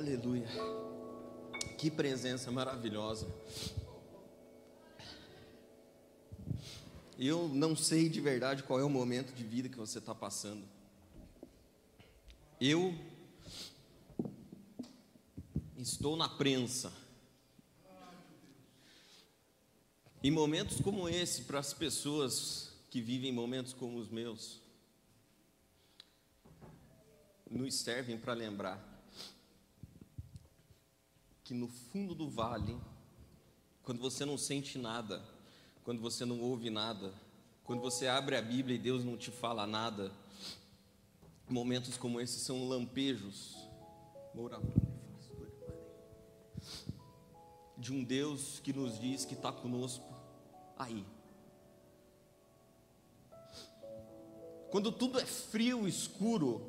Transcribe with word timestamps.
Aleluia. 0.00 0.48
Que 1.76 1.90
presença 1.90 2.50
maravilhosa. 2.50 3.26
Eu 7.18 7.46
não 7.48 7.76
sei 7.76 8.08
de 8.08 8.18
verdade 8.18 8.62
qual 8.62 8.80
é 8.80 8.82
o 8.82 8.88
momento 8.88 9.34
de 9.34 9.44
vida 9.44 9.68
que 9.68 9.76
você 9.76 9.98
está 9.98 10.14
passando. 10.14 10.66
Eu 12.58 12.94
estou 15.76 16.16
na 16.16 16.30
prensa. 16.30 16.90
Em 20.24 20.30
momentos 20.30 20.80
como 20.80 21.10
esse, 21.10 21.42
para 21.42 21.58
as 21.58 21.74
pessoas 21.74 22.72
que 22.88 23.02
vivem 23.02 23.32
momentos 23.32 23.74
como 23.74 23.98
os 23.98 24.08
meus, 24.08 24.62
nos 27.50 27.74
servem 27.74 28.16
para 28.16 28.32
lembrar 28.32 28.89
que 31.50 31.54
no 31.54 31.66
fundo 31.66 32.14
do 32.14 32.30
vale, 32.30 32.78
quando 33.82 33.98
você 33.98 34.24
não 34.24 34.38
sente 34.38 34.78
nada, 34.78 35.20
quando 35.82 36.00
você 36.00 36.24
não 36.24 36.40
ouve 36.40 36.70
nada, 36.70 37.12
quando 37.64 37.80
você 37.80 38.06
abre 38.06 38.36
a 38.36 38.40
Bíblia 38.40 38.76
e 38.76 38.78
Deus 38.78 39.04
não 39.04 39.16
te 39.16 39.32
fala 39.32 39.66
nada, 39.66 40.12
momentos 41.48 41.96
como 41.96 42.20
esses 42.20 42.42
são 42.42 42.68
lampejos 42.68 43.56
de 47.76 47.92
um 47.92 48.04
Deus 48.04 48.60
que 48.60 48.72
nos 48.72 49.00
diz 49.00 49.24
que 49.24 49.34
está 49.34 49.50
conosco 49.50 50.06
aí. 50.78 51.04
Quando 54.70 54.92
tudo 54.92 55.18
é 55.18 55.26
frio, 55.26 55.88
escuro, 55.88 56.62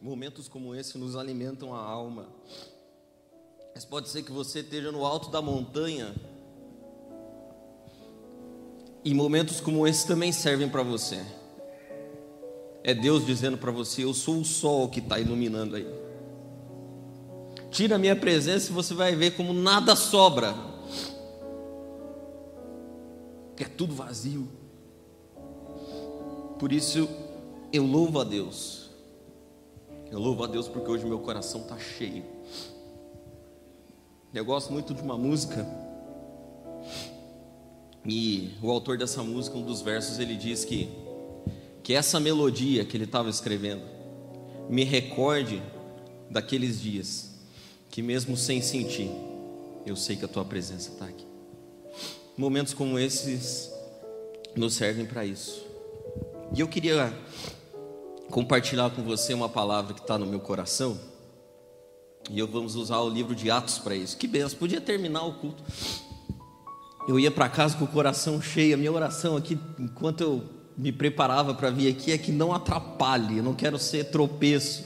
momentos 0.00 0.48
como 0.48 0.74
esse 0.74 0.98
nos 0.98 1.14
alimentam 1.14 1.72
a 1.72 1.78
alma. 1.78 2.28
Mas 3.74 3.84
pode 3.84 4.08
ser 4.08 4.22
que 4.22 4.32
você 4.32 4.60
esteja 4.60 4.90
no 4.90 5.04
alto 5.04 5.30
da 5.30 5.40
montanha. 5.40 6.14
E 9.04 9.14
momentos 9.14 9.60
como 9.60 9.86
esse 9.86 10.06
também 10.06 10.32
servem 10.32 10.68
para 10.68 10.82
você. 10.82 11.24
É 12.82 12.94
Deus 12.94 13.24
dizendo 13.24 13.56
para 13.56 13.70
você: 13.70 14.04
Eu 14.04 14.12
sou 14.12 14.40
o 14.40 14.44
sol 14.44 14.88
que 14.88 15.00
está 15.00 15.18
iluminando 15.18 15.76
aí. 15.76 15.86
Tira 17.70 17.96
a 17.96 17.98
minha 17.98 18.16
presença 18.16 18.70
e 18.70 18.74
você 18.74 18.92
vai 18.94 19.14
ver 19.14 19.36
como 19.36 19.52
nada 19.52 19.94
sobra. 19.94 20.54
É 23.56 23.64
tudo 23.64 23.94
vazio. 23.94 24.48
Por 26.58 26.72
isso 26.72 27.08
eu 27.72 27.86
louvo 27.86 28.20
a 28.20 28.24
Deus. 28.24 28.90
Eu 30.10 30.18
louvo 30.18 30.42
a 30.44 30.46
Deus 30.46 30.66
porque 30.66 30.90
hoje 30.90 31.04
meu 31.04 31.20
coração 31.20 31.60
está 31.60 31.78
cheio. 31.78 32.24
Eu 34.32 34.44
gosto 34.44 34.72
muito 34.72 34.94
de 34.94 35.02
uma 35.02 35.18
música. 35.18 35.66
E 38.06 38.54
o 38.62 38.70
autor 38.70 38.96
dessa 38.96 39.24
música, 39.24 39.56
um 39.58 39.62
dos 39.62 39.82
versos, 39.82 40.18
ele 40.18 40.36
diz 40.36 40.64
que 40.64 40.88
que 41.82 41.94
essa 41.94 42.20
melodia 42.20 42.84
que 42.84 42.96
ele 42.96 43.04
estava 43.04 43.28
escrevendo 43.28 43.82
me 44.68 44.84
recorde 44.84 45.60
daqueles 46.30 46.80
dias 46.80 47.30
que 47.90 48.02
mesmo 48.02 48.36
sem 48.36 48.62
sentir, 48.62 49.10
eu 49.84 49.96
sei 49.96 50.14
que 50.14 50.24
a 50.24 50.28
tua 50.28 50.44
presença 50.44 50.90
está 50.90 51.06
aqui. 51.06 51.26
Momentos 52.36 52.72
como 52.72 52.98
esses 52.98 53.72
nos 54.54 54.74
servem 54.74 55.06
para 55.06 55.26
isso. 55.26 55.66
E 56.54 56.60
eu 56.60 56.68
queria 56.68 57.12
compartilhar 58.30 58.90
com 58.90 59.02
você 59.02 59.34
uma 59.34 59.48
palavra 59.48 59.92
que 59.92 60.00
está 60.00 60.16
no 60.16 60.26
meu 60.26 60.38
coração 60.38 61.09
e 62.32 62.38
eu 62.38 62.46
vamos 62.46 62.76
usar 62.76 63.00
o 63.00 63.08
livro 63.08 63.34
de 63.34 63.50
Atos 63.50 63.78
para 63.78 63.92
isso. 63.92 64.16
Que 64.16 64.28
benção, 64.28 64.56
podia 64.56 64.80
terminar 64.80 65.24
o 65.24 65.32
culto. 65.32 65.64
Eu 67.08 67.18
ia 67.18 67.30
para 67.30 67.48
casa 67.48 67.76
com 67.76 67.84
o 67.84 67.88
coração 67.88 68.40
cheio. 68.40 68.74
A 68.74 68.76
minha 68.76 68.92
oração 68.92 69.36
aqui, 69.36 69.58
enquanto 69.80 70.20
eu 70.20 70.44
me 70.78 70.92
preparava 70.92 71.54
para 71.54 71.70
vir 71.70 71.88
aqui, 71.88 72.12
é 72.12 72.18
que 72.18 72.30
não 72.30 72.52
atrapalhe. 72.54 73.38
Eu 73.38 73.42
não 73.42 73.52
quero 73.52 73.80
ser 73.80 74.10
tropeço. 74.10 74.84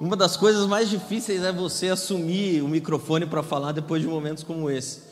Uma 0.00 0.16
das 0.16 0.34
coisas 0.34 0.66
mais 0.66 0.88
difíceis 0.88 1.42
é 1.42 1.52
você 1.52 1.88
assumir 1.88 2.62
o 2.62 2.68
microfone 2.68 3.26
para 3.26 3.42
falar 3.42 3.72
depois 3.72 4.00
de 4.00 4.08
momentos 4.08 4.42
como 4.42 4.70
esse. 4.70 5.02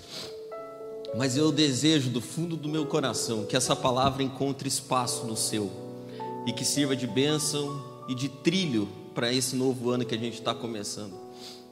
Mas 1.14 1.36
eu 1.36 1.52
desejo 1.52 2.08
do 2.08 2.22
fundo 2.22 2.56
do 2.56 2.70
meu 2.70 2.86
coração 2.86 3.44
que 3.44 3.54
essa 3.54 3.76
palavra 3.76 4.22
encontre 4.22 4.66
espaço 4.66 5.26
no 5.26 5.36
seu 5.36 5.70
e 6.46 6.54
que 6.54 6.64
sirva 6.64 6.96
de 6.96 7.06
bênção 7.06 7.84
e 8.08 8.14
de 8.14 8.30
trilho 8.30 8.88
para 9.14 9.30
esse 9.30 9.54
novo 9.54 9.90
ano 9.90 10.06
que 10.06 10.14
a 10.14 10.18
gente 10.18 10.38
está 10.38 10.54
começando 10.54 11.19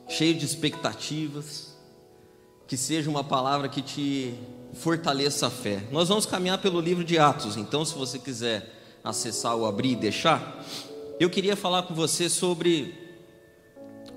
cheio 0.08 0.34
de 0.34 0.44
expectativas, 0.44 1.76
que 2.66 2.76
seja 2.76 3.10
uma 3.10 3.22
palavra 3.22 3.68
que 3.68 3.82
te 3.82 4.34
fortaleça 4.74 5.46
a 5.46 5.50
fé. 5.50 5.82
Nós 5.90 6.08
vamos 6.08 6.26
caminhar 6.26 6.58
pelo 6.58 6.80
livro 6.80 7.04
de 7.04 7.18
Atos, 7.18 7.56
então, 7.56 7.84
se 7.84 7.94
você 7.94 8.18
quiser 8.18 8.74
acessar 9.04 9.56
ou 9.56 9.66
abrir 9.66 9.92
e 9.92 9.96
deixar, 9.96 10.64
eu 11.20 11.28
queria 11.28 11.56
falar 11.56 11.82
com 11.84 11.94
você 11.94 12.28
sobre 12.28 12.94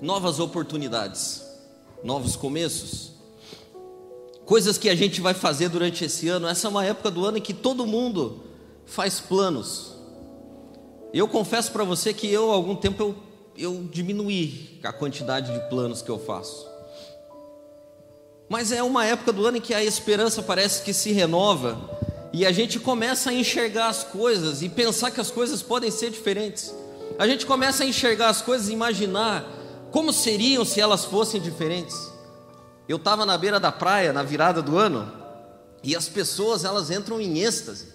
novas 0.00 0.40
oportunidades, 0.40 1.42
novos 2.02 2.36
começos, 2.36 3.12
coisas 4.44 4.76
que 4.76 4.88
a 4.88 4.94
gente 4.94 5.20
vai 5.20 5.34
fazer 5.34 5.68
durante 5.68 6.04
esse 6.04 6.28
ano. 6.28 6.46
Essa 6.46 6.66
é 6.66 6.70
uma 6.70 6.84
época 6.84 7.10
do 7.10 7.24
ano 7.24 7.38
em 7.38 7.40
que 7.40 7.54
todo 7.54 7.86
mundo 7.86 8.44
faz 8.84 9.20
planos. 9.20 9.92
Eu 11.12 11.28
confesso 11.28 11.70
para 11.72 11.84
você 11.84 12.12
que 12.12 12.26
eu, 12.26 12.50
algum 12.50 12.74
tempo, 12.74 13.02
eu 13.02 13.31
eu 13.56 13.86
diminuir 13.90 14.80
a 14.82 14.92
quantidade 14.92 15.52
de 15.52 15.68
planos 15.68 16.02
que 16.02 16.10
eu 16.10 16.18
faço. 16.18 16.66
Mas 18.48 18.72
é 18.72 18.82
uma 18.82 19.04
época 19.06 19.32
do 19.32 19.46
ano 19.46 19.56
em 19.56 19.60
que 19.60 19.74
a 19.74 19.82
esperança 19.82 20.42
parece 20.42 20.82
que 20.82 20.92
se 20.92 21.12
renova 21.12 21.78
e 22.32 22.44
a 22.44 22.52
gente 22.52 22.78
começa 22.78 23.30
a 23.30 23.32
enxergar 23.32 23.88
as 23.88 24.04
coisas 24.04 24.62
e 24.62 24.68
pensar 24.68 25.10
que 25.10 25.20
as 25.20 25.30
coisas 25.30 25.62
podem 25.62 25.90
ser 25.90 26.10
diferentes. 26.10 26.74
A 27.18 27.26
gente 27.26 27.46
começa 27.46 27.82
a 27.82 27.86
enxergar 27.86 28.28
as 28.28 28.42
coisas 28.42 28.68
e 28.68 28.72
imaginar 28.72 29.46
como 29.90 30.12
seriam 30.12 30.64
se 30.64 30.80
elas 30.80 31.04
fossem 31.04 31.40
diferentes. 31.40 32.10
Eu 32.88 32.96
estava 32.96 33.24
na 33.24 33.36
beira 33.38 33.60
da 33.60 33.70
praia 33.70 34.12
na 34.12 34.22
virada 34.22 34.62
do 34.62 34.76
ano 34.76 35.12
e 35.82 35.94
as 35.94 36.08
pessoas 36.08 36.64
elas 36.64 36.90
entram 36.90 37.20
em 37.20 37.38
êxtase 37.38 37.92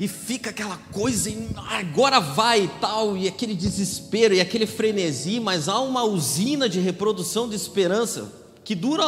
e 0.00 0.08
fica 0.08 0.48
aquela 0.48 0.78
coisa, 0.90 1.28
e 1.28 1.50
agora 1.68 2.18
vai 2.20 2.64
e 2.64 2.68
tal, 2.80 3.18
e 3.18 3.28
aquele 3.28 3.54
desespero 3.54 4.32
e 4.32 4.40
aquele 4.40 4.66
frenesi, 4.66 5.38
mas 5.38 5.68
há 5.68 5.78
uma 5.78 6.02
usina 6.04 6.70
de 6.70 6.80
reprodução 6.80 7.46
de 7.46 7.54
esperança 7.54 8.32
que 8.64 8.74
dura 8.74 9.04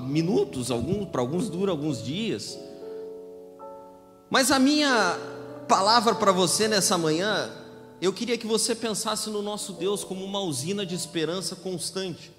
minutos, 0.00 0.72
alguns, 0.72 1.08
para 1.08 1.20
alguns 1.20 1.48
dura 1.48 1.70
alguns 1.70 2.02
dias. 2.02 2.58
Mas 4.28 4.50
a 4.50 4.58
minha 4.58 5.16
palavra 5.68 6.16
para 6.16 6.32
você 6.32 6.66
nessa 6.66 6.98
manhã, 6.98 7.48
eu 8.02 8.12
queria 8.12 8.36
que 8.36 8.46
você 8.46 8.74
pensasse 8.74 9.30
no 9.30 9.40
nosso 9.40 9.74
Deus 9.74 10.02
como 10.02 10.24
uma 10.24 10.40
usina 10.40 10.84
de 10.84 10.96
esperança 10.96 11.54
constante. 11.54 12.32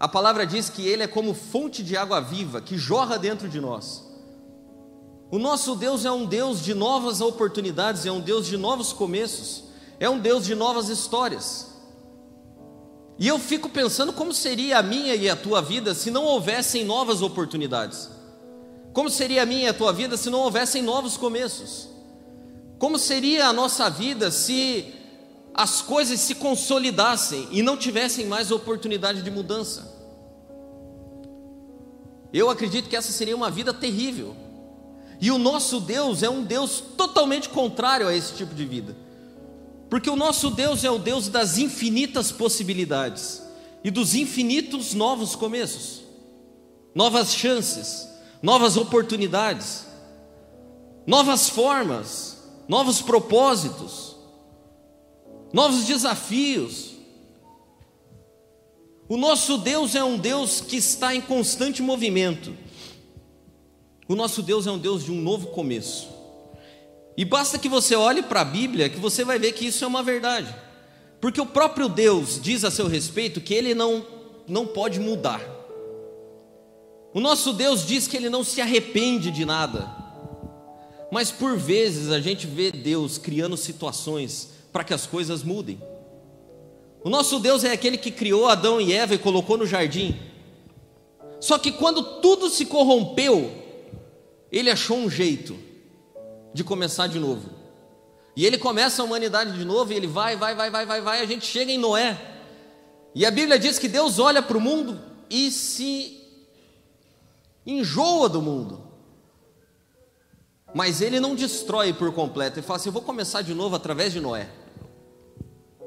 A 0.00 0.08
palavra 0.08 0.46
diz 0.46 0.70
que 0.70 0.88
Ele 0.88 1.02
é 1.02 1.06
como 1.06 1.34
fonte 1.34 1.82
de 1.82 1.94
água 1.94 2.20
viva 2.20 2.62
que 2.62 2.78
jorra 2.78 3.18
dentro 3.18 3.50
de 3.50 3.60
nós. 3.60 4.11
O 5.32 5.38
nosso 5.38 5.74
Deus 5.74 6.04
é 6.04 6.12
um 6.12 6.26
Deus 6.26 6.62
de 6.62 6.74
novas 6.74 7.22
oportunidades, 7.22 8.04
é 8.04 8.12
um 8.12 8.20
Deus 8.20 8.46
de 8.46 8.58
novos 8.58 8.92
começos, 8.92 9.64
é 9.98 10.06
um 10.06 10.18
Deus 10.18 10.44
de 10.44 10.54
novas 10.54 10.90
histórias. 10.90 11.68
E 13.18 13.28
eu 13.28 13.38
fico 13.38 13.70
pensando 13.70 14.12
como 14.12 14.34
seria 14.34 14.76
a 14.76 14.82
minha 14.82 15.14
e 15.14 15.30
a 15.30 15.34
tua 15.34 15.62
vida 15.62 15.94
se 15.94 16.10
não 16.10 16.24
houvessem 16.24 16.84
novas 16.84 17.22
oportunidades. 17.22 18.10
Como 18.92 19.08
seria 19.08 19.44
a 19.44 19.46
minha 19.46 19.64
e 19.64 19.68
a 19.68 19.72
tua 19.72 19.90
vida 19.90 20.18
se 20.18 20.28
não 20.28 20.40
houvessem 20.40 20.82
novos 20.82 21.16
começos? 21.16 21.88
Como 22.78 22.98
seria 22.98 23.46
a 23.46 23.54
nossa 23.54 23.88
vida 23.88 24.30
se 24.30 24.92
as 25.54 25.80
coisas 25.80 26.20
se 26.20 26.34
consolidassem 26.34 27.48
e 27.50 27.62
não 27.62 27.78
tivessem 27.78 28.26
mais 28.26 28.50
oportunidade 28.50 29.22
de 29.22 29.30
mudança? 29.30 29.98
Eu 32.34 32.50
acredito 32.50 32.90
que 32.90 32.96
essa 32.96 33.12
seria 33.12 33.34
uma 33.34 33.50
vida 33.50 33.72
terrível. 33.72 34.36
E 35.22 35.30
o 35.30 35.38
nosso 35.38 35.78
Deus 35.78 36.24
é 36.24 36.28
um 36.28 36.42
Deus 36.42 36.82
totalmente 36.96 37.48
contrário 37.48 38.08
a 38.08 38.14
esse 38.14 38.34
tipo 38.34 38.56
de 38.56 38.64
vida. 38.64 38.96
Porque 39.88 40.10
o 40.10 40.16
nosso 40.16 40.50
Deus 40.50 40.82
é 40.82 40.90
o 40.90 40.98
Deus 40.98 41.28
das 41.28 41.58
infinitas 41.58 42.32
possibilidades 42.32 43.40
e 43.84 43.90
dos 43.92 44.16
infinitos 44.16 44.94
novos 44.94 45.36
começos, 45.36 46.02
novas 46.92 47.32
chances, 47.32 48.08
novas 48.42 48.76
oportunidades, 48.76 49.86
novas 51.06 51.48
formas, 51.48 52.42
novos 52.66 53.00
propósitos, 53.00 54.16
novos 55.52 55.84
desafios. 55.84 56.96
O 59.08 59.16
nosso 59.16 59.56
Deus 59.56 59.94
é 59.94 60.02
um 60.02 60.18
Deus 60.18 60.60
que 60.60 60.78
está 60.78 61.14
em 61.14 61.20
constante 61.20 61.80
movimento. 61.80 62.52
O 64.12 64.14
nosso 64.14 64.42
Deus 64.42 64.66
é 64.66 64.70
um 64.70 64.76
Deus 64.76 65.06
de 65.06 65.10
um 65.10 65.18
novo 65.18 65.46
começo. 65.46 66.06
E 67.16 67.24
basta 67.24 67.58
que 67.58 67.66
você 67.66 67.96
olhe 67.96 68.22
para 68.22 68.42
a 68.42 68.44
Bíblia 68.44 68.90
que 68.90 69.00
você 69.00 69.24
vai 69.24 69.38
ver 69.38 69.52
que 69.52 69.64
isso 69.64 69.82
é 69.86 69.88
uma 69.88 70.02
verdade. 70.02 70.54
Porque 71.18 71.40
o 71.40 71.46
próprio 71.46 71.88
Deus 71.88 72.38
diz 72.38 72.62
a 72.62 72.70
seu 72.70 72.86
respeito 72.88 73.40
que 73.40 73.54
ele 73.54 73.74
não, 73.74 74.04
não 74.46 74.66
pode 74.66 75.00
mudar. 75.00 75.40
O 77.14 77.20
nosso 77.20 77.54
Deus 77.54 77.86
diz 77.86 78.06
que 78.06 78.14
ele 78.14 78.28
não 78.28 78.44
se 78.44 78.60
arrepende 78.60 79.30
de 79.30 79.46
nada. 79.46 79.90
Mas 81.10 81.30
por 81.30 81.56
vezes 81.56 82.10
a 82.10 82.20
gente 82.20 82.46
vê 82.46 82.70
Deus 82.70 83.16
criando 83.16 83.56
situações 83.56 84.50
para 84.70 84.84
que 84.84 84.92
as 84.92 85.06
coisas 85.06 85.42
mudem. 85.42 85.80
O 87.02 87.08
nosso 87.08 87.40
Deus 87.40 87.64
é 87.64 87.72
aquele 87.72 87.96
que 87.96 88.10
criou 88.10 88.46
Adão 88.46 88.78
e 88.78 88.92
Eva 88.92 89.14
e 89.14 89.18
colocou 89.18 89.56
no 89.56 89.64
jardim. 89.64 90.14
Só 91.40 91.56
que 91.56 91.72
quando 91.72 92.20
tudo 92.20 92.50
se 92.50 92.66
corrompeu, 92.66 93.61
ele 94.52 94.70
achou 94.70 94.98
um 94.98 95.08
jeito 95.08 95.58
de 96.52 96.62
começar 96.62 97.06
de 97.06 97.18
novo. 97.18 97.48
E 98.36 98.46
ele 98.46 98.58
começa 98.58 99.00
a 99.00 99.04
humanidade 99.04 99.52
de 99.52 99.64
novo, 99.64 99.92
e 99.92 99.96
ele 99.96 100.06
vai, 100.06 100.36
vai, 100.36 100.54
vai, 100.54 100.70
vai, 100.70 100.86
vai, 100.86 101.00
vai, 101.00 101.20
a 101.20 101.26
gente 101.26 101.46
chega 101.46 101.72
em 101.72 101.78
Noé. 101.78 102.18
E 103.14 103.26
a 103.26 103.30
Bíblia 103.30 103.58
diz 103.58 103.78
que 103.78 103.88
Deus 103.88 104.18
olha 104.18 104.42
para 104.42 104.56
o 104.56 104.60
mundo 104.60 105.00
e 105.28 105.50
se 105.50 106.20
enjoa 107.66 108.28
do 108.28 108.40
mundo. 108.40 108.92
Mas 110.74 111.02
ele 111.02 111.20
não 111.20 111.34
destrói 111.34 111.92
por 111.92 112.12
completo, 112.12 112.58
ele 112.58 112.66
fala 112.66 112.78
assim: 112.78 112.88
eu 112.88 112.94
vou 112.94 113.02
começar 113.02 113.42
de 113.42 113.54
novo 113.54 113.76
através 113.76 114.12
de 114.12 114.20
Noé. 114.20 114.48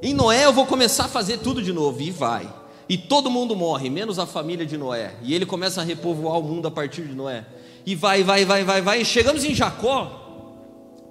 Em 0.02 0.14
Noé 0.14 0.46
eu 0.46 0.54
vou 0.54 0.66
começar 0.66 1.06
a 1.06 1.10
fazer 1.10 1.40
tudo 1.40 1.62
de 1.62 1.74
novo, 1.74 2.02
e 2.02 2.12
vai. 2.12 2.54
E 2.88 2.98
todo 2.98 3.32
mundo 3.32 3.56
morre, 3.56 3.90
menos 3.90 4.20
a 4.20 4.28
família 4.28 4.66
de 4.66 4.78
Noé. 4.78 5.16
E 5.24 5.34
ele 5.34 5.46
começa 5.46 5.82
a 5.82 5.84
repovoar 5.84 6.38
o 6.38 6.44
mundo 6.44 6.68
a 6.68 6.72
partir 6.72 7.08
de 7.08 7.16
Noé. 7.16 7.46
E 7.86 7.94
vai, 7.94 8.24
vai, 8.24 8.44
vai, 8.44 8.64
vai, 8.64 8.82
vai. 8.82 9.06
Chegamos 9.06 9.44
em 9.44 9.54
Jacó. 9.54 10.24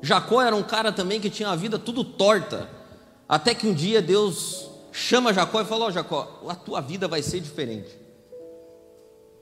Jacó 0.02 0.42
era 0.42 0.56
um 0.56 0.62
cara 0.62 0.92
também 0.92 1.20
que 1.20 1.30
tinha 1.30 1.48
a 1.48 1.56
vida 1.56 1.78
tudo 1.78 2.02
torta. 2.02 2.68
Até 3.28 3.54
que 3.54 3.66
um 3.66 3.72
dia 3.72 4.02
Deus 4.02 4.68
chama 4.92 5.32
Jacó 5.32 5.60
e 5.60 5.64
fala: 5.64 5.86
Ó 5.86 5.88
oh, 5.88 5.92
Jacó, 5.92 6.42
a 6.48 6.54
tua 6.54 6.80
vida 6.80 7.06
vai 7.06 7.22
ser 7.22 7.40
diferente. 7.40 7.90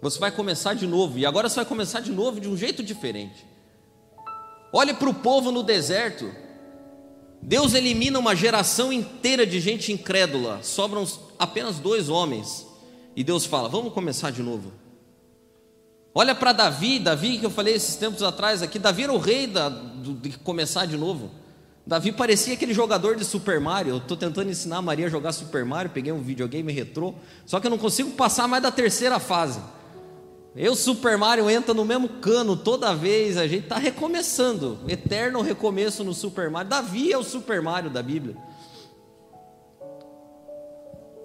Você 0.00 0.18
vai 0.18 0.30
começar 0.30 0.74
de 0.74 0.86
novo. 0.86 1.18
E 1.18 1.24
agora 1.24 1.48
você 1.48 1.56
vai 1.56 1.64
começar 1.64 2.00
de 2.00 2.12
novo 2.12 2.40
de 2.40 2.48
um 2.48 2.56
jeito 2.56 2.82
diferente. 2.82 3.46
Olhe 4.72 4.92
para 4.92 5.08
o 5.08 5.14
povo 5.14 5.50
no 5.50 5.62
deserto. 5.62 6.30
Deus 7.40 7.74
elimina 7.74 8.18
uma 8.18 8.36
geração 8.36 8.92
inteira 8.92 9.46
de 9.46 9.58
gente 9.58 9.90
incrédula. 9.90 10.60
Sobram 10.62 11.06
apenas 11.38 11.78
dois 11.78 12.08
homens. 12.08 12.66
E 13.16 13.24
Deus 13.24 13.46
fala: 13.46 13.68
Vamos 13.68 13.92
começar 13.92 14.30
de 14.30 14.42
novo. 14.42 14.81
Olha 16.14 16.34
para 16.34 16.52
Davi, 16.52 16.98
Davi 16.98 17.38
que 17.38 17.46
eu 17.46 17.50
falei 17.50 17.74
esses 17.74 17.96
tempos 17.96 18.22
atrás 18.22 18.62
aqui, 18.62 18.78
Davi 18.78 19.04
era 19.04 19.12
o 19.12 19.18
rei 19.18 19.46
da, 19.46 19.70
do, 19.70 20.12
de 20.12 20.36
começar 20.38 20.86
de 20.86 20.96
novo. 20.96 21.30
Davi 21.86 22.12
parecia 22.12 22.54
aquele 22.54 22.74
jogador 22.74 23.16
de 23.16 23.24
Super 23.24 23.58
Mario. 23.58 23.94
Eu 23.94 23.96
estou 23.96 24.16
tentando 24.16 24.50
ensinar 24.50 24.76
a 24.76 24.82
Maria 24.82 25.06
a 25.06 25.10
jogar 25.10 25.32
Super 25.32 25.64
Mario, 25.64 25.90
peguei 25.90 26.12
um 26.12 26.20
videogame 26.20 26.70
retrô, 26.70 27.14
só 27.46 27.58
que 27.58 27.66
eu 27.66 27.70
não 27.70 27.78
consigo 27.78 28.10
passar 28.10 28.46
mais 28.46 28.62
da 28.62 28.70
terceira 28.70 29.18
fase. 29.18 29.60
Eu, 30.54 30.76
Super 30.76 31.16
Mario, 31.16 31.48
entra 31.48 31.72
no 31.72 31.84
mesmo 31.84 32.08
cano 32.08 32.56
toda 32.58 32.94
vez, 32.94 33.38
a 33.38 33.46
gente 33.46 33.64
está 33.64 33.78
recomeçando, 33.78 34.80
eterno 34.86 35.40
recomeço 35.40 36.04
no 36.04 36.12
Super 36.12 36.50
Mario. 36.50 36.68
Davi 36.68 37.10
é 37.10 37.16
o 37.16 37.24
Super 37.24 37.62
Mario 37.62 37.88
da 37.88 38.02
Bíblia. 38.02 38.36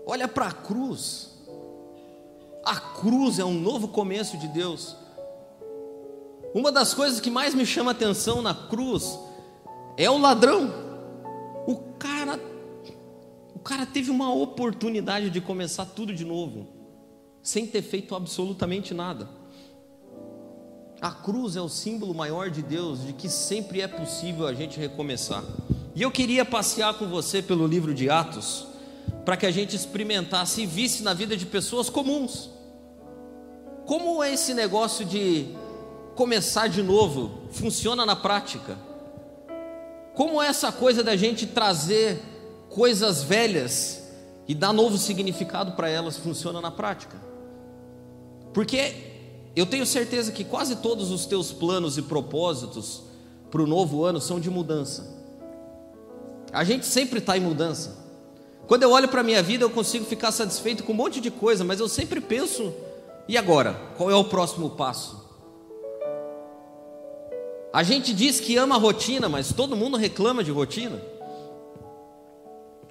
Olha 0.06 0.30
para 0.30 0.48
a 0.48 0.52
cruz. 0.54 1.37
A 2.68 2.76
cruz 2.76 3.40
é 3.40 3.46
um 3.46 3.54
novo 3.54 3.88
começo 3.88 4.38
de 4.38 4.46
Deus. 4.46 4.94
Uma 6.54 6.70
das 6.70 6.94
coisas 6.94 7.22
que 7.22 7.30
mais 7.30 7.56
me 7.56 7.66
chama 7.66 7.92
atenção 7.92 8.42
na 8.42 8.54
cruz 8.54 9.18
é 9.96 10.10
o 10.10 10.18
ladrão. 10.18 10.70
O 11.66 11.78
cara 11.98 12.38
o 13.56 13.60
cara 13.60 13.86
teve 13.86 14.12
uma 14.12 14.34
oportunidade 14.34 15.30
de 15.30 15.40
começar 15.40 15.86
tudo 15.86 16.14
de 16.14 16.26
novo, 16.26 16.68
sem 17.42 17.66
ter 17.66 17.82
feito 17.82 18.14
absolutamente 18.14 18.94
nada. 18.94 19.30
A 21.00 21.12
cruz 21.12 21.56
é 21.56 21.62
o 21.62 21.70
símbolo 21.70 22.14
maior 22.14 22.50
de 22.50 22.62
Deus, 22.62 23.02
de 23.02 23.14
que 23.14 23.30
sempre 23.30 23.80
é 23.80 23.88
possível 23.88 24.46
a 24.46 24.54
gente 24.54 24.78
recomeçar. 24.78 25.42
E 25.96 26.02
eu 26.02 26.12
queria 26.12 26.44
passear 26.44 26.96
com 26.96 27.08
você 27.08 27.42
pelo 27.42 27.66
livro 27.66 27.94
de 27.94 28.10
Atos, 28.10 28.68
para 29.24 29.38
que 29.38 29.46
a 29.46 29.52
gente 29.52 29.74
experimentasse 29.74 30.64
e 30.64 30.66
visse 30.66 31.02
na 31.02 31.14
vida 31.14 31.38
de 31.38 31.46
pessoas 31.46 31.90
comuns 31.90 32.57
como 33.88 34.22
é 34.22 34.34
esse 34.34 34.54
negócio 34.54 35.06
de 35.06 35.56
começar 36.14 36.68
de 36.68 36.84
novo 36.84 37.44
funciona 37.52 38.06
na 38.06 38.18
prática? 38.18 38.78
Como 40.14 40.44
é 40.44 40.48
essa 40.48 40.74
coisa 40.74 41.02
da 41.02 41.16
gente 41.16 41.48
trazer 41.48 42.22
coisas 42.70 43.24
velhas 43.24 44.04
e 44.46 44.54
dar 44.54 44.74
novo 44.74 44.98
significado 44.98 45.72
para 45.72 45.90
elas 45.90 46.18
funciona 46.18 46.60
na 46.60 46.70
prática? 46.70 47.16
Porque 48.54 48.94
eu 49.56 49.66
tenho 49.66 49.86
certeza 49.86 50.34
que 50.34 50.44
quase 50.44 50.76
todos 50.76 51.10
os 51.10 51.26
teus 51.26 51.54
planos 51.54 51.98
e 51.98 52.02
propósitos 52.02 53.04
para 53.50 53.62
o 53.62 53.68
novo 53.68 54.04
ano 54.04 54.20
são 54.20 54.38
de 54.38 54.50
mudança. 54.50 55.16
A 56.52 56.66
gente 56.66 56.86
sempre 56.86 57.20
está 57.20 57.38
em 57.38 57.42
mudança. 57.42 57.96
Quando 58.68 58.84
eu 58.84 58.92
olho 58.92 59.08
para 59.08 59.22
a 59.22 59.24
minha 59.24 59.42
vida, 59.42 59.64
eu 59.64 59.70
consigo 59.70 60.04
ficar 60.04 60.34
satisfeito 60.34 60.84
com 60.84 60.92
um 60.92 60.96
monte 60.96 61.22
de 61.22 61.32
coisa, 61.32 61.64
mas 61.64 61.80
eu 61.80 61.88
sempre 61.88 62.20
penso 62.20 62.74
e 63.28 63.38
agora? 63.38 63.74
Qual 63.98 64.10
é 64.10 64.16
o 64.16 64.24
próximo 64.24 64.70
passo? 64.72 65.26
A 67.74 67.84
gente 67.84 68.14
diz 68.14 68.40
que 68.40 68.58
ama 68.58 68.76
a 68.76 68.80
rotina, 68.80 69.28
mas 69.28 69.54
todo 69.54 69.76
mundo 69.76 69.98
reclama 69.98 70.44
de 70.44 70.52
rotina. 70.52 71.02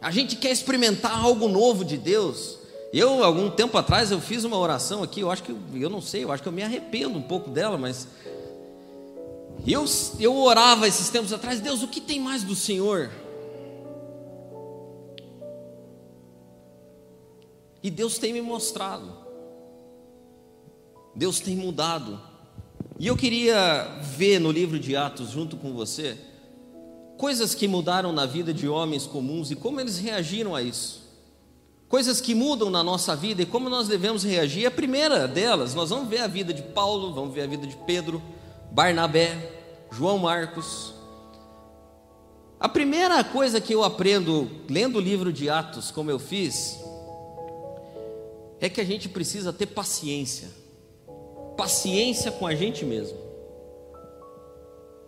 A 0.01 0.11
gente 0.11 0.37
quer 0.37 0.51
experimentar 0.51 1.19
algo 1.19 1.49
novo 1.49 1.85
de 1.85 1.97
Deus. 1.97 2.59
Eu, 2.93 3.25
algum 3.25 3.51
tempo 3.51 3.77
atrás, 3.77 4.11
eu 4.11 4.21
fiz 4.21 4.45
uma 4.45 4.57
oração 4.57 5.03
aqui, 5.03 5.21
eu 5.21 5.31
acho 5.31 5.43
que, 5.43 5.57
eu 5.75 5.91
não 5.91 6.01
sei, 6.01 6.23
eu 6.25 6.31
acho 6.31 6.43
que 6.43 6.49
eu 6.49 6.53
me 6.53 6.63
arrependo 6.63 7.19
um 7.19 7.23
pouco 7.23 7.51
dela, 7.51 7.77
mas 7.77 8.07
eu, 9.67 9.85
eu 10.21 10.37
orava 10.37 10.87
esses 10.87 11.09
tempos 11.09 11.33
atrás, 11.33 11.61
Deus, 11.61 11.83
o 11.83 11.89
que 11.89 12.01
tem 12.01 12.21
mais 12.21 12.45
do 12.45 12.55
Senhor? 12.55 13.11
E 17.83 17.91
Deus 17.91 18.19
tem 18.19 18.33
me 18.33 18.41
mostrado. 18.41 19.26
Deus 21.17 21.41
tem 21.41 21.57
mudado. 21.57 22.21
E 22.99 23.07
eu 23.07 23.17
queria 23.17 23.99
ver 24.03 24.39
no 24.39 24.53
livro 24.53 24.79
de 24.79 24.95
Atos, 24.95 25.31
junto 25.31 25.57
com 25.57 25.73
você, 25.73 26.17
coisas 27.17 27.55
que 27.55 27.67
mudaram 27.67 28.13
na 28.13 28.27
vida 28.27 28.53
de 28.53 28.69
homens 28.69 29.07
comuns 29.07 29.51
e 29.51 29.57
como 29.57 29.81
eles 29.81 29.99
reagiram 29.99 30.55
a 30.55 30.61
isso. 30.61 31.07
Coisas 31.89 32.21
que 32.21 32.35
mudam 32.35 32.69
na 32.69 32.83
nossa 32.83 33.17
vida 33.17 33.43
e 33.43 33.47
como 33.47 33.71
nós 33.71 33.89
devemos 33.89 34.25
reagir. 34.25 34.67
A 34.67 34.71
primeira 34.71 35.27
delas, 35.27 35.75
nós 35.75 35.89
vamos 35.89 36.09
ver 36.09 36.21
a 36.21 36.27
vida 36.27 36.53
de 36.53 36.61
Paulo, 36.61 37.15
vamos 37.15 37.35
ver 37.35 37.43
a 37.43 37.47
vida 37.47 37.67
de 37.67 37.77
Pedro, 37.77 38.21
Barnabé, 38.71 39.87
João 39.91 40.19
Marcos. 40.19 40.93
A 42.61 42.69
primeira 42.69 43.23
coisa 43.25 43.61
que 43.61 43.75
eu 43.75 43.83
aprendo 43.83 44.51
lendo 44.69 44.97
o 44.97 45.01
livro 45.01 45.33
de 45.33 45.49
Atos, 45.49 45.91
como 45.91 46.11
eu 46.11 46.19
fiz, 46.19 46.79
é 48.61 48.69
que 48.69 48.81
a 48.81 48.85
gente 48.85 49.09
precisa 49.09 49.53
ter 49.53 49.67
paciência 49.67 50.66
paciência 51.57 52.31
com 52.31 52.47
a 52.47 52.55
gente 52.55 52.85
mesmo. 52.85 53.27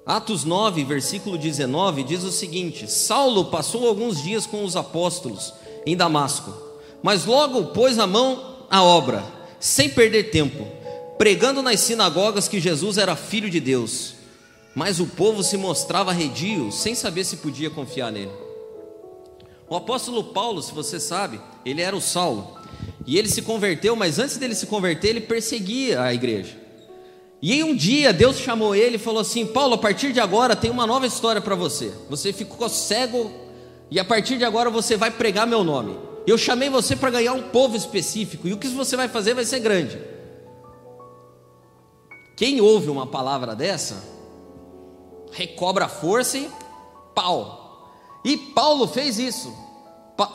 Atos 0.06 0.42
9, 0.42 0.84
versículo 0.84 1.36
19 1.36 2.02
diz 2.02 2.24
o 2.24 2.32
seguinte: 2.32 2.90
Saulo 2.90 3.46
passou 3.46 3.86
alguns 3.86 4.22
dias 4.22 4.46
com 4.46 4.64
os 4.64 4.74
apóstolos 4.74 5.52
em 5.84 5.96
Damasco, 5.96 6.52
mas 7.02 7.26
logo 7.26 7.66
pôs 7.66 7.98
a 7.98 8.06
mão 8.06 8.64
à 8.70 8.82
obra, 8.82 9.22
sem 9.60 9.90
perder 9.90 10.30
tempo, 10.30 10.66
pregando 11.18 11.62
nas 11.62 11.80
sinagogas 11.80 12.48
que 12.48 12.58
Jesus 12.58 12.96
era 12.96 13.14
filho 13.14 13.50
de 13.50 13.60
Deus. 13.60 14.14
Mas 14.74 15.00
o 15.00 15.06
povo 15.06 15.42
se 15.42 15.56
mostrava 15.56 16.12
redio, 16.12 16.70
sem 16.70 16.94
saber 16.94 17.24
se 17.24 17.38
podia 17.38 17.68
confiar 17.68 18.12
nele. 18.12 18.32
O 19.68 19.76
apóstolo 19.76 20.24
Paulo, 20.24 20.62
se 20.62 20.72
você 20.72 20.98
sabe, 20.98 21.38
ele 21.64 21.82
era 21.82 21.94
o 21.94 22.00
Saulo. 22.00 22.57
E 23.08 23.16
ele 23.16 23.26
se 23.26 23.40
converteu, 23.40 23.96
mas 23.96 24.18
antes 24.18 24.36
dele 24.36 24.54
se 24.54 24.66
converter, 24.66 25.08
ele 25.08 25.22
perseguia 25.22 26.02
a 26.02 26.12
igreja. 26.12 26.54
E 27.40 27.54
em 27.54 27.62
um 27.62 27.74
dia 27.74 28.12
Deus 28.12 28.36
chamou 28.36 28.74
ele 28.74 28.96
e 28.96 28.98
falou 28.98 29.22
assim: 29.22 29.46
Paulo, 29.46 29.76
a 29.76 29.78
partir 29.78 30.12
de 30.12 30.20
agora 30.20 30.54
tem 30.54 30.70
uma 30.70 30.86
nova 30.86 31.06
história 31.06 31.40
para 31.40 31.54
você. 31.54 31.90
Você 32.10 32.34
ficou 32.34 32.68
cego 32.68 33.32
e 33.90 33.98
a 33.98 34.04
partir 34.04 34.36
de 34.36 34.44
agora 34.44 34.68
você 34.68 34.94
vai 34.94 35.10
pregar 35.10 35.46
meu 35.46 35.64
nome. 35.64 35.98
Eu 36.26 36.36
chamei 36.36 36.68
você 36.68 36.94
para 36.94 37.08
ganhar 37.08 37.32
um 37.32 37.44
povo 37.44 37.74
específico 37.74 38.46
e 38.46 38.52
o 38.52 38.58
que 38.58 38.68
você 38.68 38.94
vai 38.94 39.08
fazer 39.08 39.32
vai 39.32 39.46
ser 39.46 39.60
grande. 39.60 39.98
Quem 42.36 42.60
ouve 42.60 42.90
uma 42.90 43.06
palavra 43.06 43.56
dessa, 43.56 44.04
recobra 45.32 45.86
a 45.86 45.88
força 45.88 46.36
e 46.36 46.50
pau. 47.14 47.90
E 48.22 48.36
Paulo 48.36 48.86
fez 48.86 49.18
isso. 49.18 49.50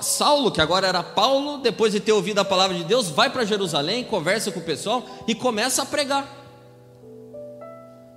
Saulo, 0.01 0.51
que 0.51 0.61
agora 0.61 0.87
era 0.87 1.03
Paulo, 1.03 1.57
depois 1.57 1.91
de 1.91 1.99
ter 1.99 2.13
ouvido 2.13 2.39
a 2.39 2.45
palavra 2.45 2.77
de 2.77 2.83
Deus, 2.85 3.09
vai 3.09 3.29
para 3.29 3.43
Jerusalém, 3.43 4.03
conversa 4.03 4.51
com 4.51 4.59
o 4.59 4.63
pessoal 4.63 5.03
e 5.27 5.35
começa 5.35 5.81
a 5.81 5.85
pregar. 5.85 6.25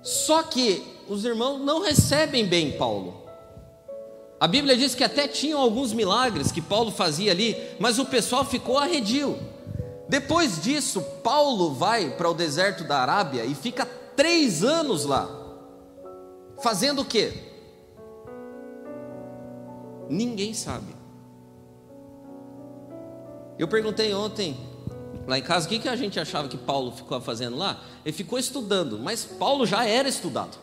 Só 0.01 0.43
que 0.43 0.85
os 1.09 1.25
irmãos 1.25 1.59
não 1.59 1.81
recebem 1.81 2.45
bem 2.45 2.77
Paulo. 2.77 3.25
A 4.39 4.47
Bíblia 4.47 4.77
diz 4.77 4.93
que 4.95 5.03
até 5.03 5.27
tinham 5.27 5.59
alguns 5.59 5.91
milagres 5.91 6.51
que 6.51 6.61
Paulo 6.61 6.91
fazia 6.91 7.31
ali, 7.31 7.57
mas 7.79 7.99
o 7.99 8.05
pessoal 8.05 8.45
ficou 8.45 8.77
arredio. 8.77 9.37
Depois 10.07 10.61
disso, 10.61 11.01
Paulo 11.23 11.73
vai 11.73 12.11
para 12.11 12.29
o 12.29 12.33
deserto 12.33 12.83
da 12.83 12.99
Arábia 12.99 13.43
e 13.43 13.53
fica 13.53 13.85
três 14.15 14.63
anos 14.63 15.03
lá, 15.05 15.27
fazendo 16.61 17.01
o 17.01 17.05
quê? 17.05 17.33
Ninguém 20.09 20.53
sabe. 20.53 20.96
Eu 23.57 23.67
perguntei 23.67 24.13
ontem, 24.13 24.55
lá 25.25 25.37
em 25.37 25.41
casa, 25.41 25.65
o 25.65 25.69
que, 25.69 25.79
que 25.79 25.89
a 25.89 25.95
gente 25.95 26.19
achava 26.19 26.47
que 26.47 26.57
Paulo 26.57 26.91
ficou 26.91 27.19
fazendo 27.19 27.57
lá? 27.57 27.81
Ele 28.05 28.15
ficou 28.15 28.37
estudando, 28.37 28.99
mas 28.99 29.25
Paulo 29.25 29.65
já 29.65 29.85
era 29.85 30.07
estudado. 30.07 30.57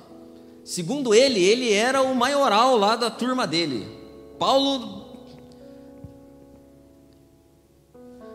Segundo 0.65 1.13
ele, 1.13 1.43
ele 1.43 1.73
era 1.73 2.03
o 2.03 2.15
maioral 2.15 2.77
lá 2.77 2.97
da 2.97 3.11
turma 3.11 3.47
dele. 3.47 3.87
Paulo. 4.39 5.05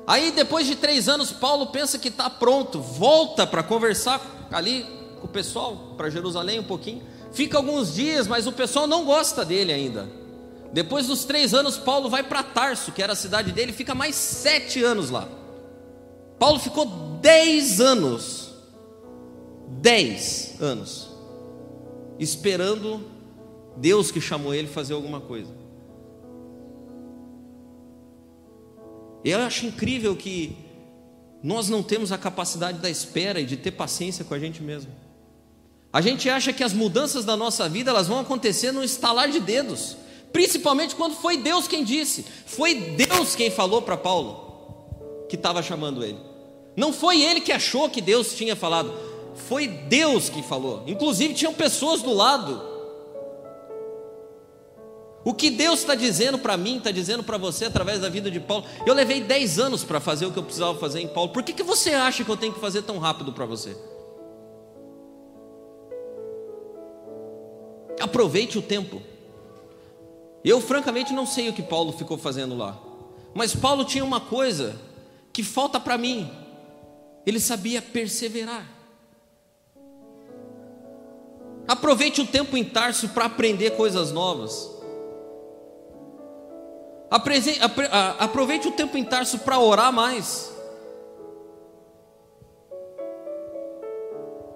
Aí, 0.06 0.32
depois 0.32 0.68
de 0.68 0.76
três 0.76 1.08
anos, 1.08 1.32
Paulo 1.32 1.68
pensa 1.68 1.98
que 1.98 2.10
está 2.10 2.30
pronto, 2.30 2.82
volta 2.82 3.48
para 3.48 3.64
conversar 3.64 4.48
ali 4.52 4.86
com 5.20 5.26
o 5.28 5.30
pessoal, 5.30 5.96
para 5.96 6.10
Jerusalém 6.10 6.60
um 6.60 6.64
pouquinho. 6.64 7.04
Fica 7.32 7.58
alguns 7.58 7.94
dias, 7.94 8.28
mas 8.28 8.46
o 8.48 8.52
pessoal 8.52 8.88
não 8.88 9.06
gosta 9.06 9.46
dele 9.46 9.72
ainda. 9.72 10.19
Depois 10.72 11.08
dos 11.08 11.26
três 11.26 11.54
anos, 11.54 11.78
Paulo 11.78 12.10
vai 12.10 12.24
para 12.24 12.44
Tarso, 12.44 12.92
que 12.92 13.02
era 13.02 13.14
a 13.14 13.16
cidade 13.16 13.52
dele, 13.52 13.74
fica 13.74 13.96
mais 13.96 14.16
sete 14.16 14.84
anos 14.84 15.10
lá. 15.10 15.28
Paulo 16.38 16.60
ficou 16.60 16.86
dez 17.22 17.82
anos. 17.82 18.54
Dez 19.82 20.56
anos 20.60 21.10
esperando 22.20 23.02
Deus 23.78 24.12
que 24.12 24.20
chamou 24.20 24.54
ele 24.54 24.68
fazer 24.68 24.94
alguma 24.94 25.22
coisa. 25.22 25.58
Eu 29.24 29.40
acho 29.40 29.66
incrível 29.66 30.16
que 30.16 30.58
nós 31.42 31.70
não 31.70 31.82
temos 31.82 32.12
a 32.12 32.18
capacidade 32.18 32.80
da 32.80 32.90
espera 32.90 33.40
e 33.40 33.46
de 33.46 33.56
ter 33.56 33.72
paciência 33.72 34.26
com 34.26 34.34
a 34.34 34.40
gente 34.40 34.62
mesmo. 34.62 34.92
A 35.92 36.02
gente 36.02 36.30
acha 36.30 36.54
que 36.54 36.64
as 36.64 36.74
mudanças 36.74 37.26
da 37.26 37.36
nossa 37.36 37.68
vida 37.68 37.90
elas 37.90 38.08
vão 38.08 38.20
acontecer 38.20 38.72
no 38.72 38.84
estalar 38.84 39.30
de 39.30 39.40
dedos, 39.40 39.98
principalmente 40.32 40.96
quando 40.96 41.16
foi 41.16 41.38
Deus 41.38 41.68
quem 41.68 41.84
disse, 41.84 42.26
foi 42.46 42.76
Deus 42.76 43.36
quem 43.36 43.50
falou 43.50 43.82
para 43.82 43.98
Paulo 43.98 44.48
que 45.30 45.36
estava 45.36 45.62
chamando 45.62 46.04
ele. 46.04 46.18
Não 46.76 46.92
foi 46.92 47.22
ele 47.22 47.42
que 47.42 47.52
achou 47.52 47.90
que 47.90 48.02
Deus 48.02 48.34
tinha 48.34 48.56
falado, 48.56 48.94
foi 49.36 49.68
Deus 49.68 50.30
que 50.30 50.42
falou. 50.42 50.84
Inclusive, 50.88 51.34
tinham 51.34 51.54
pessoas 51.54 52.02
do 52.02 52.14
lado. 52.14 52.70
O 55.24 55.34
que 55.34 55.50
Deus 55.50 55.82
está 55.82 55.94
dizendo 55.96 56.40
para 56.40 56.58
mim, 56.58 56.78
está 56.78 56.92
dizendo 56.92 57.24
para 57.24 57.38
você 57.38 57.66
através 57.66 58.00
da 58.00 58.10
vida 58.10 58.32
de 58.32 58.40
Paulo. 58.40 58.66
Eu 58.86 58.94
levei 58.94 59.22
10 59.22 59.60
anos 59.60 59.84
para 59.84 60.00
fazer 60.00 60.26
o 60.26 60.32
que 60.32 60.40
eu 60.40 60.44
precisava 60.44 60.78
fazer 60.80 61.02
em 61.02 61.08
Paulo. 61.08 61.32
Por 61.32 61.44
que, 61.44 61.54
que 61.54 61.64
você 61.64 61.92
acha 61.92 62.24
que 62.24 62.32
eu 62.32 62.38
tenho 62.38 62.54
que 62.54 62.60
fazer 62.60 62.82
tão 62.82 62.98
rápido 62.98 63.32
para 63.34 63.46
você? 63.46 63.76
Aproveite 68.00 68.58
o 68.58 68.62
tempo. 68.62 69.02
Eu, 70.44 70.62
francamente, 70.62 71.14
não 71.14 71.26
sei 71.26 71.50
o 71.50 71.54
que 71.54 71.62
Paulo 71.62 71.92
ficou 71.92 72.18
fazendo 72.18 72.56
lá. 72.56 72.78
Mas 73.34 73.56
Paulo 73.56 73.84
tinha 73.84 74.04
uma 74.04 74.22
coisa 74.22 74.76
que 75.34 75.44
falta 75.44 75.80
para 75.80 75.98
mim: 75.98 76.32
ele 77.26 77.40
sabia 77.40 77.82
perseverar. 77.82 78.66
Aproveite 81.68 82.20
o 82.22 82.26
tempo 82.26 82.58
em 82.58 82.64
Tarso 82.64 83.10
para 83.10 83.26
aprender 83.26 83.72
coisas 83.72 84.12
novas. 84.12 84.70
Aproveite 87.12 88.68
o 88.68 88.72
tempo 88.72 88.98
em 88.98 89.04
Tarso 89.04 89.40
para 89.40 89.60
orar 89.60 89.92
mais. 89.94 90.52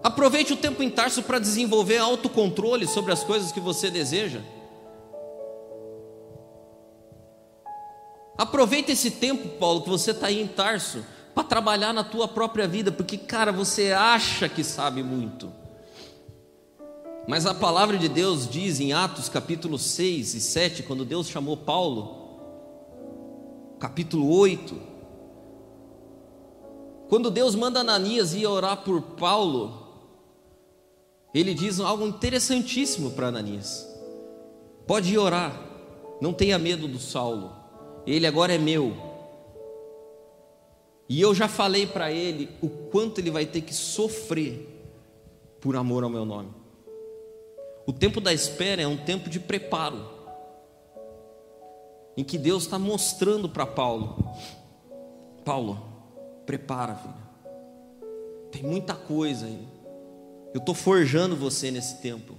Aproveite 0.04 0.54
o 0.54 0.58
tempo 0.58 0.84
em 0.84 0.90
Tarso 0.90 1.24
para 1.24 1.40
desenvolver 1.40 1.98
autocontrole 1.98 2.88
sobre 2.88 3.13
as 3.13 3.24
coisas 3.24 3.52
que 3.52 3.60
você 3.60 3.90
deseja. 3.90 4.42
Aproveite 8.38 8.92
esse 8.92 9.12
tempo, 9.12 9.48
Paulo, 9.60 9.84
que 9.84 9.90
você 9.90 10.12
está 10.12 10.28
aí 10.28 10.42
em 10.42 10.48
Tarso, 10.48 11.04
para 11.36 11.44
trabalhar 11.44 11.94
na 11.94 12.04
tua 12.04 12.28
própria 12.28 12.68
vida, 12.68 12.92
porque, 12.92 13.18
cara, 13.18 13.52
você 13.52 13.92
acha 13.92 14.48
que 14.50 14.63
sabe 14.63 15.04
muito. 15.04 15.52
Mas 17.28 17.46
a 17.46 17.54
palavra 17.54 17.98
de 17.98 18.10
Deus 18.10 18.48
diz 18.48 18.80
em 18.80 18.92
Atos 18.92 19.30
capítulo 19.30 19.80
6 19.80 20.34
e 20.34 20.42
7, 20.42 20.84
quando 20.84 21.06
Deus 21.06 21.28
chamou 21.30 21.56
Paulo, 21.56 22.24
capítulo 23.80 24.36
8, 24.36 24.94
quando 27.08 27.32
Deus 27.32 27.56
manda 27.56 27.80
Ananias 27.80 28.34
ir 28.34 28.46
orar 28.46 28.78
por 28.84 29.02
Paulo, 29.02 29.84
ele 31.34 31.54
diz 31.54 31.80
algo 31.80 32.06
interessantíssimo 32.06 33.12
para 33.12 33.28
Ananias: 33.28 33.88
pode 34.86 35.13
ir 35.13 35.18
orar, 35.18 35.60
não 36.20 36.34
tenha 36.34 36.60
medo 36.60 36.88
do 36.88 37.00
Saulo, 37.00 37.62
ele 38.12 38.27
agora 38.27 38.53
é 38.53 38.57
meu. 38.57 38.93
E 41.07 41.22
eu 41.22 41.33
já 41.33 41.48
falei 41.48 41.86
para 41.86 42.12
ele 42.12 42.50
o 42.62 42.69
quanto 42.69 43.19
ele 43.19 43.29
vai 43.29 43.45
ter 43.45 43.62
que 43.62 43.74
sofrer 43.74 44.69
por 45.60 45.75
amor 45.75 46.03
ao 46.03 46.10
meu 46.10 46.25
nome. 46.25 46.50
O 47.86 47.93
tempo 47.93 48.22
da 48.22 48.33
espera 48.33 48.81
é 48.81 48.88
um 48.88 48.98
tempo 48.98 49.29
de 49.29 49.39
preparo, 49.39 50.10
em 52.15 52.24
que 52.24 52.38
Deus 52.38 52.63
está 52.63 52.79
mostrando 52.79 53.50
para 53.50 53.65
Paulo: 53.65 54.33
Paulo, 55.43 55.81
prepara, 56.45 56.95
filho. 56.95 57.24
Tem 58.51 58.63
muita 58.63 58.93
coisa 58.93 59.45
aí. 59.45 59.67
Eu 60.53 60.60
estou 60.60 60.75
forjando 60.75 61.36
você 61.36 61.72
nesse 61.72 61.98
tempo. 61.98 62.36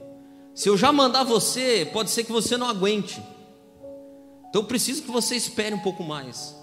Se 0.54 0.68
eu 0.68 0.76
já 0.76 0.92
mandar 0.92 1.25
você, 1.25 1.88
pode 1.92 2.11
ser 2.11 2.23
que 2.25 2.30
você 2.30 2.56
não 2.56 2.68
aguente. 2.68 3.21
Então 4.55 4.63
eu 4.63 4.69
preciso 4.69 5.03
que 5.03 5.11
você 5.11 5.35
espere 5.35 5.75
um 5.75 5.81
pouco 5.81 6.05
mais. 6.05 6.55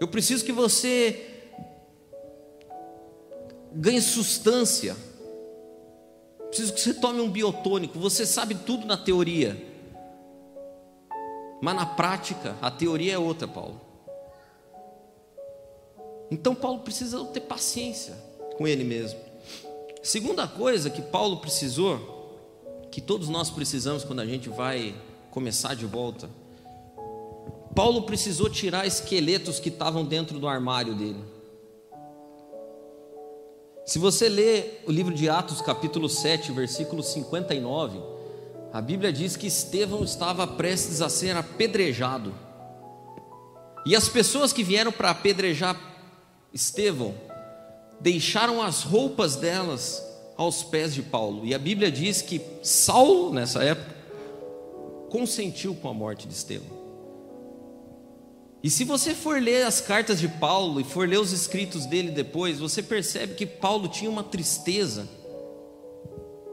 Eu 0.00 0.08
preciso 0.08 0.42
que 0.42 0.50
você 0.50 1.44
ganhe 3.74 4.00
substância 4.00 4.96
Preciso 6.48 6.74
que 6.74 6.80
você 6.80 6.92
tome 6.92 7.18
um 7.18 7.30
biotônico. 7.30 7.98
Você 7.98 8.26
sabe 8.26 8.54
tudo 8.54 8.86
na 8.86 8.94
teoria. 8.94 9.56
Mas 11.62 11.74
na 11.74 11.86
prática, 11.86 12.56
a 12.60 12.70
teoria 12.70 13.14
é 13.14 13.18
outra, 13.18 13.48
Paulo. 13.48 13.80
Então 16.30 16.54
Paulo 16.54 16.80
precisa 16.80 17.24
ter 17.26 17.40
paciência 17.40 18.14
com 18.58 18.68
ele 18.68 18.84
mesmo. 18.84 19.18
Segunda 20.02 20.46
coisa 20.46 20.90
que 20.90 21.00
Paulo 21.00 21.38
precisou, 21.38 22.38
que 22.90 23.00
todos 23.00 23.30
nós 23.30 23.48
precisamos 23.48 24.04
quando 24.04 24.20
a 24.20 24.26
gente 24.26 24.50
vai 24.50 24.94
começar 25.32 25.74
de 25.74 25.86
volta. 25.86 26.28
Paulo 27.74 28.02
precisou 28.02 28.50
tirar 28.50 28.86
esqueletos 28.86 29.58
que 29.58 29.70
estavam 29.70 30.04
dentro 30.04 30.38
do 30.38 30.46
armário 30.46 30.94
dele. 30.94 31.24
Se 33.86 33.98
você 33.98 34.28
ler 34.28 34.84
o 34.86 34.92
livro 34.92 35.14
de 35.14 35.30
Atos, 35.30 35.62
capítulo 35.62 36.06
7, 36.06 36.52
versículo 36.52 37.02
59, 37.02 37.98
a 38.72 38.80
Bíblia 38.82 39.10
diz 39.10 39.34
que 39.34 39.46
Estevão 39.46 40.04
estava 40.04 40.46
prestes 40.46 41.00
a 41.00 41.08
ser 41.08 41.34
apedrejado. 41.34 42.34
E 43.86 43.96
as 43.96 44.10
pessoas 44.10 44.52
que 44.52 44.62
vieram 44.62 44.92
para 44.92 45.10
apedrejar 45.10 45.80
Estevão 46.52 47.14
deixaram 47.98 48.60
as 48.60 48.82
roupas 48.82 49.36
delas 49.36 50.04
aos 50.36 50.62
pés 50.62 50.94
de 50.94 51.02
Paulo. 51.02 51.46
E 51.46 51.54
a 51.54 51.58
Bíblia 51.58 51.90
diz 51.90 52.20
que 52.20 52.42
Saulo, 52.62 53.32
nessa 53.32 53.64
época, 53.64 54.01
consentiu 55.12 55.74
com 55.74 55.90
a 55.90 55.94
morte 55.94 56.26
de 56.26 56.32
Estevão. 56.32 56.80
E 58.62 58.70
se 58.70 58.82
você 58.82 59.14
for 59.14 59.42
ler 59.42 59.66
as 59.66 59.78
cartas 59.78 60.18
de 60.18 60.26
Paulo 60.26 60.80
e 60.80 60.84
for 60.84 61.06
ler 61.06 61.20
os 61.20 61.32
escritos 61.32 61.84
dele 61.84 62.10
depois, 62.10 62.58
você 62.58 62.82
percebe 62.82 63.34
que 63.34 63.44
Paulo 63.44 63.88
tinha 63.88 64.10
uma 64.10 64.24
tristeza 64.24 65.06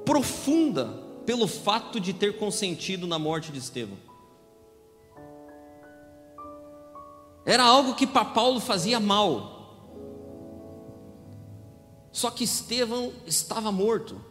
profunda 0.04 0.88
pelo 1.26 1.48
fato 1.48 2.02
de 2.02 2.12
ter 2.12 2.38
consentido 2.38 3.08
na 3.08 3.18
morte 3.18 3.50
de 3.50 3.60
Estevão. 3.60 3.98
Era 7.46 7.64
algo 7.64 7.96
que 7.96 8.06
para 8.06 8.26
Paulo 8.26 8.60
fazia 8.60 9.00
mal. 9.00 9.56
Só 12.12 12.30
que 12.30 12.44
Estevão 12.44 13.14
estava 13.26 13.72
morto. 13.72 14.29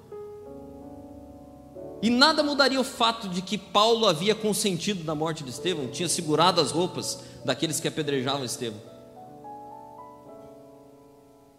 E 2.01 2.11
nada 2.11 2.43
mudaria 2.43 2.81
o 2.81 2.85
fato 2.85 3.29
de 3.29 3.43
que 3.43 3.59
Paulo 3.59 4.07
havia 4.07 4.35
consentido 4.35 5.05
na 5.05 5.15
morte 5.15 5.43
de 5.43 5.51
Estevão, 5.51 5.89
tinha 5.89 6.09
segurado 6.09 6.61
as 6.61 6.71
roupas 6.71 7.21
daqueles 7.45 7.81
que 7.81 7.89
apedrejavam 7.89 8.45
Estevão. 8.45 8.81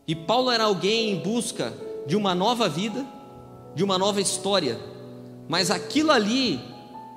E 0.08 0.16
Paulo 0.16 0.50
era 0.50 0.64
alguém 0.64 1.12
em 1.12 1.20
busca 1.20 1.74
de 2.08 2.16
uma 2.16 2.34
nova 2.34 2.68
vida, 2.68 3.06
de 3.76 3.84
uma 3.84 3.98
nova 3.98 4.20
história, 4.22 4.80
mas 5.48 5.70
aquilo 5.70 6.12
ali 6.12 6.60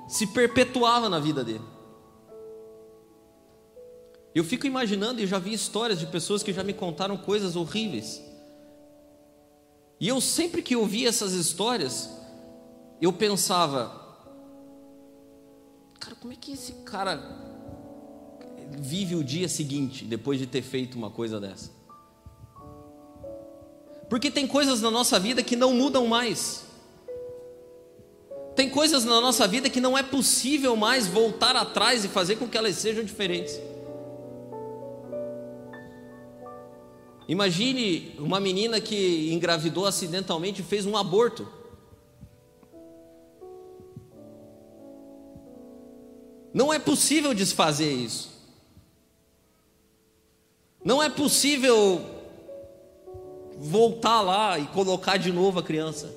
se 0.07 0.27
perpetuava 0.27 1.09
na 1.09 1.19
vida 1.19 1.43
dele. 1.43 1.73
Eu 4.35 4.43
fico 4.43 4.65
imaginando 4.65 5.21
e 5.21 5.27
já 5.27 5.39
vi 5.39 5.53
histórias 5.53 5.99
de 5.99 6.07
pessoas 6.07 6.41
que 6.43 6.51
já 6.51 6.63
me 6.63 6.73
contaram 6.73 7.15
coisas 7.15 7.55
horríveis. 7.55 8.21
E 9.99 10.07
eu 10.07 10.19
sempre 10.19 10.61
que 10.61 10.75
ouvia 10.75 11.09
essas 11.09 11.33
histórias, 11.33 12.09
eu 13.03 13.11
pensava, 13.11 13.91
cara, 15.99 16.15
como 16.15 16.31
é 16.31 16.37
que 16.37 16.53
esse 16.53 16.71
cara 16.85 17.21
vive 18.79 19.15
o 19.15 19.23
dia 19.23 19.49
seguinte 19.49 20.05
depois 20.05 20.39
de 20.39 20.47
ter 20.47 20.61
feito 20.61 20.97
uma 20.97 21.09
coisa 21.09 21.37
dessa? 21.37 21.69
Porque 24.09 24.31
tem 24.31 24.47
coisas 24.47 24.79
na 24.79 24.89
nossa 24.89 25.19
vida 25.19 25.43
que 25.43 25.57
não 25.57 25.73
mudam 25.73 26.07
mais. 26.07 26.63
Tem 28.55 28.69
coisas 28.69 29.03
na 29.03 29.19
nossa 29.19 29.45
vida 29.49 29.69
que 29.69 29.81
não 29.81 29.97
é 29.97 30.03
possível 30.03 30.77
mais 30.77 31.05
voltar 31.05 31.57
atrás 31.57 32.05
e 32.05 32.07
fazer 32.07 32.37
com 32.37 32.47
que 32.47 32.57
elas 32.57 32.75
sejam 32.75 33.03
diferentes. 33.03 33.59
Imagine 37.27 38.15
uma 38.17 38.39
menina 38.39 38.79
que 38.79 39.33
engravidou 39.33 39.85
acidentalmente 39.85 40.61
e 40.61 40.63
fez 40.63 40.85
um 40.85 40.95
aborto. 40.95 41.62
Não 46.53 46.71
é 46.71 46.77
possível 46.77 47.33
desfazer 47.33 47.91
isso. 47.91 48.31
Não 50.83 51.01
é 51.01 51.09
possível 51.09 52.01
voltar 53.57 54.21
lá 54.21 54.59
e 54.59 54.67
colocar 54.67 55.17
de 55.17 55.31
novo 55.31 55.59
a 55.59 55.63
criança. 55.63 56.13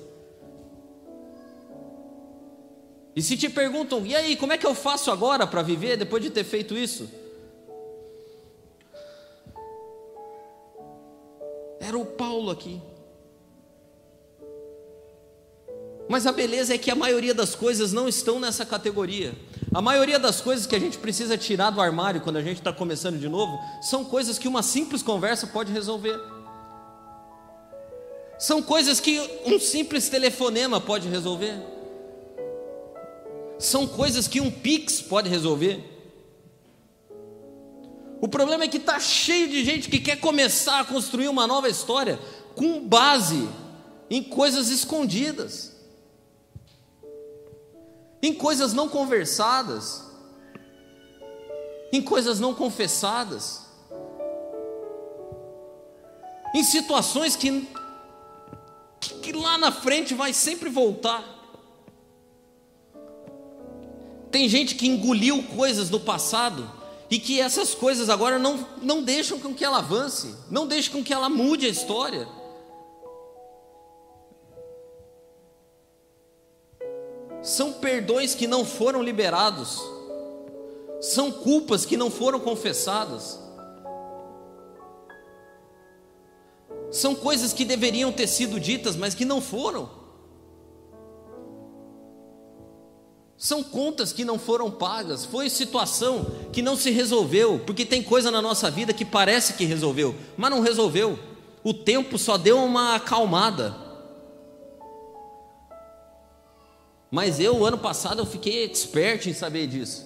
E 3.15 3.21
se 3.23 3.35
te 3.35 3.49
perguntam, 3.49 4.05
e 4.05 4.15
aí, 4.15 4.35
como 4.35 4.53
é 4.53 4.57
que 4.59 4.67
eu 4.67 4.75
faço 4.75 5.09
agora 5.09 5.47
para 5.47 5.63
viver 5.63 5.97
depois 5.97 6.21
de 6.21 6.29
ter 6.29 6.43
feito 6.43 6.77
isso? 6.77 7.09
Era 11.79 11.97
o 11.97 12.05
Paulo 12.05 12.51
aqui. 12.51 12.79
Mas 16.07 16.27
a 16.27 16.31
beleza 16.31 16.75
é 16.75 16.77
que 16.77 16.91
a 16.91 16.95
maioria 16.95 17.33
das 17.33 17.55
coisas 17.55 17.91
não 17.91 18.07
estão 18.07 18.39
nessa 18.39 18.65
categoria. 18.65 19.33
A 19.73 19.81
maioria 19.81 20.17
das 20.17 20.39
coisas 20.39 20.65
que 20.65 20.75
a 20.75 20.79
gente 20.79 20.97
precisa 20.97 21.37
tirar 21.37 21.71
do 21.71 21.81
armário 21.81 22.21
quando 22.21 22.37
a 22.37 22.41
gente 22.41 22.57
está 22.57 22.71
começando 22.71 23.19
de 23.19 23.27
novo 23.27 23.59
são 23.81 24.05
coisas 24.05 24.39
que 24.39 24.47
uma 24.47 24.63
simples 24.63 25.03
conversa 25.03 25.47
pode 25.47 25.71
resolver. 25.71 26.17
São 28.39 28.61
coisas 28.61 28.99
que 28.99 29.19
um 29.45 29.59
simples 29.59 30.09
telefonema 30.09 30.79
pode 30.79 31.07
resolver. 31.09 31.55
São 33.59 33.87
coisas 33.87 34.27
que 34.27 34.39
um 34.39 34.51
Pix 34.51 35.01
pode 35.01 35.27
resolver. 35.27 35.83
O 38.21 38.27
problema 38.27 38.63
é 38.63 38.67
que 38.67 38.77
está 38.77 38.99
cheio 38.99 39.47
de 39.47 39.63
gente 39.63 39.89
que 39.89 39.99
quer 39.99 40.19
começar 40.19 40.79
a 40.79 40.85
construir 40.85 41.27
uma 41.27 41.45
nova 41.45 41.67
história 41.67 42.19
com 42.55 42.87
base 42.87 43.47
em 44.09 44.23
coisas 44.23 44.69
escondidas, 44.69 45.75
em 48.21 48.33
coisas 48.33 48.73
não 48.73 48.89
conversadas, 48.89 50.03
em 51.91 52.01
coisas 52.01 52.39
não 52.39 52.53
confessadas, 52.53 53.65
em 56.53 56.63
situações 56.63 57.35
que, 57.35 57.67
que 59.21 59.31
lá 59.33 59.57
na 59.57 59.71
frente 59.71 60.13
vai 60.13 60.33
sempre 60.33 60.69
voltar. 60.69 61.35
Tem 64.31 64.49
gente 64.49 64.75
que 64.75 64.87
engoliu 64.87 65.43
coisas 65.43 65.89
do 65.89 65.99
passado 65.99 66.69
e 67.09 67.19
que 67.19 67.39
essas 67.39 67.73
coisas 67.73 68.09
agora 68.09 68.37
não, 68.37 68.67
não 68.81 69.01
deixam 69.01 69.39
com 69.39 69.53
que 69.53 69.63
ela 69.63 69.77
avance, 69.77 70.35
não 70.49 70.67
deixam 70.67 70.93
com 70.93 71.03
que 71.03 71.13
ela 71.13 71.29
mude 71.29 71.65
a 71.65 71.69
história. 71.69 72.27
São 77.47 77.71
perdões 77.71 78.35
que 78.35 78.45
não 78.45 78.65
foram 78.65 79.01
liberados, 79.01 79.81
são 80.99 81.31
culpas 81.31 81.85
que 81.85 81.95
não 81.95 82.11
foram 82.11 82.41
confessadas, 82.41 83.39
são 86.91 87.15
coisas 87.15 87.53
que 87.53 87.63
deveriam 87.63 88.11
ter 88.11 88.27
sido 88.27 88.59
ditas, 88.59 88.97
mas 88.97 89.15
que 89.15 89.23
não 89.23 89.39
foram. 89.39 89.89
São 93.37 93.63
contas 93.63 94.11
que 94.11 94.25
não 94.25 94.37
foram 94.37 94.69
pagas, 94.69 95.23
foi 95.23 95.49
situação 95.49 96.25
que 96.51 96.61
não 96.61 96.75
se 96.75 96.91
resolveu, 96.91 97.61
porque 97.65 97.85
tem 97.85 98.03
coisa 98.03 98.29
na 98.29 98.41
nossa 98.41 98.69
vida 98.69 98.93
que 98.93 99.05
parece 99.05 99.53
que 99.53 99.63
resolveu, 99.63 100.13
mas 100.35 100.51
não 100.51 100.59
resolveu. 100.59 101.17
O 101.63 101.73
tempo 101.73 102.17
só 102.17 102.37
deu 102.37 102.61
uma 102.61 102.95
acalmada. 102.95 103.86
Mas 107.09 107.39
eu, 107.39 107.65
ano 107.65 107.77
passado, 107.77 108.21
eu 108.21 108.25
fiquei 108.25 108.63
expert 108.65 109.27
em 109.27 109.33
saber 109.33 109.67
disso. 109.67 110.05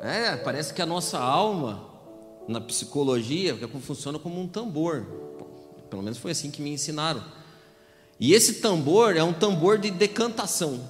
É, 0.00 0.36
parece 0.36 0.72
que 0.72 0.80
a 0.80 0.86
nossa 0.86 1.18
alma, 1.18 1.84
na 2.46 2.60
psicologia, 2.60 3.56
funciona 3.80 4.18
como 4.18 4.40
um 4.40 4.46
tambor. 4.46 5.06
Pelo 5.90 6.02
menos 6.02 6.18
foi 6.18 6.30
assim 6.30 6.50
que 6.50 6.62
me 6.62 6.70
ensinaram. 6.70 7.22
E 8.20 8.32
esse 8.32 8.54
tambor 8.54 9.16
é 9.16 9.22
um 9.22 9.32
tambor 9.32 9.78
de 9.78 9.90
decantação. 9.90 10.80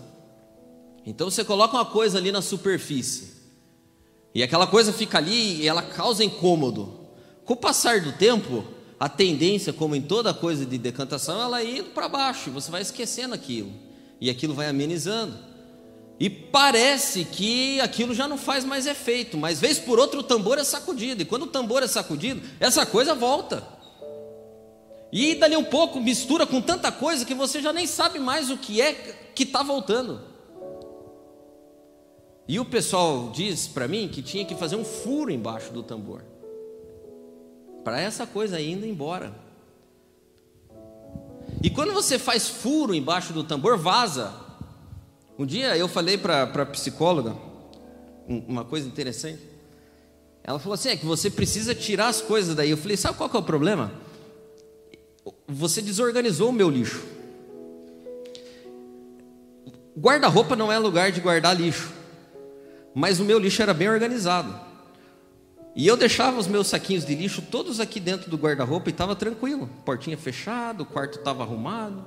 Então 1.05 1.31
você 1.31 1.45
coloca 1.45 1.75
uma 1.75 1.87
coisa 1.87 2.19
ali 2.19 2.31
na 2.31 2.43
superfície, 2.43 3.39
e 4.35 4.43
aquela 4.43 4.67
coisa 4.67 4.93
fica 4.93 5.17
ali 5.17 5.63
e 5.63 5.67
ela 5.67 5.83
causa 5.83 6.23
incômodo. 6.23 7.09
Com 7.47 7.55
o 7.55 7.57
passar 7.57 8.03
do 8.03 8.13
tempo, 8.13 8.63
a 9.01 9.09
tendência, 9.09 9.73
como 9.73 9.97
em 9.97 10.03
toda 10.03 10.35
coisa 10.35 10.67
de 10.67 10.77
decantação, 10.77 11.41
ela 11.41 11.63
é 11.63 11.79
indo 11.79 11.91
para 11.91 12.09
baixo, 12.09 12.51
você 12.51 12.71
vai 12.71 12.83
esquecendo 12.83 13.35
aquilo, 13.35 13.73
e 14.21 14.31
aquilo 14.31 14.55
vai 14.55 14.69
amenizando. 14.69 15.37
E 16.21 16.29
parece 16.29 17.25
que 17.25 17.81
aquilo 17.81 18.13
já 18.13 18.27
não 18.27 18.37
faz 18.37 18.65
mais 18.65 18.87
efeito, 18.87 19.37
mas 19.37 19.61
vez 19.61 19.79
por 19.79 19.99
outra 19.99 20.19
o 20.19 20.23
tambor 20.23 20.59
é 20.59 20.65
sacudido, 20.65 21.23
e 21.23 21.25
quando 21.25 21.43
o 21.43 21.47
tambor 21.47 21.83
é 21.83 21.87
sacudido, 21.87 22.43
essa 22.59 22.85
coisa 22.85 23.15
volta. 23.15 23.63
E 25.13 25.37
dali 25.37 25.57
um 25.57 25.65
pouco 25.65 26.01
mistura 26.01 26.47
com 26.47 26.61
tanta 26.61 26.91
coisa 26.91 27.25
que 27.25 27.35
você 27.35 27.63
já 27.63 27.73
nem 27.73 27.87
sabe 27.87 28.19
mais 28.19 28.51
o 28.51 28.59
que 28.59 28.81
é 28.81 28.93
que 29.35 29.45
está 29.45 29.63
voltando. 29.63 30.21
E 32.49 32.59
o 32.59 32.65
pessoal 32.65 33.31
diz 33.31 33.69
para 33.69 33.87
mim 33.87 34.09
que 34.09 34.23
tinha 34.23 34.45
que 34.45 34.55
fazer 34.55 34.77
um 34.77 34.85
furo 34.85 35.31
embaixo 35.31 35.73
do 35.73 35.83
tambor. 35.83 36.25
Para 37.85 38.01
essa 38.01 38.27
coisa 38.27 38.57
ainda 38.57 38.87
embora. 38.87 39.48
E 41.63 41.71
quando 41.71 41.93
você 41.93 42.19
faz 42.19 42.49
furo 42.49 42.95
embaixo 42.95 43.33
do 43.33 43.45
tambor, 43.45 43.77
vaza. 43.77 44.33
Um 45.39 45.47
dia 45.47 45.77
eu 45.77 45.89
falei 45.89 46.19
para 46.19 46.43
a 46.43 46.67
psicóloga 46.67 47.37
uma 48.27 48.65
coisa 48.65 48.87
interessante. 48.87 49.43
Ela 50.43 50.59
falou 50.59 50.75
assim: 50.75 50.91
é 50.91 50.97
que 50.97 51.07
você 51.07 51.31
precisa 51.31 51.75
tirar 51.75 52.09
as 52.09 52.21
coisas 52.21 52.55
daí. 52.55 52.71
Eu 52.71 52.77
falei: 52.77 52.97
sabe 52.97 53.17
qual 53.17 53.29
que 53.29 53.37
é 53.37 53.41
o 53.41 53.43
problema? 53.43 53.93
Você 55.47 55.83
desorganizou 55.83 56.51
o 56.51 56.53
meu 56.53 56.71
lixo. 56.71 57.03
Guarda-roupa 59.97 60.55
não 60.55 60.71
é 60.71 60.79
lugar 60.79 61.11
de 61.11 61.21
guardar 61.21 61.57
lixo 61.57 61.99
mas 62.99 63.21
o 63.21 63.25
meu 63.25 63.39
lixo 63.39 63.63
era 63.63 63.73
bem 63.73 63.89
organizado. 63.89 64.53
E 65.79 65.87
eu 65.87 65.97
deixava 65.97 66.41
os 66.41 66.49
meus 66.49 66.67
saquinhos 66.67 67.05
de 67.05 67.15
lixo 67.15 67.41
todos 67.41 67.79
aqui 67.79 68.01
dentro 68.01 68.29
do 68.29 68.37
guarda-roupa 68.37 68.89
e 68.89 68.91
estava 68.91 69.15
tranquilo. 69.15 69.71
Portinha 69.85 70.19
fechada, 70.19 70.83
o 70.83 70.85
quarto 70.85 71.21
estava 71.21 71.45
arrumado. 71.45 72.05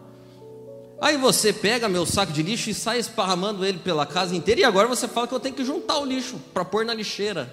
Aí 0.99 1.15
você 1.15 1.53
pega 1.53 1.87
meu 1.87 2.05
saco 2.05 2.33
de 2.33 2.43
lixo 2.43 2.69
e 2.69 2.73
sai 2.73 2.99
esparramando 2.99 3.65
ele 3.65 3.79
pela 3.79 4.05
casa 4.05 4.35
inteira, 4.35 4.59
e 4.59 4.63
agora 4.65 4.89
você 4.89 5.07
fala 5.07 5.25
que 5.25 5.33
eu 5.33 5.39
tenho 5.39 5.55
que 5.55 5.63
juntar 5.63 5.99
o 5.99 6.05
lixo 6.05 6.37
para 6.53 6.65
pôr 6.65 6.83
na 6.83 6.93
lixeira. 6.93 7.49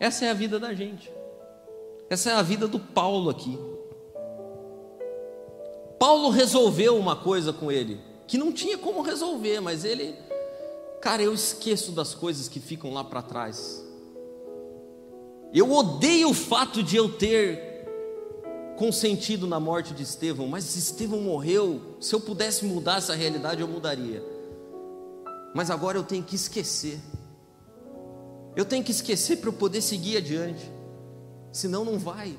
Essa 0.00 0.24
é 0.24 0.30
a 0.30 0.34
vida 0.34 0.58
da 0.58 0.72
gente. 0.72 1.12
Essa 2.08 2.30
é 2.30 2.32
a 2.32 2.42
vida 2.42 2.66
do 2.66 2.80
Paulo 2.80 3.28
aqui. 3.28 3.58
Paulo 5.98 6.30
resolveu 6.30 6.96
uma 6.96 7.16
coisa 7.16 7.52
com 7.52 7.70
ele, 7.70 8.00
que 8.26 8.38
não 8.38 8.50
tinha 8.50 8.78
como 8.78 9.02
resolver, 9.02 9.60
mas 9.60 9.84
ele 9.84 10.16
Cara, 11.00 11.22
eu 11.22 11.32
esqueço 11.32 11.92
das 11.92 12.14
coisas 12.14 12.46
que 12.46 12.60
ficam 12.60 12.92
lá 12.92 13.02
para 13.02 13.22
trás. 13.22 13.82
Eu 15.52 15.72
odeio 15.72 16.30
o 16.30 16.34
fato 16.34 16.82
de 16.82 16.96
eu 16.96 17.12
ter 17.16 17.70
consentido 18.76 19.46
na 19.46 19.60
morte 19.60 19.92
de 19.92 20.02
Estevão, 20.02 20.46
mas 20.46 20.76
Estevão 20.76 21.20
morreu, 21.20 21.96
se 22.00 22.14
eu 22.14 22.20
pudesse 22.20 22.64
mudar 22.64 22.98
essa 22.98 23.14
realidade, 23.14 23.60
eu 23.60 23.68
mudaria. 23.68 24.24
Mas 25.54 25.70
agora 25.70 25.98
eu 25.98 26.04
tenho 26.04 26.22
que 26.22 26.36
esquecer. 26.36 26.98
Eu 28.54 28.64
tenho 28.64 28.84
que 28.84 28.90
esquecer 28.90 29.36
para 29.36 29.48
eu 29.48 29.52
poder 29.52 29.82
seguir 29.82 30.16
adiante. 30.16 30.70
Senão 31.52 31.84
não 31.84 31.98
vai. 31.98 32.38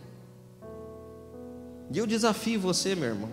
E 1.91 1.97
eu 1.97 2.07
desafio 2.07 2.59
você, 2.59 2.95
meu 2.95 3.09
irmão. 3.09 3.29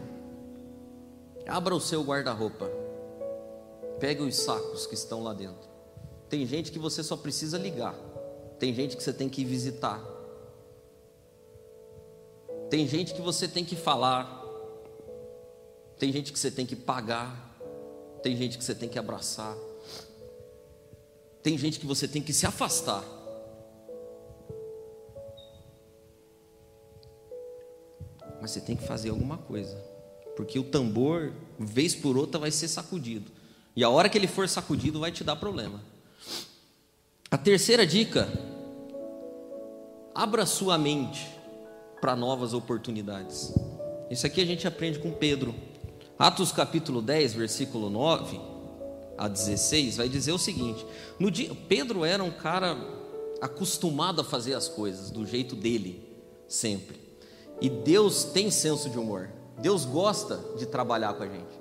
Abra 1.46 1.74
o 1.74 1.80
seu 1.80 2.02
guarda-roupa. 2.02 2.68
Pegue 4.00 4.22
os 4.22 4.36
sacos 4.36 4.86
que 4.86 4.94
estão 4.94 5.22
lá 5.22 5.32
dentro. 5.32 5.68
Tem 6.28 6.44
gente 6.44 6.70
que 6.70 6.78
você 6.78 7.02
só 7.02 7.16
precisa 7.16 7.56
ligar. 7.56 7.94
Tem 8.58 8.74
gente 8.74 8.96
que 8.96 9.02
você 9.02 9.12
tem 9.12 9.28
que 9.28 9.44
visitar. 9.44 10.02
Tem 12.68 12.86
gente 12.86 13.14
que 13.14 13.20
você 13.20 13.46
tem 13.46 13.64
que 13.64 13.76
falar. 13.76 14.44
Tem 15.98 16.12
gente 16.12 16.32
que 16.32 16.38
você 16.38 16.50
tem 16.50 16.66
que 16.66 16.76
pagar. 16.76 17.56
Tem 18.22 18.36
gente 18.36 18.58
que 18.58 18.64
você 18.64 18.74
tem 18.74 18.88
que 18.88 18.98
abraçar. 18.98 19.56
Tem 21.42 21.56
gente 21.56 21.78
que 21.78 21.86
você 21.86 22.08
tem 22.08 22.20
que 22.20 22.32
se 22.32 22.46
afastar. 22.46 23.04
Mas 28.40 28.50
você 28.50 28.60
tem 28.60 28.76
que 28.76 28.86
fazer 28.86 29.10
alguma 29.10 29.38
coisa. 29.38 29.76
Porque 30.36 30.58
o 30.58 30.64
tambor, 30.64 31.32
vez 31.58 31.94
por 31.94 32.16
outra, 32.16 32.38
vai 32.38 32.50
ser 32.50 32.68
sacudido. 32.68 33.30
E 33.74 33.84
a 33.84 33.88
hora 33.88 34.08
que 34.08 34.18
ele 34.18 34.26
for 34.26 34.48
sacudido, 34.48 35.00
vai 35.00 35.12
te 35.12 35.22
dar 35.22 35.36
problema. 35.36 35.80
A 37.30 37.36
terceira 37.36 37.86
dica: 37.86 38.26
abra 40.14 40.46
sua 40.46 40.78
mente 40.78 41.28
para 42.00 42.16
novas 42.16 42.54
oportunidades. 42.54 43.52
Isso 44.10 44.26
aqui 44.26 44.40
a 44.40 44.46
gente 44.46 44.66
aprende 44.66 44.98
com 44.98 45.12
Pedro. 45.12 45.54
Atos 46.18 46.50
capítulo 46.50 47.02
10, 47.02 47.34
versículo 47.34 47.90
9 47.90 48.40
a 49.18 49.28
16, 49.28 49.98
vai 49.98 50.08
dizer 50.08 50.32
o 50.32 50.38
seguinte: 50.38 50.86
no 51.18 51.30
dia, 51.30 51.54
Pedro 51.68 52.02
era 52.02 52.24
um 52.24 52.30
cara 52.30 52.78
acostumado 53.42 54.22
a 54.22 54.24
fazer 54.24 54.54
as 54.54 54.66
coisas 54.66 55.10
do 55.10 55.26
jeito 55.26 55.54
dele, 55.54 56.08
sempre. 56.48 56.98
E 57.60 57.68
Deus 57.68 58.24
tem 58.24 58.50
senso 58.50 58.88
de 58.88 58.98
humor. 58.98 59.28
Deus 59.58 59.84
gosta 59.84 60.40
de 60.56 60.64
trabalhar 60.64 61.12
com 61.12 61.24
a 61.24 61.28
gente. 61.28 61.57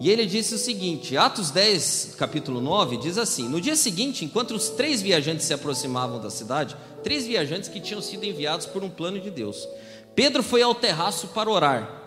E 0.00 0.10
ele 0.10 0.26
disse 0.26 0.54
o 0.54 0.58
seguinte: 0.58 1.16
Atos 1.16 1.50
10, 1.50 2.16
capítulo 2.18 2.60
9, 2.60 2.96
diz 2.96 3.16
assim: 3.16 3.48
No 3.48 3.60
dia 3.60 3.76
seguinte, 3.76 4.24
enquanto 4.24 4.52
os 4.52 4.68
três 4.70 5.00
viajantes 5.00 5.46
se 5.46 5.54
aproximavam 5.54 6.20
da 6.20 6.30
cidade, 6.30 6.76
três 7.02 7.26
viajantes 7.26 7.68
que 7.68 7.80
tinham 7.80 8.02
sido 8.02 8.24
enviados 8.24 8.66
por 8.66 8.82
um 8.82 8.90
plano 8.90 9.20
de 9.20 9.30
Deus, 9.30 9.68
Pedro 10.14 10.42
foi 10.42 10.62
ao 10.62 10.74
terraço 10.74 11.28
para 11.28 11.50
orar. 11.50 12.02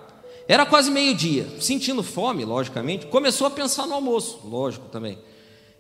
Era 0.47 0.65
quase 0.65 0.89
meio-dia, 0.89 1.47
sentindo 1.59 2.01
fome, 2.01 2.45
logicamente, 2.45 3.05
começou 3.07 3.47
a 3.47 3.51
pensar 3.51 3.85
no 3.85 3.95
almoço, 3.95 4.39
lógico 4.45 4.87
também. 4.87 5.17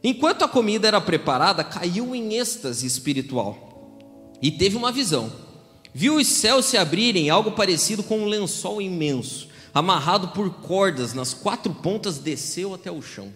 Enquanto 0.03 0.43
a 0.43 0.47
comida 0.47 0.87
era 0.87 0.99
preparada, 0.99 1.63
caiu 1.63 2.13
em 2.13 2.35
êxtase 2.35 2.85
espiritual 2.85 3.97
e 4.41 4.51
teve 4.51 4.75
uma 4.75 4.91
visão. 4.91 5.31
Viu 5.93 6.17
os 6.17 6.27
céus 6.27 6.65
se 6.65 6.77
abrirem, 6.77 7.29
algo 7.29 7.51
parecido 7.51 8.03
com 8.03 8.19
um 8.19 8.25
lençol 8.25 8.81
imenso 8.81 9.47
amarrado 9.77 10.29
por 10.29 10.49
cordas 10.61 11.13
nas 11.13 11.33
quatro 11.33 11.73
pontas, 11.73 12.17
desceu 12.17 12.73
até 12.73 12.91
o 12.91 13.01
chão. 13.01 13.31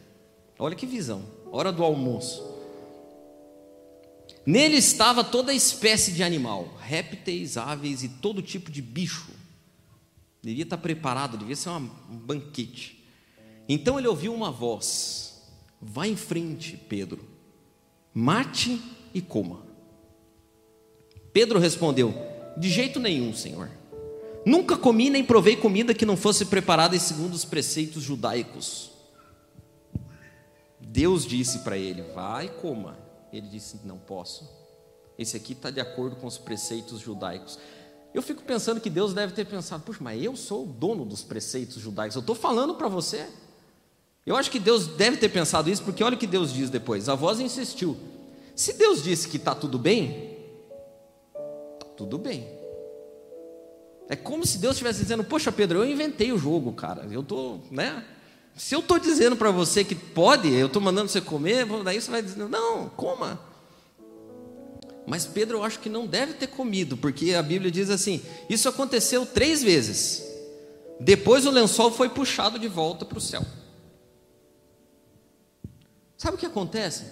Olha 0.57 0.75
que 0.75 0.87
visão, 0.87 1.23
hora 1.51 1.71
do 1.71 1.83
almoço. 1.83 2.43
Nele 4.43 4.77
estava 4.77 5.23
toda 5.23 5.53
espécie 5.53 6.11
de 6.11 6.23
animal, 6.23 6.75
répteis, 6.79 7.57
aves 7.57 8.01
e 8.01 8.09
todo 8.09 8.41
tipo 8.41 8.71
de 8.71 8.81
bicho. 8.81 9.29
Devia 10.41 10.63
estar 10.63 10.79
preparado, 10.79 11.37
devia 11.37 11.55
ser 11.55 11.69
um 11.69 11.87
banquete. 12.09 13.05
Então 13.69 13.99
ele 13.99 14.07
ouviu 14.07 14.33
uma 14.33 14.49
voz: 14.49 15.43
Vá 15.79 16.07
em 16.07 16.15
frente, 16.15 16.75
Pedro, 16.75 17.23
mate 18.11 18.81
e 19.13 19.21
coma. 19.21 19.61
Pedro 21.31 21.59
respondeu: 21.59 22.15
De 22.57 22.67
jeito 22.67 22.99
nenhum, 22.99 23.31
Senhor. 23.31 23.69
Nunca 24.45 24.75
comi 24.75 25.09
nem 25.09 25.23
provei 25.23 25.55
comida 25.55 25.93
que 25.93 26.05
não 26.05 26.17
fosse 26.17 26.45
preparada 26.45 26.97
segundo 26.99 27.33
os 27.33 27.45
preceitos 27.45 28.01
judaicos. 28.01 28.91
Deus 30.79 31.25
disse 31.25 31.59
para 31.59 31.77
ele: 31.77 32.01
Vai 32.13 32.47
e 32.47 32.49
coma. 32.49 32.97
Ele 33.31 33.47
disse: 33.47 33.79
Não 33.85 33.97
posso. 33.97 34.49
Esse 35.17 35.37
aqui 35.37 35.53
está 35.53 35.69
de 35.69 35.79
acordo 35.79 36.15
com 36.15 36.25
os 36.25 36.37
preceitos 36.37 36.99
judaicos. 36.99 37.59
Eu 38.13 38.21
fico 38.21 38.43
pensando 38.43 38.81
que 38.81 38.89
Deus 38.89 39.13
deve 39.13 39.33
ter 39.33 39.45
pensado: 39.45 39.83
Puxa, 39.83 39.99
mas 40.01 40.21
eu 40.21 40.35
sou 40.35 40.63
o 40.63 40.67
dono 40.67 41.05
dos 41.05 41.23
preceitos 41.23 41.77
judaicos. 41.77 42.15
Eu 42.15 42.21
estou 42.21 42.35
falando 42.35 42.75
para 42.75 42.87
você. 42.87 43.27
Eu 44.25 44.35
acho 44.35 44.51
que 44.51 44.59
Deus 44.59 44.87
deve 44.87 45.17
ter 45.17 45.29
pensado 45.29 45.69
isso, 45.69 45.83
porque 45.83 46.03
olha 46.03 46.15
o 46.15 46.19
que 46.19 46.27
Deus 46.27 46.53
diz 46.53 46.69
depois. 46.69 47.07
A 47.07 47.15
voz 47.15 47.39
insistiu: 47.39 47.95
Se 48.55 48.73
Deus 48.73 49.03
disse 49.03 49.27
que 49.27 49.37
está 49.37 49.53
tudo 49.53 49.77
bem, 49.77 50.37
está 51.33 51.85
tudo 51.95 52.17
bem. 52.17 52.60
É 54.09 54.15
como 54.15 54.45
se 54.45 54.57
Deus 54.57 54.73
estivesse 54.73 55.01
dizendo: 55.01 55.23
Poxa, 55.23 55.51
Pedro, 55.51 55.79
eu 55.79 55.85
inventei 55.85 56.31
o 56.31 56.37
jogo, 56.37 56.73
cara. 56.73 57.07
Eu 57.11 57.23
tô, 57.23 57.59
né? 57.69 58.03
Se 58.55 58.75
eu 58.75 58.79
estou 58.79 58.99
dizendo 58.99 59.35
para 59.35 59.51
você 59.51 59.83
que 59.83 59.95
pode, 59.95 60.49
eu 60.53 60.67
estou 60.67 60.81
mandando 60.81 61.09
você 61.09 61.21
comer, 61.21 61.65
daí 61.83 62.01
você 62.01 62.11
vai 62.11 62.21
dizer: 62.21 62.47
Não, 62.47 62.89
coma. 62.89 63.39
Mas 65.07 65.25
Pedro, 65.25 65.57
eu 65.57 65.63
acho 65.63 65.79
que 65.79 65.89
não 65.89 66.05
deve 66.05 66.33
ter 66.33 66.47
comido, 66.47 66.95
porque 66.95 67.33
a 67.33 67.41
Bíblia 67.41 67.71
diz 67.71 67.89
assim: 67.89 68.21
Isso 68.49 68.67
aconteceu 68.69 69.25
três 69.25 69.63
vezes. 69.63 70.23
Depois 70.99 71.45
o 71.45 71.51
lençol 71.51 71.91
foi 71.91 72.09
puxado 72.09 72.59
de 72.59 72.67
volta 72.67 73.05
para 73.05 73.17
o 73.17 73.21
céu. 73.21 73.43
Sabe 76.15 76.35
o 76.35 76.39
que 76.39 76.45
acontece? 76.45 77.05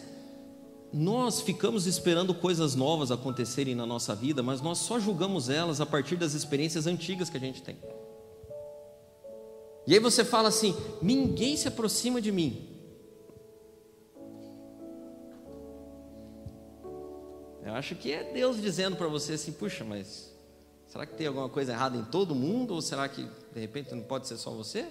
Nós 0.92 1.42
ficamos 1.42 1.86
esperando 1.86 2.34
coisas 2.34 2.74
novas 2.76 3.12
acontecerem 3.12 3.76
na 3.76 3.86
nossa 3.86 4.16
vida, 4.16 4.42
mas 4.42 4.62
nós 4.62 4.80
só 4.80 5.00
julgamos 5.00 5.50
elas 5.50 5.80
a 5.80 5.86
partir 5.86 6.16
das 6.16 6.34
experiências 6.34 6.88
antigas 6.88 7.30
que 7.30 7.38
a 7.38 7.40
gente 7.40 7.62
tem. 7.62 7.78
E 9.86 9.94
aí 9.94 10.00
você 10.00 10.24
fala 10.24 10.50
assim: 10.50 10.76
ninguém 11.02 11.56
se 11.56 11.68
aproxima 11.68 12.22
de 12.22 12.32
mim. 12.32 12.68
Eu 17.64 17.74
acho 17.74 17.96
que 17.96 18.12
é 18.12 18.24
Deus 18.24 18.60
dizendo 18.60 18.96
para 18.96 19.08
você 19.08 19.34
assim: 19.34 19.52
puxa, 19.52 19.84
mas 19.84 20.34
será 20.88 21.06
que 21.06 21.16
tem 21.16 21.28
alguma 21.28 21.50
coisa 21.50 21.72
errada 21.72 21.98
em 21.98 22.04
todo 22.04 22.34
mundo? 22.34 22.74
Ou 22.74 22.82
será 22.82 23.08
que 23.08 23.28
de 23.54 23.60
repente 23.60 23.94
não 23.94 24.02
pode 24.02 24.28
ser 24.28 24.38
só 24.38 24.50
você? 24.52 24.88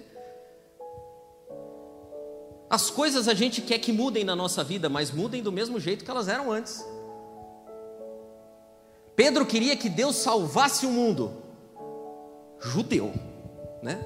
As 2.70 2.90
coisas 2.90 3.28
a 3.28 3.34
gente 3.34 3.62
quer 3.62 3.78
que 3.78 3.92
mudem 3.92 4.24
na 4.24 4.36
nossa 4.36 4.62
vida, 4.62 4.88
mas 4.88 5.10
mudem 5.10 5.42
do 5.42 5.50
mesmo 5.50 5.80
jeito 5.80 6.04
que 6.04 6.10
elas 6.10 6.28
eram 6.28 6.52
antes. 6.52 6.84
Pedro 9.16 9.46
queria 9.46 9.74
que 9.76 9.88
Deus 9.88 10.16
salvasse 10.16 10.86
o 10.86 10.90
mundo 10.90 11.32
judeu, 12.60 13.12
né? 13.82 14.04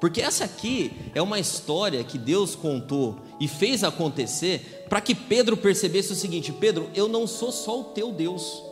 Porque 0.00 0.20
essa 0.20 0.44
aqui 0.44 0.92
é 1.14 1.22
uma 1.22 1.40
história 1.40 2.04
que 2.04 2.18
Deus 2.18 2.54
contou 2.54 3.16
e 3.40 3.48
fez 3.48 3.82
acontecer 3.82 4.84
para 4.88 5.00
que 5.00 5.14
Pedro 5.14 5.56
percebesse 5.56 6.12
o 6.12 6.16
seguinte: 6.16 6.52
Pedro, 6.52 6.90
eu 6.94 7.08
não 7.08 7.26
sou 7.26 7.50
só 7.50 7.80
o 7.80 7.84
teu 7.84 8.12
Deus, 8.12 8.62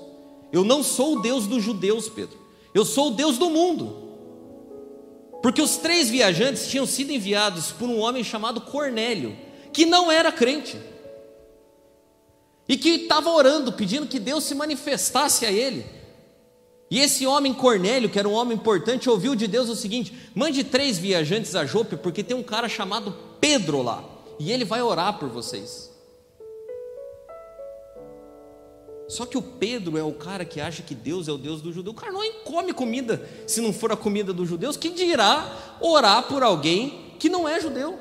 eu 0.52 0.62
não 0.62 0.82
sou 0.82 1.16
o 1.16 1.22
Deus 1.22 1.46
dos 1.46 1.62
judeus, 1.62 2.08
Pedro, 2.08 2.38
eu 2.74 2.84
sou 2.84 3.08
o 3.08 3.14
Deus 3.14 3.38
do 3.38 3.50
mundo. 3.50 4.03
Porque 5.44 5.60
os 5.60 5.76
três 5.76 6.08
viajantes 6.08 6.68
tinham 6.68 6.86
sido 6.86 7.12
enviados 7.12 7.70
por 7.70 7.86
um 7.86 8.00
homem 8.00 8.24
chamado 8.24 8.62
Cornélio, 8.62 9.36
que 9.74 9.84
não 9.84 10.10
era 10.10 10.32
crente, 10.32 10.80
e 12.66 12.78
que 12.78 12.88
estava 12.88 13.28
orando, 13.28 13.70
pedindo 13.70 14.06
que 14.06 14.18
Deus 14.18 14.44
se 14.44 14.54
manifestasse 14.54 15.44
a 15.44 15.52
ele. 15.52 15.84
E 16.90 16.98
esse 16.98 17.26
homem 17.26 17.52
Cornélio, 17.52 18.08
que 18.08 18.18
era 18.18 18.26
um 18.26 18.32
homem 18.32 18.56
importante, 18.56 19.10
ouviu 19.10 19.34
de 19.34 19.46
Deus 19.46 19.68
o 19.68 19.76
seguinte: 19.76 20.14
mande 20.34 20.64
três 20.64 20.96
viajantes 20.96 21.54
a 21.54 21.66
Jope, 21.66 21.98
porque 21.98 22.24
tem 22.24 22.34
um 22.34 22.42
cara 22.42 22.66
chamado 22.66 23.14
Pedro 23.38 23.82
lá, 23.82 24.02
e 24.40 24.50
ele 24.50 24.64
vai 24.64 24.80
orar 24.80 25.18
por 25.18 25.28
vocês. 25.28 25.93
Só 29.06 29.26
que 29.26 29.36
o 29.36 29.42
Pedro 29.42 29.98
é 29.98 30.02
o 30.02 30.12
cara 30.12 30.44
que 30.44 30.60
acha 30.60 30.82
que 30.82 30.94
Deus 30.94 31.28
é 31.28 31.32
o 31.32 31.38
Deus 31.38 31.60
do 31.60 31.72
judeu. 31.72 31.92
O 31.92 31.96
cara 31.96 32.12
não 32.12 32.22
come 32.44 32.72
comida 32.72 33.28
se 33.46 33.60
não 33.60 33.72
for 33.72 33.92
a 33.92 33.96
comida 33.96 34.32
dos 34.32 34.48
judeus. 34.48 34.76
Que 34.76 34.90
dirá 34.90 35.76
orar 35.80 36.26
por 36.26 36.42
alguém 36.42 37.14
que 37.18 37.28
não 37.28 37.48
é 37.48 37.60
judeu? 37.60 37.98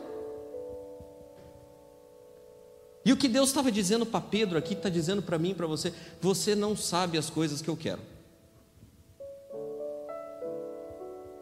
E 3.06 3.12
o 3.12 3.18
que 3.18 3.28
Deus 3.28 3.50
estava 3.50 3.70
dizendo 3.70 4.06
para 4.06 4.22
Pedro 4.22 4.58
aqui, 4.58 4.74
está 4.74 4.88
dizendo 4.88 5.22
para 5.22 5.38
mim 5.38 5.52
e 5.52 5.54
para 5.54 5.68
você: 5.68 5.94
você 6.22 6.56
não 6.56 6.76
sabe 6.76 7.18
as 7.18 7.30
coisas 7.30 7.62
que 7.62 7.70
eu 7.70 7.76
quero. 7.76 8.00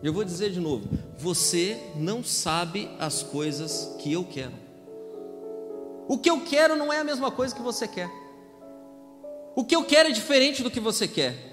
Eu 0.02 0.12
vou 0.12 0.24
dizer 0.24 0.50
de 0.50 0.60
novo: 0.60 0.88
você 1.18 1.80
não 1.96 2.24
sabe 2.24 2.90
as 3.00 3.22
coisas 3.22 3.96
que 4.00 4.12
eu 4.12 4.24
quero. 4.24 4.54
O 6.08 6.18
que 6.18 6.30
eu 6.30 6.42
quero 6.42 6.76
não 6.76 6.92
é 6.92 7.00
a 7.00 7.04
mesma 7.04 7.30
coisa 7.30 7.54
que 7.54 7.62
você 7.62 7.88
quer. 7.88 8.21
O 9.56 9.66
que 9.66 9.76
eu 9.76 9.84
quero 9.84 10.10
é 10.10 10.12
diferente 10.12 10.64
do 10.64 10.72
que 10.72 10.80
você 10.80 11.08
quer. 11.08 11.52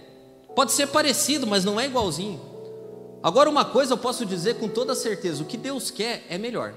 Pode 0.54 0.72
ser 0.72 0.88
parecido, 0.88 1.46
mas 1.46 1.64
não 1.64 1.78
é 1.78 1.86
igualzinho. 1.86 2.40
Agora, 3.22 3.50
uma 3.50 3.64
coisa 3.64 3.94
eu 3.94 3.98
posso 3.98 4.24
dizer 4.24 4.56
com 4.56 4.68
toda 4.68 4.94
certeza: 4.94 5.42
o 5.42 5.46
que 5.46 5.56
Deus 5.56 5.90
quer 5.90 6.24
é 6.28 6.38
melhor. 6.38 6.74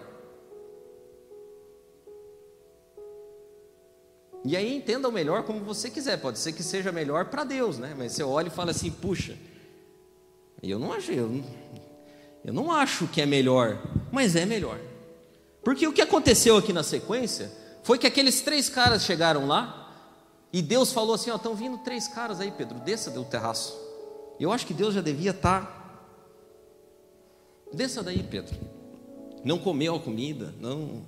E 4.43 4.57
aí 4.57 4.75
entenda 4.75 5.07
o 5.07 5.11
melhor 5.11 5.43
como 5.43 5.63
você 5.63 5.89
quiser. 5.89 6.17
Pode 6.17 6.39
ser 6.39 6.53
que 6.53 6.63
seja 6.63 6.91
melhor 6.91 7.25
para 7.25 7.43
Deus, 7.43 7.77
né? 7.77 7.93
Mas 7.95 8.13
você 8.13 8.23
olha 8.23 8.47
e 8.47 8.51
fala 8.51 8.71
assim: 8.71 8.89
puxa, 8.89 9.37
eu 10.63 10.79
não 10.79 10.91
acho, 10.91 11.11
eu 11.11 11.43
eu 12.43 12.53
não 12.53 12.71
acho 12.71 13.07
que 13.07 13.21
é 13.21 13.25
melhor, 13.25 13.79
mas 14.11 14.35
é 14.35 14.45
melhor. 14.45 14.79
Porque 15.63 15.87
o 15.87 15.93
que 15.93 16.01
aconteceu 16.01 16.57
aqui 16.57 16.73
na 16.73 16.81
sequência 16.81 17.51
foi 17.83 17.99
que 17.99 18.07
aqueles 18.07 18.41
três 18.41 18.67
caras 18.67 19.03
chegaram 19.03 19.45
lá 19.45 19.80
e 20.53 20.61
Deus 20.61 20.91
falou 20.91 21.15
assim: 21.15 21.33
estão 21.33 21.55
vindo 21.55 21.77
três 21.79 22.07
caras 22.07 22.39
aí, 22.39 22.51
Pedro, 22.51 22.79
desça 22.79 23.09
do 23.09 23.23
terraço. 23.23 23.77
Eu 24.39 24.51
acho 24.51 24.65
que 24.65 24.73
Deus 24.73 24.93
já 24.93 25.01
devia 25.01 25.31
estar. 25.31 25.65
Tá... 25.65 25.81
Desça 27.73 28.03
daí, 28.03 28.21
Pedro. 28.23 28.55
Não 29.43 29.57
comeu 29.57 29.95
a 29.95 29.99
comida, 29.99 30.53
não 30.59 31.05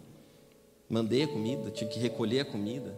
mandei 0.90 1.24
a 1.24 1.28
comida, 1.28 1.70
tive 1.72 1.92
que 1.92 2.00
recolher 2.00 2.42
a 2.42 2.46
comida. 2.46 2.96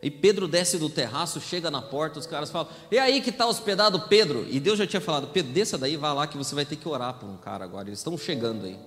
E 0.00 0.10
Pedro 0.10 0.46
desce 0.46 0.78
do 0.78 0.88
terraço, 0.88 1.40
chega 1.40 1.70
na 1.70 1.82
porta, 1.82 2.20
os 2.20 2.26
caras 2.26 2.50
falam: 2.50 2.70
E 2.90 2.98
aí 2.98 3.20
que 3.20 3.30
está 3.30 3.46
hospedado 3.46 4.00
Pedro? 4.02 4.46
E 4.48 4.60
Deus 4.60 4.78
já 4.78 4.86
tinha 4.86 5.00
falado: 5.00 5.28
Pedro, 5.28 5.52
desça 5.52 5.76
daí, 5.76 5.96
vá 5.96 6.12
lá 6.12 6.26
que 6.28 6.38
você 6.38 6.54
vai 6.54 6.64
ter 6.64 6.76
que 6.76 6.88
orar 6.88 7.14
por 7.14 7.28
um 7.28 7.36
cara 7.36 7.64
agora. 7.64 7.88
Eles 7.88 7.98
estão 7.98 8.16
chegando 8.16 8.66
aí. 8.66 8.78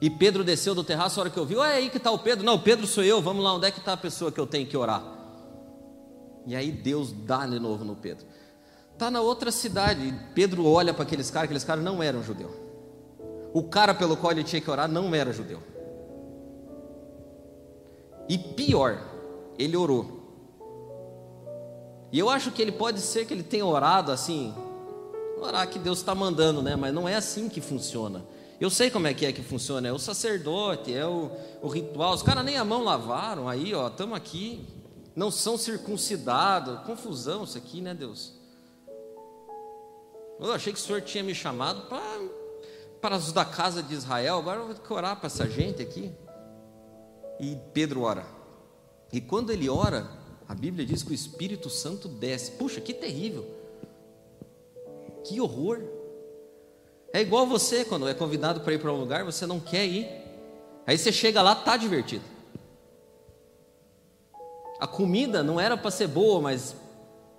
E 0.00 0.10
Pedro 0.10 0.44
desceu 0.44 0.74
do 0.74 0.84
terraço, 0.84 1.18
a 1.18 1.22
hora 1.22 1.30
que 1.30 1.38
eu 1.38 1.46
vi, 1.46 1.56
é 1.56 1.76
aí 1.76 1.90
que 1.90 1.96
está 1.96 2.10
o 2.10 2.18
Pedro. 2.18 2.44
Não, 2.44 2.58
Pedro 2.58 2.86
sou 2.86 3.02
eu, 3.02 3.22
vamos 3.22 3.42
lá, 3.42 3.54
onde 3.54 3.66
é 3.66 3.70
que 3.70 3.78
está 3.78 3.92
a 3.92 3.96
pessoa 3.96 4.30
que 4.30 4.38
eu 4.38 4.46
tenho 4.46 4.66
que 4.66 4.76
orar? 4.76 5.02
E 6.46 6.54
aí 6.54 6.70
Deus 6.70 7.12
dá 7.12 7.46
de 7.46 7.58
novo 7.58 7.84
no 7.84 7.96
Pedro. 7.96 8.26
Está 8.92 9.10
na 9.10 9.20
outra 9.20 9.50
cidade. 9.50 10.14
Pedro 10.34 10.66
olha 10.66 10.92
para 10.92 11.04
aqueles 11.04 11.30
caras, 11.30 11.44
aqueles 11.44 11.64
caras 11.64 11.82
não 11.82 12.02
eram 12.02 12.22
judeus. 12.22 12.52
O 13.52 13.62
cara 13.62 13.94
pelo 13.94 14.16
qual 14.16 14.32
ele 14.32 14.44
tinha 14.44 14.60
que 14.60 14.70
orar 14.70 14.88
não 14.88 15.14
era 15.14 15.32
judeu. 15.32 15.62
E 18.28 18.36
pior, 18.36 19.00
ele 19.58 19.76
orou. 19.76 20.22
E 22.12 22.18
eu 22.18 22.30
acho 22.30 22.50
que 22.52 22.62
ele 22.62 22.72
pode 22.72 23.00
ser 23.00 23.26
que 23.26 23.34
ele 23.34 23.42
tenha 23.42 23.66
orado 23.66 24.12
assim, 24.12 24.54
orar 25.40 25.68
que 25.68 25.78
Deus 25.78 25.98
está 25.98 26.14
mandando, 26.14 26.62
né? 26.62 26.76
Mas 26.76 26.94
não 26.94 27.08
é 27.08 27.16
assim 27.16 27.48
que 27.48 27.60
funciona. 27.60 28.24
Eu 28.64 28.70
sei 28.70 28.90
como 28.90 29.06
é 29.06 29.12
que 29.12 29.26
é 29.26 29.30
que 29.30 29.42
funciona, 29.42 29.88
é 29.88 29.92
o 29.92 29.98
sacerdote, 29.98 30.90
é 30.90 31.06
o, 31.06 31.30
o 31.60 31.68
ritual. 31.68 32.14
Os 32.14 32.22
caras 32.22 32.42
nem 32.42 32.56
a 32.56 32.64
mão 32.64 32.82
lavaram, 32.82 33.46
aí, 33.46 33.74
ó, 33.74 33.88
estamos 33.88 34.16
aqui, 34.16 34.66
não 35.14 35.30
são 35.30 35.58
circuncidados. 35.58 36.80
Confusão 36.86 37.44
isso 37.44 37.58
aqui, 37.58 37.82
né, 37.82 37.92
Deus? 37.92 38.32
Eu 40.40 40.50
achei 40.50 40.72
que 40.72 40.78
o 40.78 40.82
Senhor 40.82 41.02
tinha 41.02 41.22
me 41.22 41.34
chamado 41.34 41.90
para, 41.90 42.22
para 43.02 43.16
os 43.18 43.32
da 43.32 43.44
casa 43.44 43.82
de 43.82 43.92
Israel, 43.92 44.38
agora 44.38 44.60
eu 44.60 44.66
vou 44.68 44.96
orar 44.96 45.16
para 45.18 45.26
essa 45.26 45.46
gente 45.46 45.82
aqui. 45.82 46.10
E 47.38 47.58
Pedro 47.74 48.00
ora. 48.00 48.24
E 49.12 49.20
quando 49.20 49.50
ele 49.50 49.68
ora, 49.68 50.08
a 50.48 50.54
Bíblia 50.54 50.86
diz 50.86 51.02
que 51.02 51.10
o 51.10 51.14
Espírito 51.14 51.68
Santo 51.68 52.08
desce. 52.08 52.52
Puxa, 52.52 52.80
que 52.80 52.94
terrível! 52.94 53.44
Que 55.22 55.38
horror! 55.38 55.82
É 57.14 57.20
igual 57.20 57.46
você, 57.46 57.84
quando 57.84 58.08
é 58.08 58.12
convidado 58.12 58.60
para 58.62 58.74
ir 58.74 58.80
para 58.80 58.92
um 58.92 58.98
lugar, 58.98 59.24
você 59.24 59.46
não 59.46 59.60
quer 59.60 59.86
ir. 59.86 60.08
Aí 60.84 60.98
você 60.98 61.12
chega 61.12 61.40
lá, 61.40 61.54
tá 61.54 61.76
divertido. 61.76 62.24
A 64.80 64.86
comida 64.88 65.40
não 65.40 65.60
era 65.60 65.76
para 65.76 65.92
ser 65.92 66.08
boa, 66.08 66.40
mas 66.40 66.74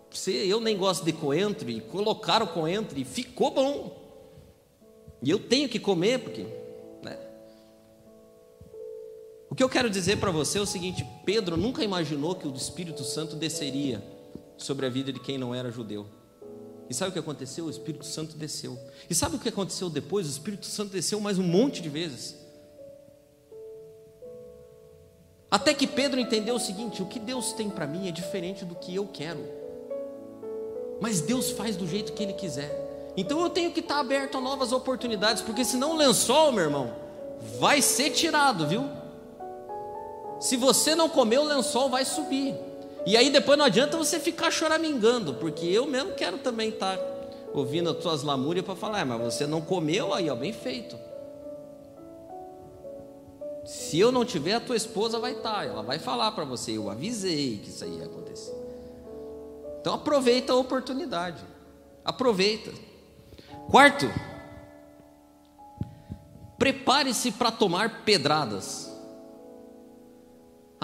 você, 0.09 0.31
eu 0.31 0.61
nem 0.61 0.77
gosto 0.77 1.03
de 1.03 1.11
coentro, 1.11 1.69
e 1.69 1.81
colocaram 1.81 2.47
coentro 2.47 2.97
e 2.97 3.03
ficou 3.03 3.51
bom. 3.51 4.01
E 5.21 5.29
eu 5.29 5.39
tenho 5.39 5.67
que 5.67 5.77
comer, 5.77 6.19
porque 6.19 6.47
o 9.49 9.55
que 9.55 9.63
eu 9.63 9.69
quero 9.69 9.89
dizer 9.89 10.19
para 10.19 10.31
você 10.31 10.57
é 10.57 10.61
o 10.61 10.65
seguinte: 10.65 11.05
Pedro 11.25 11.57
nunca 11.57 11.83
imaginou 11.83 12.33
que 12.33 12.47
o 12.47 12.55
Espírito 12.55 13.03
Santo 13.03 13.35
desceria 13.35 14.01
sobre 14.57 14.85
a 14.85 14.89
vida 14.89 15.11
de 15.11 15.19
quem 15.19 15.37
não 15.37 15.53
era 15.53 15.69
judeu. 15.69 16.07
E 16.89 16.93
sabe 16.93 17.09
o 17.09 17.13
que 17.13 17.19
aconteceu? 17.19 17.65
O 17.65 17.69
Espírito 17.69 18.05
Santo 18.05 18.35
desceu. 18.37 18.77
E 19.09 19.15
sabe 19.15 19.35
o 19.35 19.39
que 19.39 19.49
aconteceu 19.49 19.89
depois? 19.89 20.27
O 20.27 20.29
Espírito 20.29 20.65
Santo 20.65 20.91
desceu 20.91 21.19
mais 21.19 21.39
um 21.39 21.43
monte 21.43 21.81
de 21.81 21.89
vezes. 21.89 22.35
Até 25.49 25.73
que 25.73 25.87
Pedro 25.87 26.19
entendeu 26.19 26.55
o 26.55 26.59
seguinte: 26.59 27.01
o 27.01 27.05
que 27.05 27.19
Deus 27.19 27.53
tem 27.53 27.69
para 27.69 27.87
mim 27.87 28.07
é 28.07 28.11
diferente 28.11 28.65
do 28.65 28.75
que 28.75 28.93
eu 28.93 29.07
quero. 29.07 29.43
Mas 31.01 31.21
Deus 31.21 31.51
faz 31.51 31.75
do 31.75 31.87
jeito 31.87 32.13
que 32.13 32.23
Ele 32.23 32.33
quiser. 32.33 33.13
Então 33.17 33.41
eu 33.41 33.49
tenho 33.49 33.71
que 33.71 33.79
estar 33.79 33.99
aberto 33.99 34.37
a 34.37 34.41
novas 34.41 34.71
oportunidades, 34.71 35.41
porque 35.41 35.63
senão 35.63 35.91
o 35.91 35.97
lençol, 35.97 36.51
meu 36.51 36.65
irmão, 36.65 36.93
vai 37.59 37.81
ser 37.81 38.11
tirado, 38.11 38.67
viu? 38.67 38.83
Se 40.39 40.57
você 40.57 40.93
não 40.95 41.07
comer, 41.07 41.39
o 41.39 41.43
lençol 41.43 41.89
vai 41.89 42.03
subir. 42.03 42.55
E 43.05 43.15
aí 43.15 43.29
depois 43.29 43.57
não 43.57 43.65
adianta 43.65 43.97
você 43.97 44.19
ficar 44.19 44.49
choramingando, 44.49 45.35
porque 45.35 45.65
eu 45.65 45.85
mesmo 45.85 46.13
quero 46.13 46.39
também 46.39 46.69
estar 46.69 46.97
tá 46.97 47.03
ouvindo 47.53 47.89
as 47.89 47.97
tuas 47.97 48.23
lamúrias 48.23 48.65
para 48.65 48.75
falar, 48.75 49.01
ah, 49.01 49.05
mas 49.05 49.33
você 49.33 49.45
não 49.45 49.61
comeu 49.61 50.13
aí, 50.13 50.29
ó, 50.29 50.35
bem 50.35 50.51
feito. 50.51 50.97
Se 53.63 53.99
eu 53.99 54.11
não 54.11 54.25
tiver, 54.25 54.53
a 54.53 54.59
tua 54.59 54.75
esposa 54.75 55.19
vai 55.19 55.33
estar, 55.33 55.55
tá, 55.55 55.65
ela 55.65 55.81
vai 55.81 55.99
falar 55.99 56.31
para 56.31 56.45
você, 56.45 56.77
eu 56.77 56.89
avisei 56.89 57.57
que 57.57 57.69
isso 57.69 57.83
aí 57.83 57.97
ia 57.97 58.05
acontecer. 58.05 58.55
Então 59.81 59.93
aproveita 59.93 60.53
a 60.53 60.55
oportunidade. 60.55 61.43
Aproveita. 62.03 62.71
Quarto, 63.69 64.07
prepare-se 66.57 67.31
para 67.31 67.51
tomar 67.51 68.03
pedradas. 68.03 68.94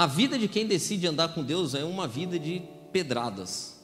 A 0.02 0.08
vida 0.08 0.36
de 0.36 0.48
quem 0.48 0.66
decide 0.66 1.06
andar 1.06 1.28
com 1.28 1.44
Deus 1.44 1.76
é 1.76 1.84
uma 1.84 2.08
vida 2.08 2.40
de 2.40 2.64
pedradas. 2.92 3.80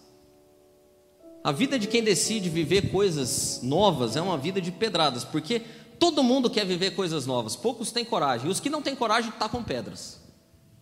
A 1.43 1.51
vida 1.51 1.77
de 1.77 1.85
quem 1.85 2.03
decide 2.03 2.49
viver 2.49 2.91
coisas 2.91 3.59
novas 3.61 4.15
é 4.15 4.21
uma 4.21 4.35
vida 4.35 4.59
de 4.59 4.71
pedradas, 4.71 5.23
porque 5.23 5.61
todo 5.99 6.23
mundo 6.23 6.49
quer 6.49 6.65
viver 6.65 6.95
coisas 6.95 7.27
novas, 7.27 7.55
poucos 7.55 7.91
têm 7.91 8.03
coragem, 8.03 8.47
e 8.47 8.49
os 8.49 8.59
que 8.59 8.67
não 8.67 8.81
têm 8.81 8.95
coragem 8.95 9.31
com 9.51 9.63
pedras. 9.63 10.19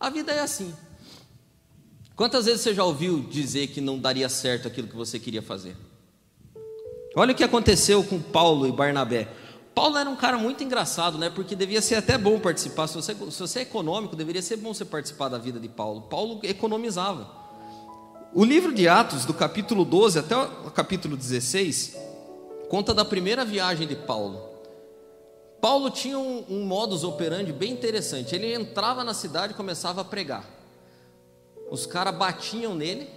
A 0.00 0.08
vida 0.08 0.32
é 0.32 0.40
assim. 0.40 0.72
Quantas 2.14 2.46
vezes 2.46 2.62
você 2.62 2.72
já 2.72 2.84
ouviu 2.84 3.20
dizer 3.20 3.66
que 3.66 3.80
não 3.82 3.98
daria 3.98 4.30
certo 4.30 4.66
aquilo 4.66 4.88
que 4.88 4.96
você 4.96 5.18
queria 5.18 5.42
fazer? 5.42 5.76
Olha 7.14 7.32
o 7.32 7.36
que 7.36 7.44
aconteceu 7.44 8.02
com 8.02 8.18
Paulo 8.18 8.66
e 8.66 8.72
Barnabé. 8.72 9.28
Paulo 9.76 9.98
era 9.98 10.08
um 10.08 10.16
cara 10.16 10.38
muito 10.38 10.64
engraçado, 10.64 11.18
né? 11.18 11.28
Porque 11.28 11.54
devia 11.54 11.82
ser 11.82 11.96
até 11.96 12.16
bom 12.16 12.40
participar. 12.40 12.86
Se 12.86 12.94
você, 12.94 13.14
se 13.14 13.38
você 13.38 13.58
é 13.58 13.62
econômico, 13.62 14.16
deveria 14.16 14.40
ser 14.40 14.56
bom 14.56 14.72
você 14.72 14.86
participar 14.86 15.28
da 15.28 15.36
vida 15.36 15.60
de 15.60 15.68
Paulo. 15.68 16.00
Paulo 16.00 16.40
economizava. 16.44 17.30
O 18.32 18.42
livro 18.42 18.72
de 18.72 18.88
Atos, 18.88 19.26
do 19.26 19.34
capítulo 19.34 19.84
12 19.84 20.18
até 20.18 20.34
o 20.34 20.70
capítulo 20.70 21.14
16, 21.14 21.94
conta 22.70 22.94
da 22.94 23.04
primeira 23.04 23.44
viagem 23.44 23.86
de 23.86 23.94
Paulo. 23.94 24.40
Paulo 25.60 25.90
tinha 25.90 26.18
um, 26.18 26.42
um 26.48 26.64
modus 26.64 27.04
operandi 27.04 27.52
bem 27.52 27.72
interessante. 27.72 28.34
Ele 28.34 28.54
entrava 28.54 29.04
na 29.04 29.12
cidade 29.12 29.52
e 29.52 29.56
começava 29.56 30.00
a 30.00 30.04
pregar. 30.04 30.48
Os 31.70 31.84
caras 31.84 32.16
batiam 32.16 32.74
nele 32.74 33.10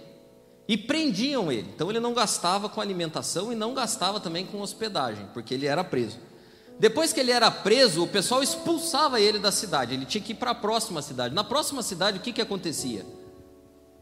e 0.68 0.76
prendiam 0.76 1.50
ele. 1.50 1.70
Então 1.74 1.88
ele 1.88 2.00
não 2.00 2.12
gastava 2.12 2.68
com 2.68 2.82
alimentação 2.82 3.50
e 3.50 3.54
não 3.56 3.72
gastava 3.72 4.20
também 4.20 4.44
com 4.44 4.60
hospedagem, 4.60 5.26
porque 5.32 5.54
ele 5.54 5.64
era 5.64 5.82
preso. 5.82 6.28
Depois 6.80 7.12
que 7.12 7.20
ele 7.20 7.30
era 7.30 7.50
preso, 7.50 8.02
o 8.02 8.08
pessoal 8.08 8.42
expulsava 8.42 9.20
ele 9.20 9.38
da 9.38 9.52
cidade. 9.52 9.92
Ele 9.92 10.06
tinha 10.06 10.24
que 10.24 10.32
ir 10.32 10.36
para 10.36 10.52
a 10.52 10.54
próxima 10.54 11.02
cidade. 11.02 11.34
Na 11.34 11.44
próxima 11.44 11.82
cidade, 11.82 12.16
o 12.16 12.22
que, 12.22 12.32
que 12.32 12.40
acontecia? 12.40 13.04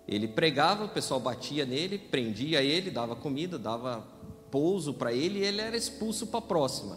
Ele 0.06 0.28
pregava, 0.28 0.84
o 0.84 0.88
pessoal 0.88 1.18
batia 1.18 1.66
nele, 1.66 1.98
prendia 1.98 2.62
ele, 2.62 2.88
dava 2.88 3.16
comida, 3.16 3.58
dava 3.58 4.06
pouso 4.48 4.94
para 4.94 5.12
ele 5.12 5.40
e 5.40 5.42
ele 5.42 5.60
era 5.60 5.76
expulso 5.76 6.28
para 6.28 6.38
a 6.38 6.42
próxima. 6.42 6.96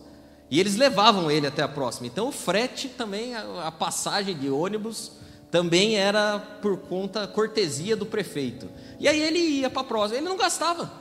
E 0.52 0.60
eles 0.60 0.76
levavam 0.76 1.32
ele 1.32 1.48
até 1.48 1.64
a 1.64 1.68
próxima. 1.68 2.06
Então 2.06 2.28
o 2.28 2.32
frete 2.32 2.88
também, 2.88 3.34
a 3.36 3.72
passagem 3.72 4.38
de 4.38 4.52
ônibus, 4.52 5.14
também 5.50 5.96
era 5.96 6.38
por 6.62 6.78
conta 6.78 7.26
cortesia 7.26 7.96
do 7.96 8.06
prefeito. 8.06 8.70
E 9.00 9.08
aí 9.08 9.20
ele 9.20 9.40
ia 9.40 9.70
para 9.70 9.82
a 9.82 9.86
próxima, 9.86 10.20
ele 10.20 10.30
não 10.30 10.38
gastava. 10.38 10.92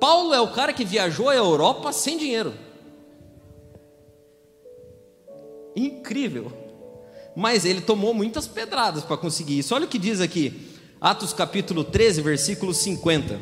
Paulo 0.00 0.32
é 0.32 0.40
o 0.40 0.48
cara 0.48 0.72
que 0.72 0.82
viajou 0.82 1.28
à 1.28 1.36
Europa 1.36 1.92
sem 1.92 2.16
dinheiro. 2.16 2.69
Incrível. 5.74 6.52
Mas 7.36 7.64
ele 7.64 7.80
tomou 7.80 8.12
muitas 8.12 8.46
pedradas 8.46 9.04
para 9.04 9.16
conseguir 9.16 9.58
isso. 9.58 9.74
Olha 9.74 9.86
o 9.86 9.88
que 9.88 9.98
diz 9.98 10.20
aqui, 10.20 10.68
Atos 11.00 11.32
capítulo 11.32 11.84
13, 11.84 12.22
versículo 12.22 12.74
50. 12.74 13.40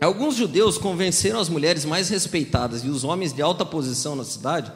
Alguns 0.00 0.36
judeus 0.36 0.78
convenceram 0.78 1.40
as 1.40 1.48
mulheres 1.48 1.84
mais 1.84 2.08
respeitadas 2.08 2.84
e 2.84 2.88
os 2.88 3.02
homens 3.02 3.32
de 3.32 3.42
alta 3.42 3.64
posição 3.64 4.14
na 4.14 4.24
cidade 4.24 4.72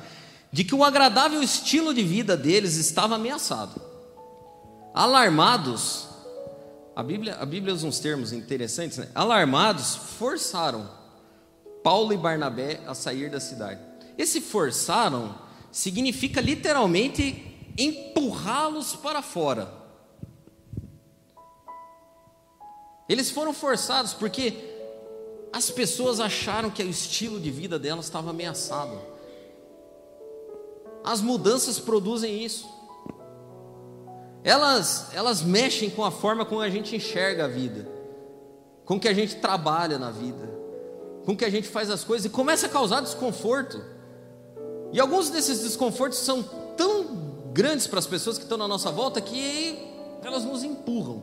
de 0.53 0.65
que 0.65 0.75
o 0.75 0.85
agradável 0.85 1.43
estilo 1.43 1.95
de 1.95 2.03
vida 2.03 2.37
deles 2.37 2.77
estava 2.77 3.15
ameaçado. 3.15 3.81
Alarmados, 4.93 6.07
a 6.95 7.03
Bíblia, 7.03 7.37
a 7.37 7.47
Bíblia 7.47 7.73
usa 7.73 7.87
uns 7.87 7.99
termos 7.99 8.33
interessantes, 8.33 8.99
né? 8.99 9.09
Alarmados, 9.15 9.97
forçaram 10.19 10.91
Paulo 11.83 12.13
e 12.13 12.19
Barnabé 12.19 12.81
a 12.87 12.95
sair 12.95 13.31
da 13.31 13.41
cidade. 13.41 13.81
Esse 14.19 14.41
forçaram 14.41 15.35
significa 15.73 16.41
literalmente 16.41 17.73
empurrá-los 17.79 18.95
para 18.95 19.23
fora. 19.23 19.73
Eles 23.09 23.31
foram 23.31 23.53
forçados 23.53 24.13
porque 24.13 24.55
as 25.53 25.71
pessoas 25.71 26.21
acharam 26.21 26.71
que 26.71 26.83
o 26.83 26.89
estilo 26.89 27.41
de 27.41 27.51
vida 27.51 27.79
delas 27.79 28.05
estava 28.05 28.31
ameaçado. 28.31 28.99
As 31.03 31.21
mudanças 31.21 31.79
produzem 31.79 32.45
isso. 32.45 32.69
Elas, 34.45 35.09
elas 35.15 35.43
mexem 35.43 35.89
com 35.89 36.05
a 36.05 36.11
forma 36.11 36.45
como 36.45 36.61
a 36.61 36.71
gente 36.71 36.97
enxerga 36.97 37.45
a 37.45 37.49
vida, 37.49 37.89
com 38.85 38.99
que 38.99 39.09
a 39.09 39.15
gente 39.15 39.37
trabalha 39.37 39.99
na 39.99 40.11
vida, 40.11 40.51
com 41.25 41.37
que 41.37 41.45
a 41.45 41.51
gente 41.51 41.69
faz 41.69 41.91
as 41.91 42.03
coisas 42.03 42.27
e 42.27 42.31
começa 42.31 42.67
a 42.67 42.71
causar 42.71 43.01
desconforto. 43.01 43.83
E 44.93 45.01
alguns 45.01 45.31
desses 45.31 45.61
desconfortos 45.61 46.19
são 46.19 46.43
tão 46.77 47.07
grandes 47.53 47.87
para 47.87 47.99
as 47.99 48.07
pessoas 48.07 48.37
que 48.37 48.45
estão 48.45 48.59
na 48.59 48.69
nossa 48.69 48.91
volta 48.91 49.21
que 49.21 49.79
elas 50.23 50.45
nos 50.45 50.63
empurram. 50.63 51.23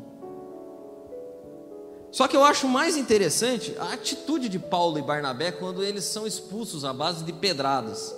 Só 2.12 2.28
que 2.28 2.36
eu 2.36 2.44
acho 2.44 2.68
mais 2.68 2.98
interessante 2.98 3.76
a 3.80 3.94
atitude 3.94 4.50
de 4.50 4.58
Paulo 4.58 4.98
e 4.98 5.02
Barnabé 5.02 5.52
quando 5.52 5.84
eles 5.84 6.04
são 6.06 6.26
expulsos 6.26 6.84
à 6.84 6.92
base 6.92 7.24
de 7.24 7.32
pedradas. 7.32 8.16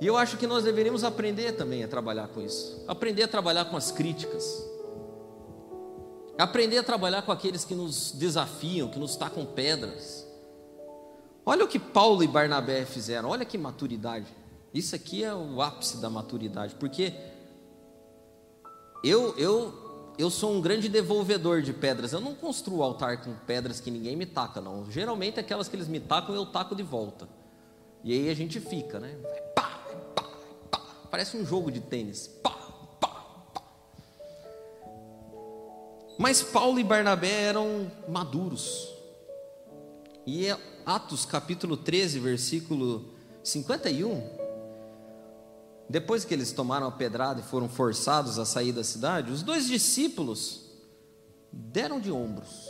E 0.00 0.06
eu 0.06 0.16
acho 0.16 0.36
que 0.36 0.46
nós 0.46 0.62
deveríamos 0.62 1.02
aprender 1.02 1.52
também 1.52 1.82
a 1.82 1.88
trabalhar 1.88 2.28
com 2.28 2.40
isso. 2.40 2.84
Aprender 2.86 3.24
a 3.24 3.28
trabalhar 3.28 3.64
com 3.64 3.76
as 3.76 3.90
críticas. 3.90 4.64
Aprender 6.38 6.78
a 6.78 6.82
trabalhar 6.82 7.22
com 7.22 7.32
aqueles 7.32 7.64
que 7.64 7.74
nos 7.74 8.12
desafiam, 8.12 8.88
que 8.88 8.98
nos 8.98 9.16
tacam 9.16 9.44
pedras. 9.44 10.25
Olha 11.48 11.64
o 11.64 11.68
que 11.68 11.78
Paulo 11.78 12.24
e 12.24 12.26
Barnabé 12.26 12.84
fizeram, 12.84 13.28
olha 13.28 13.44
que 13.44 13.56
maturidade. 13.56 14.26
Isso 14.74 14.96
aqui 14.96 15.22
é 15.22 15.32
o 15.32 15.62
ápice 15.62 15.98
da 15.98 16.10
maturidade, 16.10 16.74
porque 16.74 17.14
eu, 19.04 19.32
eu 19.38 19.86
eu 20.18 20.30
sou 20.30 20.52
um 20.52 20.60
grande 20.60 20.88
devolvedor 20.88 21.60
de 21.60 21.72
pedras. 21.72 22.12
Eu 22.12 22.20
não 22.20 22.34
construo 22.34 22.82
altar 22.82 23.22
com 23.22 23.34
pedras 23.46 23.80
que 23.80 23.90
ninguém 23.90 24.16
me 24.16 24.24
taca, 24.24 24.60
não. 24.60 24.90
Geralmente 24.90 25.38
aquelas 25.38 25.68
que 25.68 25.76
eles 25.76 25.88
me 25.88 26.00
tacam, 26.00 26.34
eu 26.34 26.46
taco 26.46 26.74
de 26.74 26.82
volta. 26.82 27.28
E 28.02 28.12
aí 28.12 28.30
a 28.30 28.34
gente 28.34 28.58
fica, 28.58 28.98
né? 28.98 29.14
Pá, 29.54 29.80
pá, 30.14 30.24
pá. 30.70 30.80
Parece 31.10 31.36
um 31.36 31.44
jogo 31.44 31.70
de 31.70 31.80
tênis. 31.80 32.28
Pá, 32.42 32.50
pá, 32.98 33.08
pá. 33.52 33.62
Mas 36.18 36.42
Paulo 36.42 36.80
e 36.80 36.84
Barnabé 36.84 37.42
eram 37.42 37.90
maduros. 38.08 38.95
E 40.26 40.46
é 40.46 40.58
Atos 40.84 41.24
capítulo 41.24 41.76
13, 41.76 42.18
versículo 42.18 43.14
51 43.42 44.46
depois 45.88 46.24
que 46.24 46.34
eles 46.34 46.52
tomaram 46.52 46.86
a 46.88 46.90
pedrada 46.90 47.40
e 47.40 47.44
foram 47.44 47.68
forçados 47.68 48.38
a 48.38 48.44
sair 48.44 48.72
da 48.72 48.82
cidade, 48.82 49.30
os 49.30 49.42
dois 49.42 49.66
discípulos 49.66 50.62
deram 51.52 52.00
de 52.00 52.10
ombros. 52.10 52.66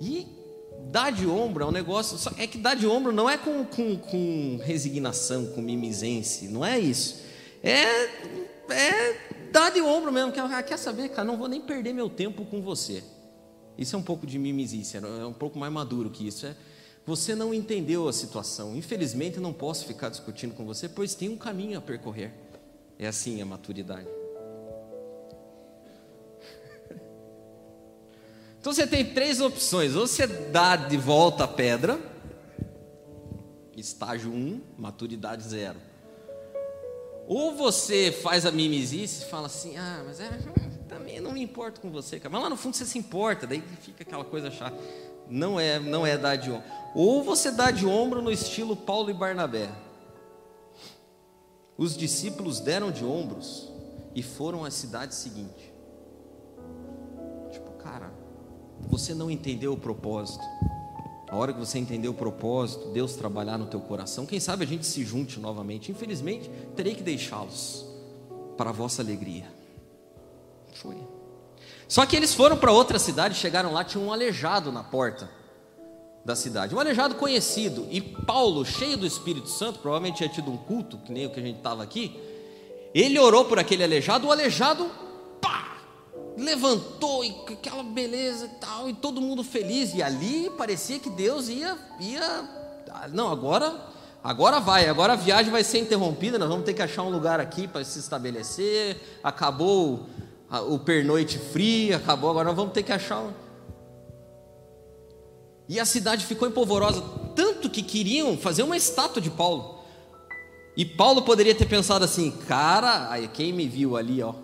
E 0.00 0.26
dar 0.90 1.10
de 1.10 1.26
ombro 1.26 1.64
é 1.64 1.66
um 1.66 1.72
negócio. 1.72 2.32
É 2.38 2.46
que 2.46 2.58
dar 2.58 2.74
de 2.74 2.86
ombro 2.86 3.12
não 3.12 3.28
é 3.28 3.36
com, 3.36 3.64
com, 3.64 3.96
com 3.96 4.60
resignação, 4.62 5.46
com 5.46 5.60
mimizense, 5.60 6.48
não 6.48 6.64
é 6.64 6.78
isso. 6.78 7.24
É, 7.62 7.82
é 8.72 9.48
dar 9.50 9.70
de 9.70 9.80
ombro 9.80 10.12
mesmo. 10.12 10.32
Quer, 10.32 10.62
quer 10.62 10.76
saber, 10.76 11.08
cara? 11.08 11.24
Não 11.24 11.36
vou 11.36 11.48
nem 11.48 11.60
perder 11.60 11.92
meu 11.92 12.08
tempo 12.08 12.44
com 12.44 12.62
você. 12.62 13.02
Isso 13.78 13.94
é 13.94 13.98
um 13.98 14.02
pouco 14.02 14.26
de 14.26 14.38
mimizice, 14.38 14.96
é 14.96 15.26
um 15.26 15.32
pouco 15.32 15.58
mais 15.58 15.72
maduro 15.72 16.10
que 16.10 16.26
isso. 16.26 16.46
É, 16.46 16.56
você 17.04 17.34
não 17.34 17.54
entendeu 17.54 18.08
a 18.08 18.12
situação. 18.12 18.74
Infelizmente, 18.76 19.38
não 19.38 19.52
posso 19.52 19.86
ficar 19.86 20.08
discutindo 20.08 20.54
com 20.54 20.64
você, 20.64 20.88
pois 20.88 21.14
tem 21.14 21.28
um 21.28 21.36
caminho 21.36 21.78
a 21.78 21.80
percorrer. 21.80 22.32
É 22.98 23.06
assim 23.06 23.40
a 23.40 23.46
maturidade. 23.46 24.08
Então 28.58 28.74
você 28.74 28.84
tem 28.84 29.04
três 29.14 29.40
opções: 29.40 29.94
ou 29.94 30.08
você 30.08 30.26
dá 30.26 30.74
de 30.74 30.96
volta 30.96 31.44
a 31.44 31.48
pedra, 31.48 32.00
estágio 33.76 34.32
1, 34.32 34.34
um, 34.34 34.60
maturidade 34.76 35.44
zero. 35.44 35.78
Ou 37.28 37.54
você 37.54 38.10
faz 38.10 38.44
a 38.44 38.50
mimizice 38.50 39.22
e 39.22 39.26
fala 39.26 39.46
assim: 39.46 39.76
ah, 39.76 40.02
mas 40.04 40.18
é, 40.18 40.30
também 40.88 41.20
não 41.20 41.32
me 41.32 41.42
importo 41.42 41.80
com 41.80 41.90
você, 41.90 42.18
cara. 42.18 42.32
Mas 42.32 42.42
lá 42.42 42.50
no 42.50 42.56
fundo 42.56 42.76
você 42.76 42.84
se 42.84 42.98
importa, 42.98 43.46
daí 43.46 43.62
fica 43.80 44.02
aquela 44.02 44.24
coisa 44.24 44.50
chata. 44.50 44.76
Não 45.28 45.58
é, 45.58 45.78
não 45.78 46.06
é 46.06 46.16
dar 46.16 46.36
de 46.36 46.50
ombro. 46.50 46.64
Ou 46.94 47.22
você 47.22 47.50
dá 47.50 47.70
de 47.70 47.86
ombro 47.86 48.22
no 48.22 48.30
estilo 48.30 48.76
Paulo 48.76 49.10
e 49.10 49.14
Barnabé. 49.14 49.68
Os 51.76 51.96
discípulos 51.96 52.60
deram 52.60 52.90
de 52.90 53.04
ombros 53.04 53.70
e 54.14 54.22
foram 54.22 54.64
à 54.64 54.70
cidade 54.70 55.14
seguinte. 55.14 55.74
Tipo, 57.50 57.72
cara, 57.72 58.12
você 58.88 59.14
não 59.14 59.30
entendeu 59.30 59.72
o 59.72 59.76
propósito. 59.76 60.44
A 61.28 61.36
hora 61.36 61.52
que 61.52 61.58
você 61.58 61.78
entender 61.78 62.08
o 62.08 62.14
propósito, 62.14 62.92
Deus 62.92 63.16
trabalhar 63.16 63.58
no 63.58 63.66
teu 63.66 63.80
coração, 63.80 64.24
quem 64.24 64.38
sabe 64.38 64.64
a 64.64 64.66
gente 64.66 64.86
se 64.86 65.04
junte 65.04 65.40
novamente. 65.40 65.90
Infelizmente, 65.90 66.48
terei 66.76 66.94
que 66.94 67.02
deixá-los 67.02 67.84
para 68.56 68.70
a 68.70 68.72
vossa 68.72 69.02
alegria. 69.02 69.55
Foi. 70.80 70.96
Só 71.88 72.04
que 72.04 72.16
eles 72.16 72.34
foram 72.34 72.56
para 72.56 72.72
outra 72.72 72.98
cidade, 72.98 73.34
chegaram 73.34 73.72
lá, 73.72 73.84
tinha 73.84 74.02
um 74.02 74.12
aleijado 74.12 74.72
na 74.72 74.82
porta 74.82 75.30
da 76.24 76.34
cidade. 76.34 76.74
Um 76.74 76.80
aleijado 76.80 77.14
conhecido. 77.14 77.86
E 77.90 78.00
Paulo, 78.00 78.64
cheio 78.64 78.96
do 78.96 79.06
Espírito 79.06 79.48
Santo, 79.48 79.78
provavelmente 79.78 80.16
tinha 80.16 80.28
tido 80.28 80.50
um 80.50 80.56
culto, 80.56 80.98
que 80.98 81.12
nem 81.12 81.26
o 81.26 81.30
que 81.30 81.38
a 81.38 81.42
gente 81.42 81.58
estava 81.58 81.84
aqui. 81.84 82.20
Ele 82.92 83.18
orou 83.18 83.44
por 83.44 83.58
aquele 83.58 83.84
aleijado, 83.84 84.26
o 84.26 84.32
aleijado, 84.32 84.90
pá, 85.40 85.76
levantou 86.36 87.24
e 87.24 87.30
aquela 87.52 87.84
beleza 87.84 88.46
e 88.46 88.60
tal, 88.60 88.88
e 88.88 88.94
todo 88.94 89.20
mundo 89.20 89.44
feliz. 89.44 89.94
E 89.94 90.02
ali 90.02 90.50
parecia 90.58 90.98
que 90.98 91.10
Deus 91.10 91.48
ia, 91.48 91.78
ia, 92.00 92.48
não, 93.12 93.30
agora, 93.30 93.80
agora 94.24 94.58
vai, 94.58 94.88
agora 94.88 95.12
a 95.12 95.16
viagem 95.16 95.52
vai 95.52 95.62
ser 95.62 95.78
interrompida. 95.78 96.38
Nós 96.38 96.48
vamos 96.48 96.64
ter 96.64 96.74
que 96.74 96.82
achar 96.82 97.04
um 97.04 97.10
lugar 97.10 97.38
aqui 97.38 97.68
para 97.68 97.84
se 97.84 98.00
estabelecer. 98.00 99.20
Acabou 99.22 100.08
o 100.68 100.78
pernoite 100.78 101.38
frio, 101.38 101.96
acabou, 101.96 102.30
agora 102.30 102.48
nós 102.48 102.56
vamos 102.56 102.72
ter 102.72 102.82
que 102.82 102.92
achar 102.92 103.20
um 103.20 103.46
e 105.68 105.80
a 105.80 105.84
cidade 105.84 106.24
ficou 106.24 106.46
empolvorosa, 106.46 107.02
tanto 107.34 107.68
que 107.68 107.82
queriam 107.82 108.36
fazer 108.36 108.62
uma 108.62 108.76
estátua 108.76 109.20
de 109.20 109.30
Paulo. 109.30 109.80
E 110.76 110.84
Paulo 110.84 111.22
poderia 111.22 111.54
ter 111.54 111.66
pensado 111.66 112.04
assim: 112.04 112.30
cara, 112.30 113.10
aí, 113.10 113.28
quem 113.28 113.52
me 113.52 113.66
viu 113.66 113.96
ali, 113.96 114.22
ó, 114.22 114.34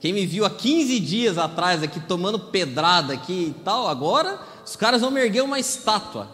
quem 0.00 0.12
me 0.12 0.26
viu 0.26 0.44
há 0.44 0.50
15 0.50 0.98
dias 1.00 1.38
atrás 1.38 1.82
aqui 1.82 2.00
tomando 2.00 2.38
pedrada 2.38 3.12
aqui 3.12 3.54
e 3.56 3.62
tal, 3.62 3.86
agora 3.86 4.40
os 4.64 4.74
caras 4.74 5.00
vão 5.00 5.16
erguer 5.16 5.42
uma 5.42 5.60
estátua. 5.60 6.28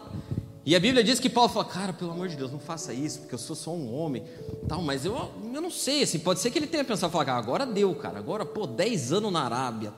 E 0.64 0.76
a 0.76 0.80
Bíblia 0.80 1.02
diz 1.02 1.18
que 1.18 1.28
Paulo 1.28 1.48
fala, 1.48 1.64
cara, 1.64 1.92
pelo 1.92 2.12
amor 2.12 2.28
de 2.28 2.36
Deus, 2.36 2.52
não 2.52 2.60
faça 2.60 2.94
isso, 2.94 3.20
porque 3.20 3.34
eu 3.34 3.38
sou 3.38 3.56
só 3.56 3.72
um 3.72 3.92
homem, 3.92 4.22
tal, 4.68 4.80
mas 4.80 5.04
eu, 5.04 5.30
eu 5.52 5.60
não 5.60 5.70
sei, 5.70 6.04
assim, 6.04 6.20
pode 6.20 6.38
ser 6.38 6.52
que 6.52 6.58
ele 6.58 6.68
tenha 6.68 6.84
pensado, 6.84 7.12
falar, 7.12 7.32
ah, 7.32 7.36
agora 7.36 7.66
deu, 7.66 7.92
cara, 7.96 8.18
agora, 8.18 8.46
pô, 8.46 8.64
10 8.64 9.12
anos 9.12 9.32
na 9.32 9.42
Arábia, 9.42 9.92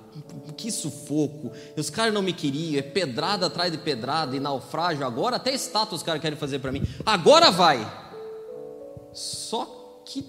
que 0.56 0.70
sufoco, 0.70 1.52
os 1.76 1.90
caras 1.90 2.14
não 2.14 2.22
me 2.22 2.32
queriam, 2.32 2.78
é 2.78 2.82
pedrada 2.82 3.46
atrás 3.46 3.70
de 3.70 3.76
pedrada 3.76 4.34
e 4.34 4.40
naufrágio, 4.40 5.06
agora 5.06 5.36
até 5.36 5.52
estátua 5.52 5.96
os 5.96 6.02
caras 6.02 6.22
querem 6.22 6.38
fazer 6.38 6.60
para 6.60 6.72
mim, 6.72 6.82
agora 7.04 7.50
vai. 7.50 7.86
Só 9.12 10.02
que 10.06 10.24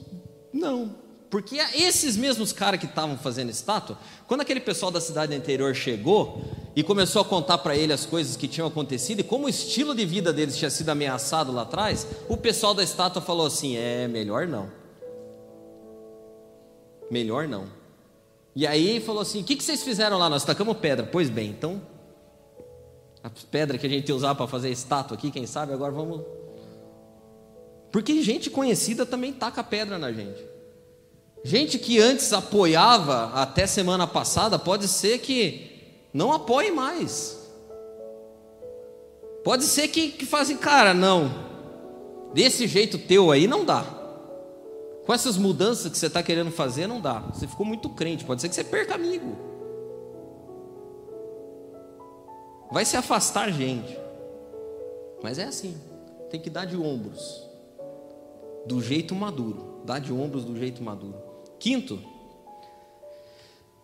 não, 0.51 0.95
porque 1.29 1.57
esses 1.73 2.17
mesmos 2.17 2.51
caras 2.51 2.79
que 2.79 2.85
estavam 2.85 3.17
fazendo 3.17 3.49
estátua, 3.49 3.97
quando 4.27 4.41
aquele 4.41 4.59
pessoal 4.59 4.91
da 4.91 4.99
cidade 4.99 5.33
interior 5.33 5.73
chegou, 5.73 6.43
e 6.75 6.83
começou 6.83 7.21
a 7.21 7.25
contar 7.25 7.59
para 7.59 7.75
ele 7.75 7.93
as 7.93 8.05
coisas 8.05 8.35
que 8.35 8.47
tinham 8.47 8.67
acontecido 8.67 9.21
e 9.21 9.23
como 9.23 9.45
o 9.45 9.49
estilo 9.49 9.95
de 9.95 10.05
vida 10.05 10.33
deles 10.33 10.57
tinha 10.57 10.69
sido 10.69 10.89
ameaçado 10.89 11.51
lá 11.51 11.61
atrás, 11.61 12.05
o 12.27 12.35
pessoal 12.35 12.73
da 12.73 12.83
estátua 12.83 13.21
falou 13.21 13.47
assim: 13.47 13.77
é 13.77 14.07
melhor 14.07 14.45
não. 14.45 14.69
Melhor 17.09 17.47
não. 17.47 17.67
E 18.53 18.67
aí 18.67 18.99
falou 18.99 19.21
assim: 19.21 19.41
o 19.41 19.43
que, 19.43 19.55
que 19.55 19.63
vocês 19.63 19.83
fizeram 19.83 20.17
lá? 20.17 20.29
Nós 20.29 20.43
tacamos 20.43 20.77
pedra. 20.77 21.05
Pois 21.05 21.29
bem, 21.29 21.49
então, 21.49 21.81
a 23.23 23.29
pedra 23.49 23.77
que 23.77 23.87
a 23.87 23.89
gente 23.89 24.11
usava 24.11 24.35
para 24.35 24.47
fazer 24.47 24.69
estátua 24.69 25.15
aqui, 25.15 25.31
quem 25.31 25.45
sabe, 25.45 25.71
agora 25.71 25.93
vamos. 25.93 26.21
Porque 27.89 28.21
gente 28.21 28.49
conhecida 28.49 29.05
também 29.05 29.31
taca 29.31 29.63
pedra 29.63 29.97
na 29.97 30.11
gente. 30.11 30.43
Gente 31.41 31.79
que 31.79 31.99
antes 31.99 32.33
apoiava 32.33 33.31
até 33.33 33.65
semana 33.65 34.05
passada, 34.05 34.59
pode 34.59 34.87
ser 34.89 35.19
que 35.19 35.74
não 36.15 36.31
apoie 36.31 36.71
mais. 36.71 37.45
Pode 39.43 39.65
ser 39.65 39.89
que, 39.89 40.11
que 40.11 40.25
fazem, 40.25 40.55
cara, 40.55 40.93
não, 40.93 41.29
desse 42.33 42.67
jeito 42.67 42.97
teu 42.97 43.31
aí 43.31 43.47
não 43.47 43.65
dá. 43.65 43.83
Com 45.05 45.13
essas 45.13 45.37
mudanças 45.37 45.91
que 45.91 45.97
você 45.97 46.05
está 46.07 46.23
querendo 46.23 46.51
fazer, 46.51 46.87
não 46.87 47.01
dá. 47.01 47.19
Você 47.33 47.45
ficou 47.45 47.65
muito 47.65 47.89
crente, 47.89 48.23
pode 48.23 48.41
ser 48.41 48.47
que 48.47 48.55
você 48.55 48.63
perca 48.63 48.95
amigo. 48.95 49.35
Vai 52.71 52.85
se 52.85 52.95
afastar 52.95 53.51
gente. 53.51 53.99
Mas 55.21 55.37
é 55.37 55.43
assim, 55.43 55.75
tem 56.29 56.39
que 56.39 56.49
dar 56.49 56.63
de 56.63 56.77
ombros, 56.77 57.43
do 58.65 58.81
jeito 58.81 59.13
maduro. 59.13 59.81
Dar 59.83 59.99
de 59.99 60.13
ombros 60.13 60.45
do 60.45 60.57
jeito 60.57 60.81
maduro. 60.81 61.21
Quinto, 61.59 61.99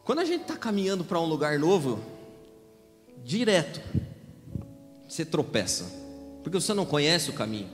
quando 0.05 0.19
a 0.19 0.25
gente 0.25 0.43
está 0.43 0.55
caminhando 0.55 1.03
para 1.03 1.19
um 1.19 1.25
lugar 1.25 1.59
novo, 1.59 1.99
direto, 3.23 3.81
você 5.07 5.25
tropeça. 5.25 5.85
Porque 6.43 6.59
você 6.59 6.73
não 6.73 6.85
conhece 6.85 7.29
o 7.29 7.33
caminho. 7.33 7.69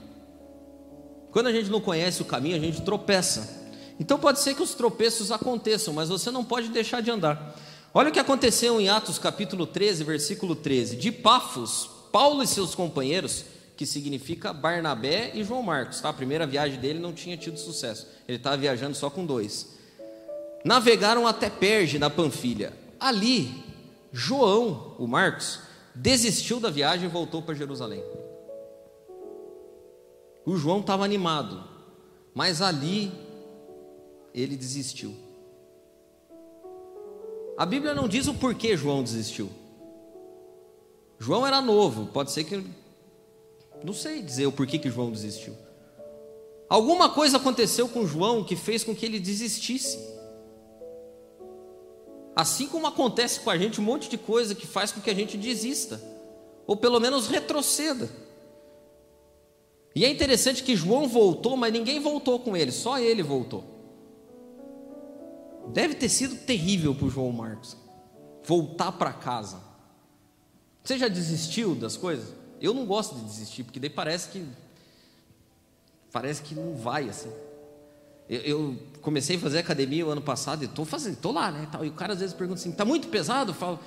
Quando 1.30 1.46
a 1.46 1.52
gente 1.52 1.70
não 1.70 1.80
conhece 1.80 2.20
o 2.22 2.24
caminho, 2.24 2.56
a 2.56 2.60
gente 2.60 2.82
tropeça. 2.82 3.66
Então 4.00 4.18
pode 4.18 4.40
ser 4.40 4.54
que 4.54 4.62
os 4.62 4.74
tropeços 4.74 5.32
aconteçam, 5.32 5.92
mas 5.92 6.08
você 6.08 6.30
não 6.30 6.44
pode 6.44 6.68
deixar 6.68 7.00
de 7.00 7.10
andar. 7.10 7.56
Olha 7.92 8.10
o 8.10 8.12
que 8.12 8.18
aconteceu 8.18 8.80
em 8.80 8.88
Atos 8.88 9.18
capítulo 9.18 9.66
13, 9.66 10.04
versículo 10.04 10.54
13. 10.54 10.96
De 10.96 11.10
Pafos, 11.10 11.88
Paulo 12.12 12.42
e 12.42 12.46
seus 12.46 12.74
companheiros, 12.74 13.44
que 13.76 13.86
significa 13.86 14.52
Barnabé 14.52 15.32
e 15.34 15.42
João 15.42 15.62
Marcos, 15.62 16.00
tá? 16.00 16.08
A 16.08 16.12
primeira 16.12 16.46
viagem 16.46 16.78
dele 16.78 16.98
não 16.98 17.12
tinha 17.12 17.36
tido 17.36 17.58
sucesso. 17.58 18.06
Ele 18.26 18.36
estava 18.36 18.56
viajando 18.56 18.94
só 18.94 19.08
com 19.08 19.24
dois. 19.24 19.68
Navegaram 20.64 21.26
até 21.26 21.48
Perge, 21.48 21.98
na 21.98 22.10
Panfilha. 22.10 22.72
Ali, 23.00 23.64
João, 24.12 24.94
o 24.98 25.06
Marcos, 25.06 25.60
desistiu 25.94 26.60
da 26.60 26.70
viagem 26.70 27.08
e 27.08 27.12
voltou 27.12 27.42
para 27.42 27.54
Jerusalém. 27.54 28.02
O 30.44 30.56
João 30.56 30.80
estava 30.80 31.04
animado, 31.04 31.62
mas 32.34 32.62
ali 32.62 33.12
ele 34.34 34.56
desistiu. 34.56 35.14
A 37.56 37.66
Bíblia 37.66 37.92
não 37.92 38.08
diz 38.08 38.28
o 38.28 38.34
porquê 38.34 38.76
João 38.76 39.02
desistiu. 39.02 39.50
João 41.18 41.46
era 41.46 41.60
novo, 41.60 42.06
pode 42.06 42.30
ser 42.30 42.44
que. 42.44 42.64
Não 43.82 43.92
sei 43.92 44.22
dizer 44.22 44.46
o 44.46 44.52
porquê 44.52 44.78
que 44.78 44.90
João 44.90 45.10
desistiu. 45.10 45.54
Alguma 46.68 47.10
coisa 47.10 47.38
aconteceu 47.38 47.88
com 47.88 48.06
João 48.06 48.44
que 48.44 48.54
fez 48.54 48.84
com 48.84 48.94
que 48.94 49.04
ele 49.04 49.18
desistisse. 49.18 49.98
Assim 52.38 52.68
como 52.68 52.86
acontece 52.86 53.40
com 53.40 53.50
a 53.50 53.58
gente 53.58 53.80
um 53.80 53.84
monte 53.84 54.08
de 54.08 54.16
coisa 54.16 54.54
que 54.54 54.64
faz 54.64 54.92
com 54.92 55.00
que 55.00 55.10
a 55.10 55.14
gente 55.14 55.36
desista, 55.36 56.00
ou 56.68 56.76
pelo 56.76 57.00
menos 57.00 57.26
retroceda. 57.26 58.08
E 59.92 60.04
é 60.04 60.08
interessante 60.08 60.62
que 60.62 60.76
João 60.76 61.08
voltou, 61.08 61.56
mas 61.56 61.72
ninguém 61.72 61.98
voltou 61.98 62.38
com 62.38 62.56
ele, 62.56 62.70
só 62.70 62.96
ele 62.96 63.24
voltou. 63.24 63.64
Deve 65.72 65.96
ter 65.96 66.08
sido 66.08 66.36
terrível 66.36 66.94
para 66.94 67.06
o 67.06 67.10
João 67.10 67.32
Marcos 67.32 67.76
voltar 68.44 68.92
para 68.92 69.12
casa. 69.12 69.60
Você 70.84 70.96
já 70.96 71.08
desistiu 71.08 71.74
das 71.74 71.96
coisas? 71.96 72.32
Eu 72.60 72.72
não 72.72 72.86
gosto 72.86 73.16
de 73.16 73.24
desistir, 73.24 73.64
porque 73.64 73.80
daí 73.80 73.90
parece 73.90 74.28
que 74.28 74.46
parece 76.12 76.40
que 76.42 76.54
não 76.54 76.76
vai 76.76 77.08
assim. 77.08 77.32
Eu, 78.28 78.40
eu 78.40 78.76
comecei 79.00 79.36
a 79.36 79.38
fazer 79.38 79.58
academia 79.58 80.06
o 80.06 80.10
ano 80.10 80.20
passado 80.20 80.62
e 80.62 80.66
estou 80.66 80.84
fazendo, 80.84 81.14
estou 81.14 81.32
lá, 81.32 81.50
né? 81.50 81.68
E 81.82 81.88
o 81.88 81.92
cara 81.92 82.12
às 82.12 82.20
vezes 82.20 82.34
pergunta 82.34 82.60
assim: 82.60 82.70
está 82.70 82.84
muito 82.84 83.08
pesado? 83.08 83.50
Eu 83.52 83.54
falo, 83.54 83.80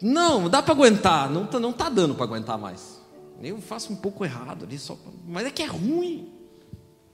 não, 0.00 0.48
dá 0.48 0.62
para 0.62 0.74
aguentar, 0.74 1.30
não 1.30 1.44
está 1.44 1.60
não 1.60 1.72
tá 1.72 1.88
dando 1.88 2.14
para 2.14 2.24
aguentar 2.24 2.58
mais. 2.58 3.00
Eu 3.42 3.60
faço 3.60 3.92
um 3.92 3.96
pouco 3.96 4.24
errado 4.24 4.64
ali, 4.64 4.78
só, 4.78 4.98
mas 5.26 5.46
é 5.46 5.50
que 5.50 5.62
é 5.62 5.66
ruim. 5.66 6.32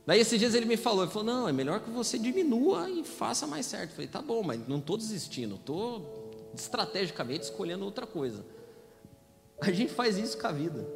Daí 0.04 0.20
esses 0.20 0.38
dias 0.38 0.54
ele 0.54 0.66
me 0.66 0.76
falou, 0.76 1.02
ele 1.02 1.10
falou, 1.10 1.26
não, 1.26 1.48
é 1.48 1.52
melhor 1.52 1.80
que 1.80 1.90
você 1.90 2.16
diminua 2.16 2.88
e 2.88 3.04
faça 3.04 3.46
mais 3.46 3.66
certo. 3.66 3.90
Eu 3.90 3.94
falei, 3.96 4.08
tá 4.08 4.22
bom, 4.22 4.42
mas 4.42 4.60
não 4.68 4.78
estou 4.78 4.96
desistindo, 4.96 5.56
estou 5.56 6.30
estrategicamente 6.54 7.44
escolhendo 7.44 7.84
outra 7.84 8.06
coisa. 8.06 8.44
A 9.60 9.72
gente 9.72 9.92
faz 9.92 10.16
isso 10.16 10.38
com 10.38 10.46
a 10.46 10.52
vida. 10.52 10.86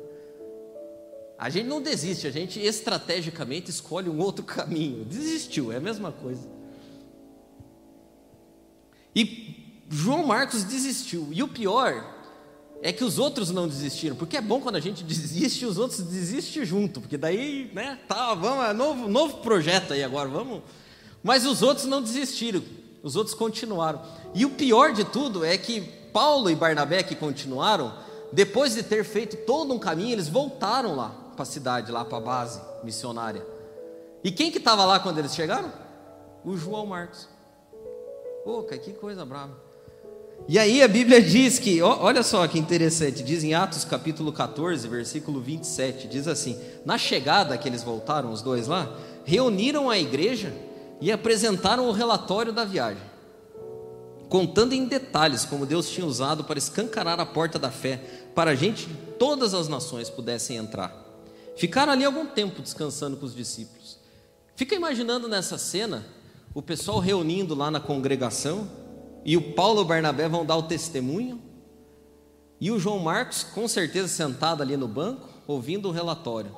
A 1.41 1.49
gente 1.49 1.67
não 1.69 1.81
desiste, 1.81 2.27
a 2.27 2.31
gente 2.31 2.61
estrategicamente 2.61 3.71
escolhe 3.71 4.11
um 4.11 4.21
outro 4.21 4.45
caminho. 4.45 5.07
Desistiu, 5.07 5.73
é 5.73 5.77
a 5.77 5.81
mesma 5.81 6.13
coisa. 6.13 6.47
E 9.17 9.83
João 9.89 10.27
Marcos 10.27 10.65
desistiu. 10.65 11.29
E 11.33 11.43
o 11.43 11.49
pior 11.49 12.15
é 12.83 12.93
que 12.93 13.03
os 13.03 13.19
outros 13.19 13.51
não 13.51 13.67
desistiram, 13.67 14.17
porque 14.17 14.37
é 14.37 14.41
bom 14.43 14.61
quando 14.61 14.77
a 14.77 14.81
gente 14.81 15.03
desiste 15.03 15.65
e 15.65 15.67
os 15.67 15.79
outros 15.79 16.03
desistem 16.03 16.63
junto, 16.63 17.01
porque 17.01 17.17
daí, 17.17 17.71
né, 17.73 17.99
tá, 18.07 18.35
vamos, 18.35 18.67
é 18.67 18.75
novo, 18.75 19.09
novo 19.09 19.39
projeto 19.39 19.95
aí 19.95 20.05
agora, 20.05 20.29
vamos. 20.29 20.61
Mas 21.23 21.47
os 21.47 21.63
outros 21.63 21.87
não 21.87 22.03
desistiram, 22.03 22.63
os 23.03 23.17
outros 23.17 23.35
continuaram. 23.35 24.03
E 24.35 24.45
o 24.45 24.51
pior 24.51 24.93
de 24.93 25.05
tudo 25.05 25.43
é 25.43 25.57
que 25.57 25.81
Paulo 26.13 26.51
e 26.51 26.55
Barnabé 26.55 27.03
que 27.03 27.15
continuaram, 27.15 27.95
depois 28.31 28.75
de 28.75 28.83
ter 28.83 29.05
feito 29.05 29.39
todo 29.47 29.73
um 29.73 29.79
caminho, 29.79 30.13
eles 30.13 30.29
voltaram 30.29 30.95
lá 30.95 31.20
para 31.41 31.45
a 31.45 31.47
cidade, 31.47 31.91
lá 31.91 32.05
para 32.05 32.19
a 32.19 32.21
base 32.21 32.61
missionária. 32.85 33.43
E 34.23 34.31
quem 34.31 34.51
que 34.51 34.59
estava 34.59 34.85
lá 34.85 35.01
quando 35.01 35.19
eles 35.19 35.35
chegaram? 35.35 35.73
O 36.45 36.55
João 36.55 36.85
Marcos. 36.85 37.29
Pô, 38.45 38.63
que 38.65 38.93
coisa 38.93 39.25
brava. 39.25 39.57
E 40.47 40.59
aí 40.59 40.83
a 40.83 40.89
Bíblia 40.89 41.23
diz 41.23 41.59
que, 41.59 41.81
olha 41.81 42.23
só 42.23 42.47
que 42.47 42.59
interessante, 42.59 43.23
diz 43.23 43.43
em 43.43 43.55
Atos 43.55 43.85
capítulo 43.85 44.33
14, 44.33 44.87
versículo 44.87 45.41
27, 45.41 46.09
diz 46.09 46.29
assim: 46.29 46.61
Na 46.85 46.99
chegada 46.99 47.57
que 47.57 47.67
eles 47.67 47.83
voltaram, 47.83 48.31
os 48.31 48.43
dois 48.43 48.67
lá, 48.67 48.95
reuniram 49.25 49.89
a 49.89 49.99
igreja 49.99 50.53
e 51.01 51.11
apresentaram 51.11 51.89
o 51.89 51.93
relatório 51.93 52.53
da 52.53 52.65
viagem, 52.67 53.03
contando 54.29 54.75
em 54.75 54.85
detalhes 54.85 55.47
como 55.47 55.65
Deus 55.65 55.89
tinha 55.89 56.07
usado 56.07 56.45
para 56.45 56.59
escancarar 56.59 57.19
a 57.19 57.25
porta 57.25 57.59
da 57.59 57.71
fé, 57.71 57.97
para 58.35 58.51
a 58.51 58.55
gente 58.55 58.87
de 58.87 58.95
todas 59.19 59.55
as 59.55 59.69
nações 59.69 60.11
pudessem 60.11 60.57
entrar. 60.57 61.00
Ficaram 61.57 61.93
ali 61.93 62.05
algum 62.05 62.27
tempo 62.27 62.63
descansando 62.63 63.17
com 63.17 63.27
os 63.27 63.35
discípulos. 63.35 63.99
Fica 64.57 64.75
imaginando 64.75 65.29
nessa 65.29 65.59
cena 65.59 66.07
o 66.55 66.63
pessoal 66.63 66.99
reunindo 66.99 67.55
lá 67.55 67.71
na 67.71 67.81
congregação 67.81 68.69
e 69.25 69.37
o 69.37 69.55
Paulo 69.55 69.81
e 69.81 69.83
o 69.83 69.87
Barnabé 69.87 70.29
vão 70.29 70.45
dar 70.45 70.57
o 70.57 70.63
testemunho, 70.63 71.41
e 72.61 72.71
o 72.71 72.79
João 72.79 72.99
Marcos, 72.99 73.43
com 73.43 73.67
certeza, 73.67 74.09
sentado 74.09 74.63
ali 74.63 74.77
no 74.77 74.87
banco, 74.87 75.29
ouvindo 75.47 75.89
o 75.89 75.93
relatório. 75.93 76.55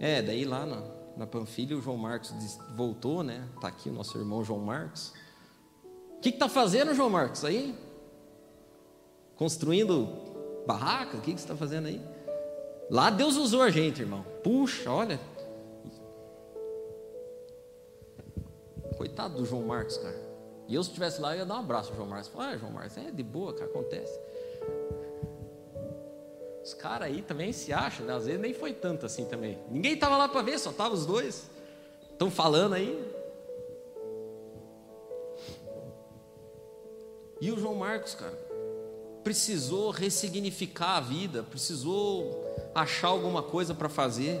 É, 0.00 0.20
daí 0.20 0.44
lá 0.44 0.66
na, 0.66 0.82
na 1.16 1.26
Panfilha, 1.26 1.76
o 1.76 1.80
João 1.80 1.96
Marcos 1.96 2.32
voltou, 2.76 3.22
né? 3.22 3.48
Está 3.54 3.68
aqui 3.68 3.88
o 3.88 3.92
nosso 3.92 4.18
irmão 4.18 4.44
João 4.44 4.60
Marcos. 4.60 5.12
O 6.16 6.20
que 6.20 6.30
está 6.30 6.48
fazendo, 6.48 6.92
João 6.92 7.08
Marcos, 7.08 7.44
aí? 7.44 7.72
Construindo 9.36 10.08
barraca? 10.66 11.16
O 11.16 11.20
que, 11.20 11.32
que 11.32 11.38
você 11.38 11.44
está 11.44 11.56
fazendo 11.56 11.86
aí? 11.86 12.04
Lá 12.90 13.10
Deus 13.10 13.36
usou 13.36 13.62
a 13.62 13.70
gente, 13.70 14.00
irmão. 14.00 14.24
Puxa, 14.42 14.90
olha. 14.90 15.20
Coitado 18.96 19.36
do 19.36 19.44
João 19.44 19.62
Marcos, 19.62 19.98
cara. 19.98 20.28
E 20.66 20.74
eu, 20.74 20.82
se 20.82 20.88
estivesse 20.88 21.20
lá, 21.20 21.34
eu 21.34 21.40
ia 21.40 21.46
dar 21.46 21.56
um 21.56 21.60
abraço 21.60 21.90
ao 21.90 21.96
João 21.96 22.08
Marcos. 22.08 22.28
Falar, 22.28 22.50
ah, 22.50 22.56
João 22.56 22.72
Marcos, 22.72 22.96
é 22.96 23.10
de 23.10 23.22
boa, 23.22 23.52
cara, 23.54 23.70
acontece. 23.70 24.18
Os 26.62 26.74
caras 26.74 27.08
aí 27.08 27.22
também 27.22 27.52
se 27.52 27.72
acham, 27.72 28.04
né? 28.04 28.14
às 28.14 28.26
vezes 28.26 28.40
nem 28.40 28.52
foi 28.52 28.72
tanto 28.72 29.06
assim 29.06 29.24
também. 29.24 29.58
Ninguém 29.70 29.94
estava 29.94 30.16
lá 30.16 30.28
para 30.28 30.42
ver, 30.42 30.58
só 30.58 30.70
estavam 30.70 30.92
os 30.92 31.06
dois. 31.06 31.48
Estão 32.10 32.30
falando 32.30 32.74
aí. 32.74 33.02
E 37.40 37.52
o 37.52 37.58
João 37.58 37.74
Marcos, 37.74 38.14
cara, 38.14 38.47
precisou 39.28 39.90
ressignificar 39.90 40.96
a 40.96 41.00
vida, 41.00 41.42
precisou 41.42 42.50
achar 42.74 43.08
alguma 43.08 43.42
coisa 43.42 43.74
para 43.74 43.86
fazer 43.86 44.40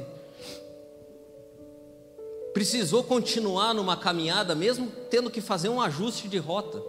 precisou 2.54 3.04
continuar 3.04 3.74
numa 3.74 3.98
caminhada, 3.98 4.54
mesmo 4.54 4.90
tendo 5.10 5.30
que 5.30 5.42
fazer 5.42 5.68
um 5.68 5.78
ajuste 5.78 6.26
de 6.26 6.38
rota. 6.38 6.82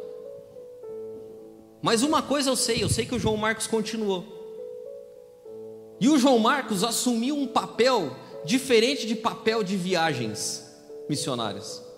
Mas 1.82 2.02
uma 2.02 2.24
coisa 2.24 2.50
eu 2.50 2.56
sei, 2.56 2.82
eu 2.82 2.88
sei 2.88 3.06
que 3.06 3.14
o 3.14 3.20
João 3.20 3.36
Marcos 3.36 3.68
continuou. 3.68 4.24
E 6.00 6.08
o 6.08 6.18
João 6.18 6.40
Marcos 6.40 6.86
assumiu 6.86 7.36
um 7.36 7.48
papel 7.48 8.16
diferente 8.46 9.06
de 9.06 9.14
papel 9.14 9.62
de 9.62 9.76
viagens 9.76 10.66
missionárias. 11.10 11.89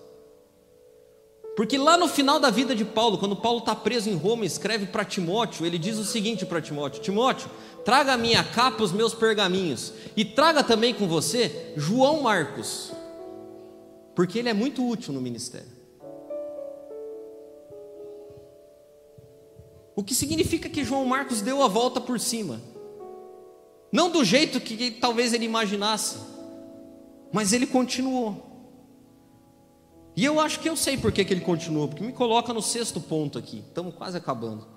Porque 1.62 1.78
lá 1.78 1.96
no 1.96 2.08
final 2.08 2.40
da 2.40 2.50
vida 2.50 2.74
de 2.74 2.84
Paulo, 2.84 3.20
quando 3.20 3.36
Paulo 3.36 3.60
está 3.60 3.76
preso 3.76 4.10
em 4.10 4.16
Roma, 4.16 4.44
escreve 4.48 4.88
para 4.88 5.06
Timóteo, 5.06 5.64
ele 5.64 5.78
diz 5.78 6.00
o 6.00 6.04
seguinte 6.04 6.44
para 6.44 6.60
Timóteo: 6.60 7.04
Timóteo, 7.04 7.52
traga 7.86 8.14
a 8.14 8.18
minha 8.18 8.44
capa, 8.44 8.82
os 8.82 8.92
meus 8.92 9.14
pergaminhos, 9.14 9.94
e 10.18 10.26
traga 10.26 10.64
também 10.64 10.92
com 10.92 11.08
você 11.08 11.74
João 11.78 12.22
Marcos 12.22 12.92
porque 14.16 14.40
ele 14.40 14.50
é 14.50 14.54
muito 14.54 14.88
útil 14.88 15.14
no 15.14 15.22
ministério. 15.22 15.72
O 19.96 20.04
que 20.04 20.16
significa 20.16 20.68
que 20.68 20.84
João 20.84 21.06
Marcos 21.06 21.42
deu 21.42 21.62
a 21.62 21.68
volta 21.68 22.02
por 22.02 22.20
cima. 22.20 22.60
Não 23.92 24.10
do 24.10 24.24
jeito 24.24 24.60
que 24.60 24.90
talvez 24.90 25.32
ele 25.32 25.46
imaginasse, 25.46 26.18
mas 27.32 27.54
ele 27.54 27.68
continuou. 27.68 28.51
E 30.16 30.26
eu 30.26 30.40
acho 30.40 30.60
que 30.60 30.68
eu 30.68 30.76
sei 30.76 30.98
por 30.98 31.12
que, 31.12 31.24
que 31.24 31.34
ele 31.34 31.42
continuou, 31.42 31.88
porque 31.88 32.04
me 32.04 32.12
coloca 32.12 32.54
no 32.54 32.62
sexto 32.62 33.00
ponto 33.00 33.38
aqui, 33.38 33.64
estamos 33.68 33.96
quase 33.96 34.18
acabando. 34.18 34.68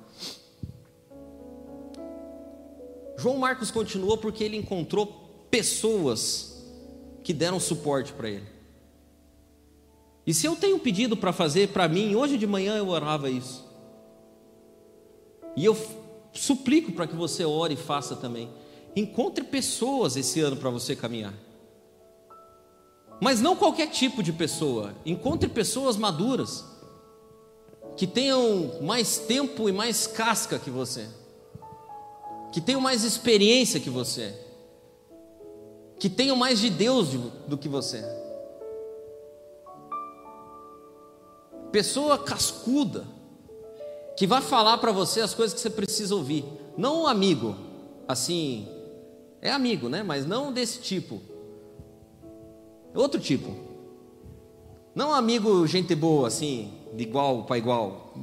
João 3.16 3.38
Marcos 3.38 3.70
continuou 3.70 4.18
porque 4.18 4.44
ele 4.44 4.56
encontrou 4.56 5.06
pessoas 5.50 6.64
que 7.22 7.32
deram 7.32 7.58
suporte 7.58 8.12
para 8.12 8.28
ele. 8.28 8.46
E 10.26 10.32
se 10.32 10.46
eu 10.46 10.56
tenho 10.56 10.76
um 10.76 10.78
pedido 10.80 11.16
para 11.16 11.32
fazer 11.32 11.68
para 11.68 11.88
mim, 11.88 12.14
hoje 12.14 12.38
de 12.38 12.46
manhã 12.46 12.76
eu 12.76 12.88
orava 12.88 13.28
isso. 13.28 13.64
E 15.56 15.64
eu 15.64 15.76
suplico 16.32 16.92
para 16.92 17.06
que 17.06 17.14
você 17.14 17.44
ore 17.44 17.74
e 17.74 17.76
faça 17.78 18.16
também. 18.16 18.48
encontre 18.96 19.44
pessoas 19.44 20.16
esse 20.16 20.40
ano 20.40 20.56
para 20.56 20.70
você 20.70 20.94
caminhar. 20.94 21.34
Mas 23.20 23.40
não 23.40 23.56
qualquer 23.56 23.88
tipo 23.88 24.22
de 24.22 24.32
pessoa. 24.32 24.94
Encontre 25.04 25.48
pessoas 25.48 25.96
maduras 25.96 26.64
que 27.96 28.06
tenham 28.06 28.82
mais 28.82 29.18
tempo 29.18 29.68
e 29.68 29.72
mais 29.72 30.06
casca 30.06 30.58
que 30.58 30.70
você, 30.70 31.08
que 32.52 32.60
tenham 32.60 32.80
mais 32.80 33.04
experiência 33.04 33.78
que 33.78 33.90
você, 33.90 34.34
que 35.98 36.10
tenham 36.10 36.36
mais 36.36 36.58
de 36.58 36.70
Deus 36.70 37.08
do 37.46 37.56
que 37.56 37.68
você. 37.68 38.04
Pessoa 41.70 42.18
cascuda, 42.18 43.04
que 44.16 44.26
vai 44.26 44.40
falar 44.40 44.78
para 44.78 44.92
você 44.92 45.20
as 45.20 45.34
coisas 45.34 45.54
que 45.54 45.60
você 45.60 45.70
precisa 45.70 46.14
ouvir, 46.14 46.44
não 46.76 47.02
um 47.02 47.06
amigo, 47.06 47.56
assim, 48.06 48.68
é 49.40 49.50
amigo, 49.50 49.88
né? 49.88 50.02
Mas 50.02 50.26
não 50.26 50.52
desse 50.52 50.80
tipo, 50.80 51.20
outro 52.94 53.20
tipo, 53.20 53.54
não 54.94 55.12
amigo 55.12 55.66
gente 55.66 55.94
boa, 55.94 56.28
assim, 56.28 56.72
de 56.92 57.02
igual 57.02 57.44
para 57.44 57.58
igual. 57.58 58.14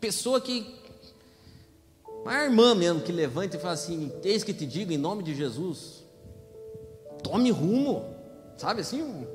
Pessoa 0.00 0.40
que. 0.40 0.66
Uma 2.22 2.44
irmã 2.44 2.74
mesmo 2.74 3.00
que 3.00 3.12
levanta 3.12 3.56
e 3.56 3.60
fala 3.60 3.74
assim: 3.74 4.12
Eis 4.24 4.42
que 4.42 4.52
te 4.52 4.66
digo 4.66 4.92
em 4.92 4.98
nome 4.98 5.22
de 5.22 5.34
Jesus. 5.34 6.04
Tome 7.22 7.50
rumo. 7.50 8.04
Sabe 8.56 8.80
assim? 8.80 9.26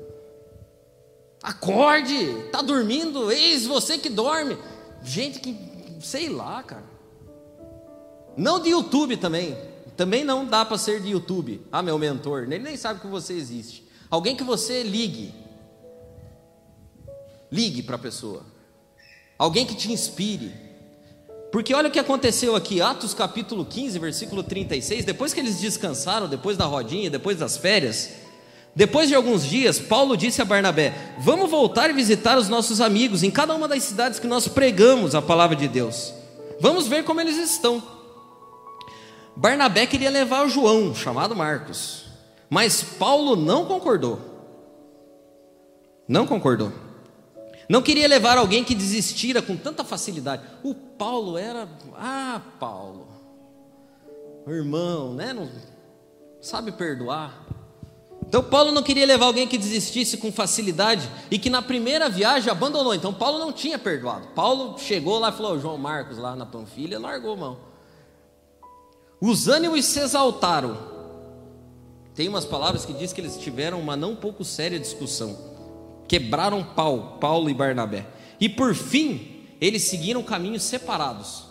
Acorde. 1.42 2.50
Tá 2.52 2.60
dormindo? 2.60 3.32
Eis 3.32 3.64
você 3.64 3.96
que 3.96 4.10
dorme. 4.10 4.58
Gente 5.02 5.40
que. 5.40 5.56
Sei 6.00 6.28
lá, 6.28 6.62
cara. 6.62 6.84
Não 8.36 8.60
de 8.60 8.70
YouTube 8.70 9.16
também. 9.16 9.56
Também 9.96 10.22
não 10.22 10.44
dá 10.44 10.64
para 10.66 10.76
ser 10.76 11.00
de 11.00 11.10
YouTube. 11.10 11.62
Ah, 11.72 11.82
meu 11.82 11.98
mentor. 11.98 12.42
Ele 12.42 12.58
nem 12.58 12.76
sabe 12.76 13.00
que 13.00 13.06
você 13.06 13.32
existe. 13.32 13.83
Alguém 14.10 14.36
que 14.36 14.44
você 14.44 14.82
ligue. 14.82 15.34
Ligue 17.50 17.82
para 17.82 17.96
a 17.96 17.98
pessoa 17.98 18.54
alguém 19.38 19.66
que 19.66 19.74
te 19.74 19.92
inspire. 19.92 20.52
Porque 21.52 21.72
olha 21.72 21.88
o 21.88 21.92
que 21.92 21.98
aconteceu 21.98 22.56
aqui, 22.56 22.80
Atos 22.80 23.14
capítulo 23.14 23.64
15, 23.64 23.98
versículo 23.98 24.42
36. 24.42 25.04
Depois 25.04 25.32
que 25.32 25.40
eles 25.40 25.60
descansaram, 25.60 26.28
depois 26.28 26.56
da 26.56 26.64
rodinha, 26.64 27.08
depois 27.08 27.38
das 27.38 27.56
férias, 27.56 28.10
depois 28.74 29.08
de 29.08 29.14
alguns 29.14 29.44
dias, 29.44 29.78
Paulo 29.78 30.16
disse 30.16 30.42
a 30.42 30.44
Barnabé: 30.44 31.14
Vamos 31.18 31.48
voltar 31.48 31.90
e 31.90 31.92
visitar 31.92 32.36
os 32.36 32.48
nossos 32.48 32.80
amigos 32.80 33.22
em 33.22 33.30
cada 33.30 33.54
uma 33.54 33.68
das 33.68 33.84
cidades 33.84 34.18
que 34.18 34.26
nós 34.26 34.48
pregamos 34.48 35.14
a 35.14 35.22
palavra 35.22 35.54
de 35.54 35.68
Deus. 35.68 36.12
Vamos 36.58 36.88
ver 36.88 37.04
como 37.04 37.20
eles 37.20 37.36
estão. 37.36 37.82
Barnabé 39.36 39.86
queria 39.86 40.10
levar 40.10 40.44
o 40.44 40.48
João, 40.48 40.94
chamado 40.94 41.36
Marcos, 41.36 42.03
mas 42.54 42.84
Paulo 42.84 43.34
não 43.34 43.64
concordou. 43.64 44.20
Não 46.06 46.24
concordou. 46.24 46.70
Não 47.68 47.82
queria 47.82 48.06
levar 48.06 48.38
alguém 48.38 48.62
que 48.62 48.76
desistira 48.76 49.42
com 49.42 49.56
tanta 49.56 49.82
facilidade. 49.82 50.44
O 50.62 50.72
Paulo 50.72 51.36
era, 51.36 51.68
ah, 51.96 52.40
Paulo, 52.60 53.08
irmão, 54.46 55.14
né? 55.14 55.32
Não 55.32 55.50
sabe 56.40 56.70
perdoar. 56.70 57.44
Então 58.24 58.40
Paulo 58.40 58.70
não 58.70 58.84
queria 58.84 59.04
levar 59.04 59.26
alguém 59.26 59.48
que 59.48 59.58
desistisse 59.58 60.16
com 60.16 60.30
facilidade 60.30 61.10
e 61.32 61.40
que 61.40 61.50
na 61.50 61.60
primeira 61.60 62.08
viagem 62.08 62.52
abandonou. 62.52 62.94
Então 62.94 63.12
Paulo 63.12 63.40
não 63.40 63.52
tinha 63.52 63.80
perdoado. 63.80 64.28
Paulo 64.28 64.78
chegou 64.78 65.18
lá 65.18 65.30
e 65.30 65.32
falou: 65.32 65.58
João 65.58 65.76
Marcos 65.76 66.18
lá 66.18 66.36
na 66.36 66.46
Panfilha, 66.46 67.00
largou 67.00 67.36
mão. 67.36 67.58
Os 69.20 69.48
ânimos 69.48 69.86
se 69.86 69.98
exaltaram. 69.98 70.93
Tem 72.14 72.28
umas 72.28 72.44
palavras 72.44 72.84
que 72.84 72.92
diz 72.92 73.12
que 73.12 73.20
eles 73.20 73.36
tiveram 73.36 73.80
uma 73.80 73.96
não 73.96 74.14
pouco 74.14 74.44
séria 74.44 74.78
discussão. 74.78 75.36
Quebraram 76.06 76.62
pau, 76.62 77.18
Paulo 77.20 77.50
e 77.50 77.54
Barnabé. 77.54 78.06
E 78.40 78.48
por 78.48 78.74
fim, 78.74 79.46
eles 79.60 79.82
seguiram 79.82 80.22
caminhos 80.22 80.62
separados. 80.62 81.44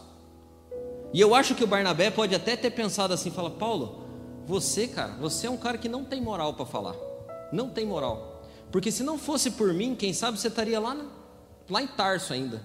E 1.14 1.20
eu 1.20 1.36
acho 1.36 1.53
que 1.53 1.64
o 1.64 1.68
Barnabé 1.68 2.09
pode 2.09 2.34
até 2.34 2.55
ter 2.55 2.72
pensado 2.72 3.14
assim: 3.14 3.30
fala, 3.30 3.49
Paulo, 3.49 4.03
você, 4.45 4.88
cara, 4.88 5.14
você 5.20 5.47
é 5.47 5.49
um 5.49 5.57
cara 5.57 5.78
que 5.78 5.89
não 5.89 6.05
tem 6.05 6.22
moral 6.22 6.53
para 6.53 6.66
falar. 6.66 6.95
Não 7.51 7.70
tem 7.70 7.86
moral. 7.86 8.43
Porque 8.72 8.91
se 8.91 9.03
não 9.03 9.18
fosse 9.18 9.51
por 9.51 9.74
mim, 9.74 9.95
quem 9.95 10.14
sabe 10.14 10.39
você 10.39 10.47
estaria 10.47 10.80
lá, 10.80 10.97
lá 11.70 11.82
em 11.82 11.88
Tarso 11.88 12.34
ainda. 12.34 12.64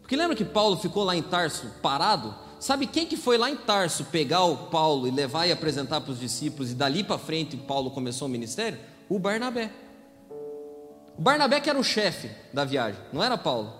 Porque 0.00 0.16
lembra 0.16 0.36
que 0.36 0.44
Paulo 0.44 0.76
ficou 0.76 1.04
lá 1.04 1.14
em 1.14 1.22
Tarso 1.22 1.70
parado? 1.82 2.34
Sabe 2.60 2.86
quem 2.86 3.06
que 3.06 3.16
foi 3.16 3.38
lá 3.38 3.50
em 3.50 3.56
Tarso 3.56 4.04
pegar 4.04 4.44
o 4.44 4.66
Paulo 4.66 5.08
e 5.08 5.10
levar 5.10 5.46
e 5.46 5.52
apresentar 5.52 6.02
para 6.02 6.12
os 6.12 6.20
discípulos 6.20 6.70
e 6.70 6.74
dali 6.74 7.02
para 7.02 7.16
frente 7.16 7.56
Paulo 7.56 7.90
começou 7.90 8.28
o 8.28 8.30
ministério? 8.30 8.78
O 9.08 9.18
Barnabé. 9.18 9.72
O 11.18 11.22
Barnabé 11.22 11.58
que 11.58 11.70
era 11.70 11.78
o 11.78 11.82
chefe 11.82 12.30
da 12.52 12.62
viagem, 12.62 13.00
não 13.14 13.22
era 13.22 13.38
Paulo. 13.38 13.72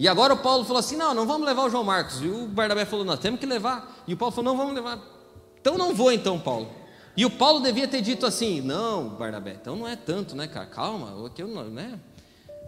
E 0.00 0.08
agora 0.08 0.32
o 0.32 0.38
Paulo 0.38 0.64
falou 0.64 0.80
assim: 0.80 0.96
não, 0.96 1.12
não 1.12 1.26
vamos 1.26 1.46
levar 1.46 1.64
o 1.66 1.70
João 1.70 1.84
Marcos. 1.84 2.22
E 2.22 2.28
o 2.28 2.46
Barnabé 2.46 2.86
falou: 2.86 3.04
nós 3.04 3.18
temos 3.18 3.38
que 3.38 3.44
levar. 3.44 4.02
E 4.08 4.14
o 4.14 4.16
Paulo 4.16 4.34
falou: 4.34 4.50
não 4.50 4.58
vamos 4.58 4.74
levar. 4.74 4.98
Então 5.60 5.76
não 5.76 5.94
vou, 5.94 6.10
então, 6.10 6.40
Paulo. 6.40 6.68
E 7.14 7.26
o 7.26 7.30
Paulo 7.30 7.60
devia 7.60 7.86
ter 7.86 8.00
dito 8.00 8.24
assim: 8.24 8.62
não, 8.62 9.10
Barnabé, 9.10 9.58
então 9.60 9.76
não 9.76 9.86
é 9.86 9.96
tanto, 9.96 10.34
né, 10.34 10.48
cara? 10.48 10.66
Calma, 10.66 11.26
aqui 11.26 11.42
eu 11.42 11.48
não, 11.48 11.64
né? 11.64 12.00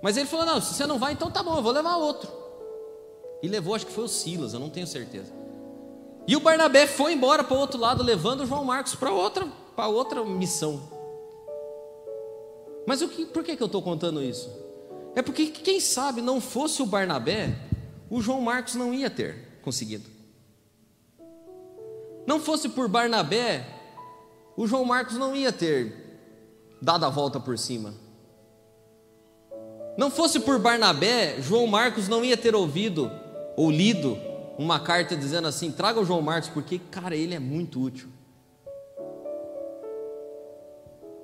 Mas 0.03 0.19
ele 0.19 0.27
falou: 0.27 0.45
não, 0.45 0.61
se 0.61 0.75
você 0.75 0.87
não 0.87 0.99
vai, 0.99 1.15
então 1.15 1.31
tá 1.31 1.43
bom, 1.43 1.57
eu 1.57 1.63
vou 1.63 1.73
levar 1.73 1.97
outro. 1.97 2.46
E 3.47 3.49
levou, 3.49 3.77
acho 3.77 3.87
que 3.87 3.93
foi 3.93 4.03
o 4.03 4.09
Silas, 4.09 4.55
eu 4.55 4.59
não 4.59 4.69
tenho 4.69 4.89
certeza. 4.89 5.33
E 6.27 6.35
o 6.35 6.41
Barnabé 6.41 6.85
foi 6.85 7.13
embora 7.13 7.45
para 7.45 7.57
o 7.57 7.61
outro 7.61 7.79
lado, 7.79 8.03
levando 8.03 8.41
o 8.41 8.47
João 8.47 8.65
Marcos 8.65 8.97
para 8.97 9.13
outra, 9.13 9.47
para 9.77 9.87
outra 9.87 10.25
missão. 10.25 10.83
Mas 12.85 13.03
o 13.03 13.09
que, 13.09 13.25
por 13.25 13.45
que, 13.45 13.57
que 13.57 13.63
eu 13.63 13.67
estou 13.67 13.81
contando 13.81 14.21
isso? 14.21 14.51
É 15.15 15.23
porque, 15.23 15.47
quem 15.47 15.79
sabe, 15.79 16.21
não 16.21 16.41
fosse 16.41 16.83
o 16.83 16.87
Barnabé, 16.87 17.57
o 18.11 18.21
João 18.21 18.41
Marcos 18.41 18.75
não 18.75 18.93
ia 18.93 19.09
ter 19.09 19.61
conseguido. 19.63 20.11
Não 22.27 22.41
fosse 22.41 22.69
por 22.69 22.89
Barnabé, 22.89 23.65
o 24.57 24.67
João 24.67 24.85
Marcos 24.85 25.17
não 25.17 25.37
ia 25.37 25.53
ter 25.53 26.19
dado 26.83 27.07
a 27.07 27.09
volta 27.09 27.39
por 27.39 27.57
cima. 27.57 27.95
Não 29.97 30.11
fosse 30.11 30.41
por 30.41 30.59
Barnabé, 30.59 31.41
João 31.41 31.69
Marcos 31.69 32.09
não 32.09 32.25
ia 32.25 32.37
ter 32.37 32.57
ouvido 32.57 33.09
ou 33.57 33.71
lido 33.71 34.19
uma 34.59 34.79
carta 34.79 35.17
dizendo 35.17 35.49
assim: 35.49 35.73
traga 35.73 36.01
o 36.01 36.05
João 36.05 36.23
Marcos, 36.23 36.51
porque, 36.51 36.79
cara, 36.79 37.17
ele 37.17 37.35
é 37.35 37.39
muito 37.39 37.81
útil. 37.81 38.09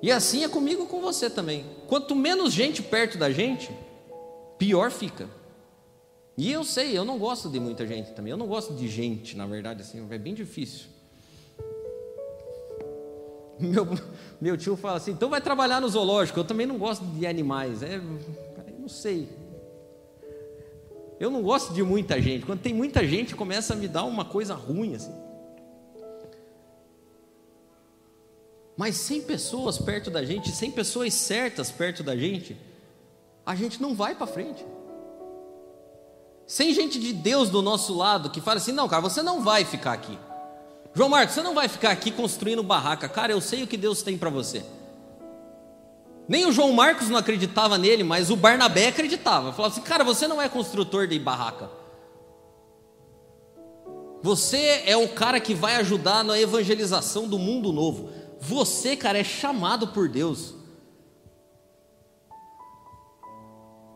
E 0.01 0.11
assim 0.11 0.43
é 0.43 0.49
comigo 0.49 0.85
com 0.87 0.99
você 0.99 1.29
também. 1.29 1.65
Quanto 1.87 2.13
menos 2.13 2.51
gente 2.51 2.81
perto 2.81 3.17
da 3.17 3.31
gente, 3.31 3.71
pior 4.57 4.91
fica. 4.91 5.29
E 6.37 6.51
eu 6.51 6.63
sei, 6.63 6.97
eu 6.97 7.05
não 7.05 7.17
gosto 7.17 7.47
de 7.47 7.59
muita 7.59 7.87
gente 7.87 8.11
também. 8.11 8.31
Eu 8.31 8.37
não 8.37 8.47
gosto 8.47 8.73
de 8.73 8.87
gente, 8.87 9.37
na 9.37 9.45
verdade, 9.45 9.81
assim, 9.81 10.05
é 10.09 10.17
bem 10.17 10.33
difícil. 10.33 10.87
Meu, 13.59 13.87
meu 14.41 14.57
tio 14.57 14.75
fala 14.75 14.97
assim: 14.97 15.11
então 15.11 15.29
vai 15.29 15.39
trabalhar 15.39 15.79
no 15.79 15.87
zoológico. 15.87 16.39
Eu 16.39 16.43
também 16.43 16.65
não 16.65 16.77
gosto 16.77 17.05
de 17.05 17.25
animais. 17.25 17.83
É, 17.83 18.01
não 18.77 18.89
sei. 18.89 19.29
Eu 21.23 21.31
não 21.31 21.41
gosto 21.41 21.73
de 21.73 21.81
muita 21.81 22.21
gente. 22.21 22.45
Quando 22.45 22.59
tem 22.59 22.73
muita 22.73 23.07
gente, 23.07 23.33
começa 23.33 23.71
a 23.71 23.77
me 23.77 23.87
dar 23.87 24.03
uma 24.03 24.25
coisa 24.25 24.53
ruim 24.53 24.93
assim. 24.93 25.15
Mas 28.75 28.97
sem 28.97 29.21
pessoas 29.21 29.77
perto 29.77 30.11
da 30.11 30.25
gente, 30.25 30.51
sem 30.51 30.69
pessoas 30.69 31.13
certas 31.13 31.71
perto 31.71 32.03
da 32.03 32.13
gente, 32.13 32.57
a 33.45 33.55
gente 33.55 33.81
não 33.81 33.95
vai 33.95 34.13
para 34.15 34.27
frente. 34.27 34.65
Sem 36.45 36.73
gente 36.73 36.99
de 36.99 37.13
Deus 37.13 37.49
do 37.49 37.61
nosso 37.61 37.95
lado 37.95 38.29
que 38.29 38.41
fala 38.41 38.57
assim: 38.57 38.73
não, 38.73 38.89
cara, 38.89 39.01
você 39.01 39.23
não 39.23 39.41
vai 39.41 39.63
ficar 39.63 39.93
aqui. 39.93 40.19
João 40.93 41.07
Marcos, 41.07 41.35
você 41.35 41.41
não 41.41 41.53
vai 41.53 41.69
ficar 41.69 41.91
aqui 41.91 42.11
construindo 42.11 42.61
barraca. 42.61 43.07
Cara, 43.07 43.31
eu 43.31 43.39
sei 43.39 43.63
o 43.63 43.67
que 43.67 43.77
Deus 43.77 44.03
tem 44.03 44.17
para 44.17 44.29
você. 44.29 44.61
Nem 46.27 46.45
o 46.45 46.51
João 46.51 46.71
Marcos 46.71 47.09
não 47.09 47.17
acreditava 47.17 47.77
nele, 47.77 48.03
mas 48.03 48.29
o 48.29 48.35
Barnabé 48.35 48.87
acreditava. 48.87 49.51
Falava 49.51 49.73
assim: 49.73 49.81
cara, 49.81 50.03
você 50.03 50.27
não 50.27 50.41
é 50.41 50.47
construtor 50.47 51.07
de 51.07 51.19
barraca. 51.19 51.69
Você 54.21 54.83
é 54.85 54.95
um 54.95 55.07
cara 55.07 55.39
que 55.39 55.53
vai 55.53 55.75
ajudar 55.75 56.23
na 56.23 56.39
evangelização 56.39 57.27
do 57.27 57.37
mundo 57.37 57.73
novo. 57.73 58.09
Você, 58.39 58.95
cara, 58.95 59.17
é 59.17 59.23
chamado 59.23 59.89
por 59.89 60.07
Deus. 60.07 60.53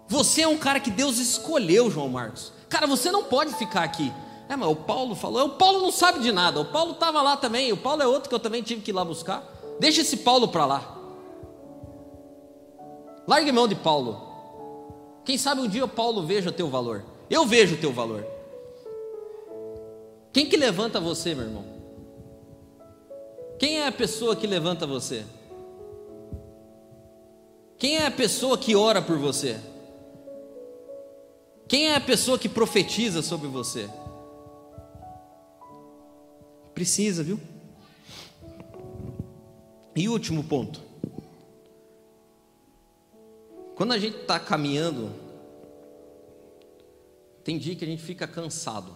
Você 0.09 0.41
é 0.41 0.47
um 0.47 0.57
cara 0.57 0.79
que 0.81 0.91
Deus 0.91 1.17
escolheu, 1.17 1.89
João 1.89 2.09
Marcos. 2.09 2.51
Cara, 2.67 2.85
você 2.85 3.09
não 3.09 3.23
pode 3.23 3.53
ficar 3.55 3.83
aqui. 3.83 4.11
É, 4.49 4.55
mas 4.55 4.69
o 4.69 4.75
Paulo 4.75 5.15
falou. 5.15 5.45
O 5.45 5.49
Paulo 5.51 5.81
não 5.81 5.91
sabe 5.91 6.19
de 6.19 6.31
nada. 6.31 6.59
O 6.59 6.65
Paulo 6.65 6.91
estava 6.91 7.21
lá 7.21 7.37
também. 7.37 7.71
O 7.71 7.77
Paulo 7.77 8.01
é 8.01 8.07
outro 8.07 8.27
que 8.27 8.35
eu 8.35 8.39
também 8.39 8.61
tive 8.61 8.81
que 8.81 8.91
ir 8.91 8.93
lá 8.93 9.05
buscar. 9.05 9.43
Deixa 9.79 10.01
esse 10.01 10.17
Paulo 10.17 10.49
para 10.49 10.65
lá. 10.65 10.96
Largue 13.27 13.51
mão 13.51 13.67
de 13.67 13.75
Paulo. 13.75 14.25
Quem 15.25 15.37
sabe 15.37 15.59
um 15.59 15.67
dia 15.67 15.85
Paulo 15.87 16.25
veja 16.25 16.49
o 16.49 16.53
teu 16.53 16.69
valor. 16.69 17.03
Eu 17.29 17.45
vejo 17.45 17.75
o 17.75 17.77
teu 17.77 17.91
valor. 17.91 18.25
Quem 20.31 20.47
que 20.47 20.55
levanta 20.55 20.99
você, 20.99 21.35
meu 21.35 21.43
irmão? 21.43 21.65
Quem 23.59 23.79
é 23.79 23.87
a 23.87 23.91
pessoa 23.91 24.35
que 24.35 24.47
levanta 24.47 24.87
você? 24.87 25.25
Quem 27.77 27.97
é 27.97 28.05
a 28.05 28.11
pessoa 28.11 28.57
que 28.57 28.75
ora 28.75 29.01
por 29.01 29.17
você? 29.17 29.59
Quem 31.67 31.89
é 31.89 31.95
a 31.95 32.01
pessoa 32.01 32.39
que 32.39 32.47
profetiza 32.47 33.21
sobre 33.21 33.47
você? 33.49 33.89
Precisa, 36.73 37.23
viu? 37.23 37.39
E 39.95 40.07
último 40.07 40.43
ponto. 40.43 40.86
Quando 43.77 43.91
a 43.91 43.99
gente 43.99 44.17
está 44.17 44.39
caminhando, 44.39 45.11
tem 47.43 47.59
dia 47.59 47.75
que 47.75 47.85
a 47.85 47.87
gente 47.87 48.01
fica 48.01 48.27
cansado, 48.27 48.91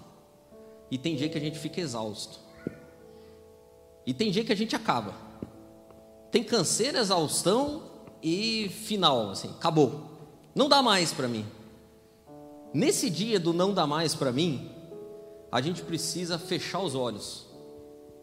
e 0.89 0.97
tem 0.97 1.15
dia 1.15 1.29
que 1.29 1.37
a 1.37 1.41
gente 1.41 1.59
fica 1.59 1.79
exausto, 1.79 2.39
e 4.07 4.11
tem 4.11 4.31
dia 4.31 4.43
que 4.43 4.51
a 4.51 4.55
gente 4.55 4.75
acaba. 4.75 5.13
Tem 6.31 6.43
canseira, 6.43 6.97
exaustão 6.97 7.83
e 8.23 8.69
final, 8.69 9.29
assim, 9.29 9.51
acabou. 9.51 10.09
Não 10.55 10.67
dá 10.67 10.81
mais 10.81 11.13
para 11.13 11.27
mim. 11.27 11.45
Nesse 12.73 13.07
dia 13.07 13.39
do 13.39 13.53
não 13.53 13.75
dá 13.75 13.85
mais 13.85 14.15
para 14.15 14.31
mim, 14.31 14.71
a 15.51 15.61
gente 15.61 15.83
precisa 15.83 16.39
fechar 16.39 16.79
os 16.79 16.95
olhos 16.95 17.45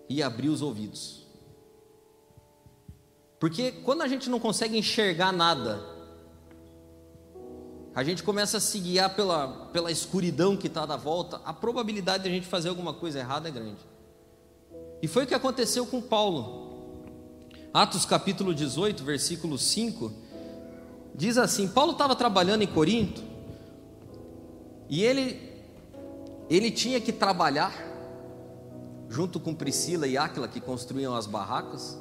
e 0.08 0.24
abrir 0.24 0.48
os 0.48 0.60
ouvidos. 0.60 1.24
Porque 3.38 3.70
quando 3.70 4.02
a 4.02 4.08
gente 4.08 4.28
não 4.28 4.40
consegue 4.40 4.76
enxergar 4.76 5.30
nada, 5.30 5.97
a 7.98 8.04
gente 8.04 8.22
começa 8.22 8.58
a 8.58 8.60
se 8.60 8.78
guiar 8.78 9.16
pela, 9.16 9.48
pela 9.72 9.90
escuridão 9.90 10.56
que 10.56 10.68
está 10.68 10.86
da 10.86 10.96
volta, 10.96 11.40
a 11.44 11.52
probabilidade 11.52 12.22
de 12.22 12.28
a 12.28 12.32
gente 12.32 12.46
fazer 12.46 12.68
alguma 12.68 12.94
coisa 12.94 13.18
errada 13.18 13.48
é 13.48 13.50
grande. 13.50 13.80
E 15.02 15.08
foi 15.08 15.24
o 15.24 15.26
que 15.26 15.34
aconteceu 15.34 15.84
com 15.84 16.00
Paulo. 16.00 17.02
Atos 17.74 18.06
capítulo 18.06 18.54
18, 18.54 19.02
versículo 19.02 19.58
5, 19.58 20.12
diz 21.12 21.36
assim: 21.36 21.66
Paulo 21.66 21.90
estava 21.90 22.14
trabalhando 22.14 22.62
em 22.62 22.68
Corinto 22.68 23.20
e 24.88 25.02
ele, 25.02 25.60
ele 26.48 26.70
tinha 26.70 27.00
que 27.00 27.10
trabalhar 27.10 27.74
junto 29.08 29.40
com 29.40 29.52
Priscila 29.52 30.06
e 30.06 30.16
Áquila, 30.16 30.46
que 30.46 30.60
construíam 30.60 31.16
as 31.16 31.26
barracas, 31.26 31.98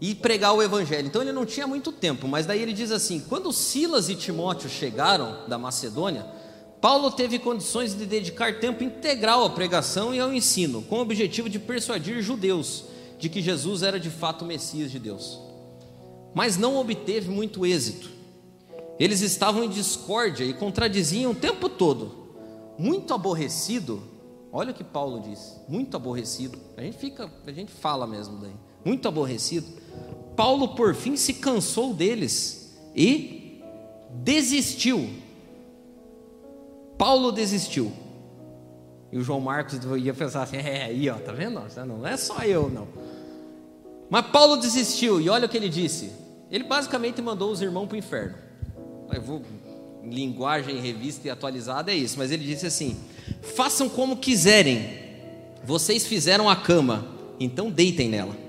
e 0.00 0.14
pregar 0.14 0.54
o 0.54 0.62
evangelho. 0.62 1.06
Então 1.06 1.22
ele 1.22 1.32
não 1.32 1.46
tinha 1.46 1.66
muito 1.66 1.92
tempo, 1.92 2.28
mas 2.28 2.46
daí 2.46 2.60
ele 2.60 2.72
diz 2.72 2.90
assim: 2.90 3.20
quando 3.20 3.52
Silas 3.52 4.08
e 4.08 4.14
Timóteo 4.14 4.68
chegaram 4.68 5.48
da 5.48 5.58
Macedônia, 5.58 6.26
Paulo 6.80 7.10
teve 7.10 7.38
condições 7.38 7.96
de 7.96 8.04
dedicar 8.04 8.60
tempo 8.60 8.84
integral 8.84 9.44
à 9.44 9.50
pregação 9.50 10.14
e 10.14 10.20
ao 10.20 10.32
ensino, 10.32 10.82
com 10.82 10.96
o 10.96 11.00
objetivo 11.00 11.48
de 11.48 11.58
persuadir 11.58 12.20
judeus 12.20 12.84
de 13.18 13.28
que 13.28 13.40
Jesus 13.40 13.82
era 13.82 13.98
de 13.98 14.10
fato 14.10 14.42
o 14.42 14.46
Messias 14.46 14.90
de 14.90 14.98
Deus. 14.98 15.40
Mas 16.34 16.58
não 16.58 16.76
obteve 16.76 17.30
muito 17.30 17.64
êxito. 17.64 18.10
Eles 18.98 19.22
estavam 19.22 19.64
em 19.64 19.68
discórdia 19.68 20.44
e 20.44 20.52
contradiziam 20.52 21.32
o 21.32 21.34
tempo 21.34 21.68
todo. 21.68 22.24
Muito 22.78 23.14
aborrecido, 23.14 24.02
olha 24.52 24.72
o 24.72 24.74
que 24.74 24.84
Paulo 24.84 25.20
diz, 25.20 25.58
muito 25.68 25.96
aborrecido. 25.96 26.58
A 26.76 26.82
gente 26.82 26.98
fica, 26.98 27.32
a 27.46 27.52
gente 27.52 27.72
fala 27.72 28.06
mesmo 28.06 28.38
daí. 28.38 28.52
Muito 28.84 29.08
aborrecido. 29.08 29.66
Paulo 30.36 30.74
por 30.74 30.94
fim 30.94 31.16
se 31.16 31.34
cansou 31.34 31.94
deles 31.94 32.76
e 32.94 33.62
desistiu. 34.10 35.08
Paulo 36.98 37.32
desistiu. 37.32 37.92
E 39.12 39.18
o 39.18 39.22
João 39.22 39.40
Marcos 39.40 39.78
ia 39.96 40.12
pensar 40.12 40.42
assim: 40.42 40.56
é, 40.56 40.84
aí, 40.84 41.08
ó, 41.08 41.14
tá 41.14 41.32
vendo? 41.32 41.62
Não 41.86 42.06
é 42.06 42.16
só 42.16 42.42
eu, 42.42 42.68
não. 42.68 42.88
Mas 44.10 44.26
Paulo 44.26 44.56
desistiu, 44.56 45.20
e 45.20 45.28
olha 45.28 45.46
o 45.46 45.48
que 45.48 45.56
ele 45.56 45.68
disse. 45.68 46.10
Ele 46.50 46.64
basicamente 46.64 47.22
mandou 47.22 47.50
os 47.50 47.62
irmãos 47.62 47.86
para 47.86 47.94
o 47.94 47.98
inferno. 47.98 48.34
Eu 49.12 49.22
vou, 49.22 49.42
linguagem 50.04 50.80
revista 50.80 51.26
e 51.26 51.30
atualizada 51.30 51.92
é 51.92 51.94
isso, 51.94 52.18
mas 52.18 52.30
ele 52.30 52.44
disse 52.44 52.66
assim: 52.66 52.96
façam 53.42 53.88
como 53.88 54.16
quiserem, 54.16 54.88
vocês 55.64 56.06
fizeram 56.06 56.48
a 56.48 56.56
cama, 56.56 57.06
então 57.40 57.70
deitem 57.70 58.08
nela. 58.08 58.43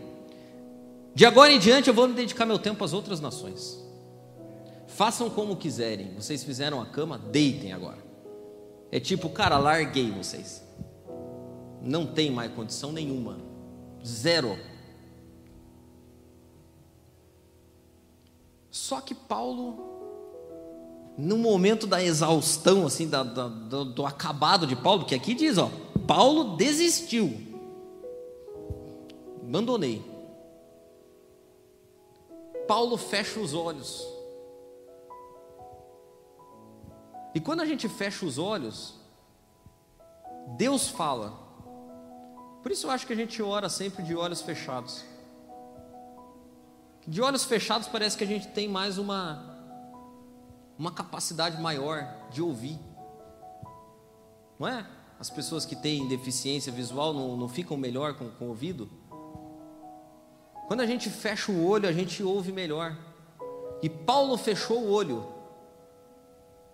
De 1.15 1.25
agora 1.25 1.53
em 1.53 1.59
diante 1.59 1.87
eu 1.87 1.93
vou 1.93 2.09
me 2.09 2.13
dedicar 2.13 2.45
meu 2.45 2.59
tempo 2.59 2.83
às 2.83 2.91
outras 2.91 3.21
nações. 3.21 3.81
Façam 4.85 5.29
como 5.29 5.55
quiserem, 5.55 6.13
vocês 6.13 6.43
fizeram 6.43 6.81
a 6.81 6.85
cama, 6.85 7.17
deitem 7.17 7.71
agora. 7.71 8.03
É 8.91 8.99
tipo, 8.99 9.29
cara, 9.29 9.57
larguei 9.57 10.11
vocês. 10.11 10.61
Não 11.81 12.05
tem 12.05 12.29
mais 12.29 12.51
condição 12.51 12.91
nenhuma. 12.91 13.37
Zero. 14.05 14.57
Só 18.69 18.99
que 18.99 19.15
Paulo, 19.15 19.77
no 21.17 21.37
momento 21.37 21.87
da 21.87 22.03
exaustão, 22.03 22.85
assim, 22.85 23.07
da, 23.07 23.23
da, 23.23 23.47
do, 23.47 23.85
do 23.85 24.05
acabado 24.05 24.67
de 24.67 24.75
Paulo, 24.75 25.05
que 25.05 25.15
aqui 25.15 25.33
diz, 25.33 25.57
ó, 25.57 25.71
Paulo 26.05 26.57
desistiu. 26.57 27.33
Abandonei. 29.41 30.14
Paulo 32.67 32.97
fecha 32.97 33.39
os 33.39 33.53
olhos. 33.53 34.05
E 37.33 37.39
quando 37.39 37.61
a 37.61 37.65
gente 37.65 37.89
fecha 37.89 38.25
os 38.25 38.37
olhos, 38.37 38.95
Deus 40.57 40.87
fala. 40.87 41.33
Por 42.63 42.71
isso 42.71 42.87
eu 42.87 42.91
acho 42.91 43.05
que 43.05 43.13
a 43.13 43.15
gente 43.15 43.41
ora 43.41 43.69
sempre 43.69 44.03
de 44.03 44.15
olhos 44.15 44.41
fechados. 44.41 45.03
De 47.07 47.21
olhos 47.21 47.43
fechados 47.43 47.87
parece 47.87 48.17
que 48.17 48.23
a 48.23 48.27
gente 48.27 48.47
tem 48.47 48.67
mais 48.67 48.97
uma 48.97 49.53
uma 50.77 50.91
capacidade 50.91 51.61
maior 51.61 52.05
de 52.31 52.41
ouvir. 52.41 52.79
Não 54.59 54.67
é? 54.67 54.85
As 55.19 55.29
pessoas 55.29 55.65
que 55.65 55.75
têm 55.75 56.07
deficiência 56.07 56.71
visual 56.71 57.13
não, 57.13 57.37
não 57.37 57.47
ficam 57.47 57.77
melhor 57.77 58.15
com, 58.15 58.29
com 58.31 58.45
o 58.45 58.49
ouvido? 58.49 58.89
Quando 60.67 60.81
a 60.81 60.85
gente 60.85 61.09
fecha 61.09 61.51
o 61.51 61.65
olho, 61.65 61.87
a 61.87 61.91
gente 61.91 62.23
ouve 62.23 62.51
melhor. 62.51 62.97
E 63.81 63.89
Paulo 63.89 64.37
fechou 64.37 64.79
o 64.79 64.91
olho. 64.91 65.25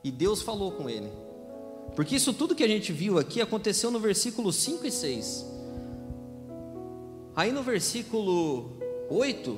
E 0.04 0.10
Deus 0.10 0.42
falou 0.42 0.72
com 0.72 0.90
ele. 0.90 1.12
Porque 1.96 2.16
isso 2.16 2.34
tudo 2.34 2.56
que 2.56 2.64
a 2.64 2.68
gente 2.68 2.94
viu 2.94 3.20
aqui 3.20 3.42
aconteceu 3.42 3.92
no 3.92 4.00
versículo 4.00 4.54
5 4.54 4.88
e 4.88 4.92
6. 4.92 5.46
Aí 7.36 7.52
no 7.52 7.62
versículo 7.64 8.72
8, 9.10 9.58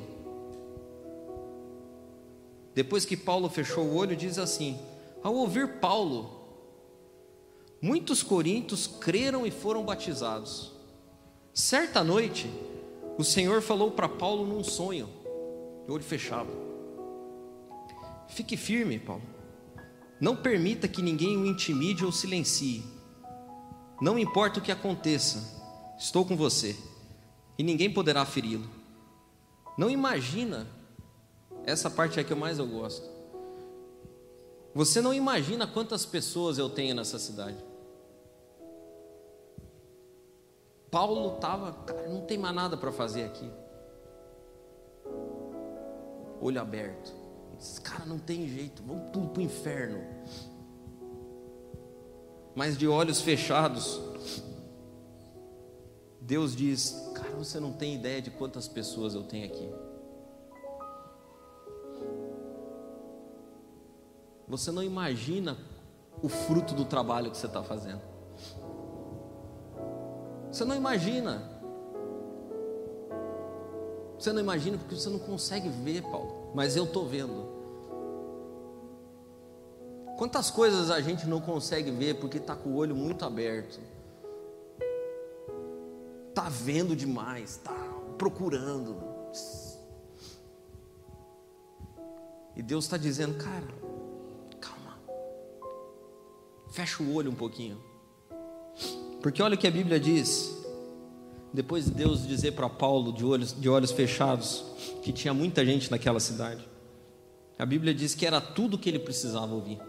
depois 2.74 3.06
que 3.06 3.16
Paulo 3.16 3.50
fechou 3.50 3.86
o 3.86 3.96
olho, 3.96 4.16
diz 4.16 4.40
assim: 4.40 4.80
Ao 5.22 5.34
ouvir 5.36 5.80
Paulo, 5.80 6.42
muitos 7.80 8.24
coríntios 8.24 8.88
creram 8.88 9.46
e 9.46 9.52
foram 9.52 9.84
batizados. 9.84 10.72
Certa 11.54 12.04
noite, 12.04 12.50
o 13.18 13.24
Senhor 13.24 13.61
falou 13.61 13.91
para 13.91 14.09
Paulo 14.09 14.45
num 14.45 14.64
sonho, 14.64 15.09
de 15.86 15.91
olho 15.91 16.03
fechado: 16.03 16.49
Fique 18.28 18.57
firme, 18.57 18.99
Paulo. 18.99 19.24
Não 20.20 20.36
permita 20.36 20.88
que 20.88 21.01
ninguém 21.01 21.38
o 21.38 21.45
intimide 21.45 22.05
ou 22.05 22.11
silencie. 22.11 22.84
Não 24.01 24.18
importa 24.18 24.59
o 24.59 24.64
que 24.64 24.72
aconteça, 24.72 25.95
estou 25.97 26.26
com 26.26 26.36
você 26.36 26.76
e 27.57 27.64
ninguém 27.64 27.91
poderá 27.91 28.26
feri-lo. 28.26 28.68
Não 29.78 29.89
imagina 29.89 30.68
essa 31.66 31.89
parte 31.89 32.20
é 32.20 32.24
que 32.24 32.34
eu 32.34 32.38
mais 32.38 32.59
eu 32.59 32.68
gosto. 32.68 33.09
Você 34.76 35.01
não 35.01 35.14
imagina 35.14 35.68
quantas 35.68 36.05
pessoas 36.05 36.57
eu 36.57 36.70
tenho 36.70 36.95
nessa 36.95 37.20
cidade. 37.20 37.57
Paulo 40.94 41.34
estava, 41.34 41.74
cara, 41.74 42.08
não 42.08 42.22
tem 42.22 42.38
mais 42.38 42.54
nada 42.54 42.78
para 42.78 42.91
fazer 42.91 43.24
aqui. 43.24 43.52
Olho 46.39 46.62
aberto. 46.62 47.12
Cara, 47.84 48.06
não 48.06 48.20
tem 48.20 48.48
jeito, 48.48 48.84
vamos 48.86 49.12
tudo 49.12 49.30
para 49.30 49.39
o 49.39 49.44
inferno. 49.44 50.04
Mas 52.54 52.78
de 52.78 52.88
olhos 52.88 53.22
fechados, 53.22 54.00
Deus 56.22 56.56
diz: 56.56 57.12
Cara, 57.16 57.32
você 57.38 57.60
não 57.60 57.74
tem 57.74 57.96
ideia 57.96 58.22
de 58.22 58.30
quantas 58.30 58.68
pessoas 58.68 59.16
eu 59.16 59.24
tenho 59.24 59.48
aqui. 59.48 59.68
Você 64.48 64.70
não 64.70 64.84
imagina 64.84 65.58
o 66.22 66.30
fruto 66.30 66.76
do 66.76 66.86
trabalho 66.86 67.32
que 67.32 67.38
você 67.38 67.48
está 67.48 67.64
fazendo. 67.64 68.12
Você 70.54 70.64
não 70.66 70.76
imagina. 70.76 71.41
Você 74.20 74.32
não 74.32 74.39
imagina 74.39 74.78
porque 74.78 74.93
você 74.93 75.10
não 75.10 75.18
consegue 75.18 75.68
ver, 75.68 76.04
Paulo. 76.04 76.51
Mas 76.54 76.76
eu 76.76 76.84
estou 76.84 77.08
vendo. 77.08 77.51
Quantas 80.16 80.51
coisas 80.51 80.91
a 80.91 81.01
gente 81.01 81.26
não 81.26 81.41
consegue 81.41 81.89
ver 81.89 82.20
porque 82.20 82.38
está 82.38 82.56
com 82.56 82.70
o 82.70 82.76
olho 82.76 82.95
muito 82.95 83.26
aberto. 83.26 83.80
Está 86.30 86.49
vendo 86.49 86.95
demais, 86.95 87.51
está 87.51 87.76
procurando. 88.20 88.95
E 92.56 92.62
Deus 92.62 92.86
está 92.86 92.95
dizendo, 92.95 93.39
cara, 93.39 93.68
calma, 94.62 94.99
fecha 96.70 97.01
o 97.01 97.12
olho 97.12 97.32
um 97.32 97.36
pouquinho. 97.36 97.93
Porque 99.24 99.42
olha 99.42 99.56
o 99.56 99.58
que 99.58 99.66
a 99.66 99.72
Bíblia 99.72 99.98
diz. 99.98 100.54
Depois 101.54 101.86
de 101.86 101.92
Deus 101.92 102.28
dizer 102.28 102.52
para 102.52 102.68
Paulo, 102.68 103.14
de 103.14 103.24
olhos, 103.24 103.56
de 103.58 103.70
olhos 103.70 103.92
fechados, 103.92 104.66
que 105.02 105.14
tinha 105.14 105.34
muita 105.34 105.66
gente 105.66 105.90
naquela 105.90 106.20
cidade. 106.20 106.68
A 107.58 107.66
Bíblia 107.66 107.94
diz 107.94 108.14
que 108.14 108.26
era 108.26 108.42
tudo 108.42 108.78
que 108.78 108.90
ele 108.90 109.00
precisava 109.00 109.54
ouvir. 109.56 109.80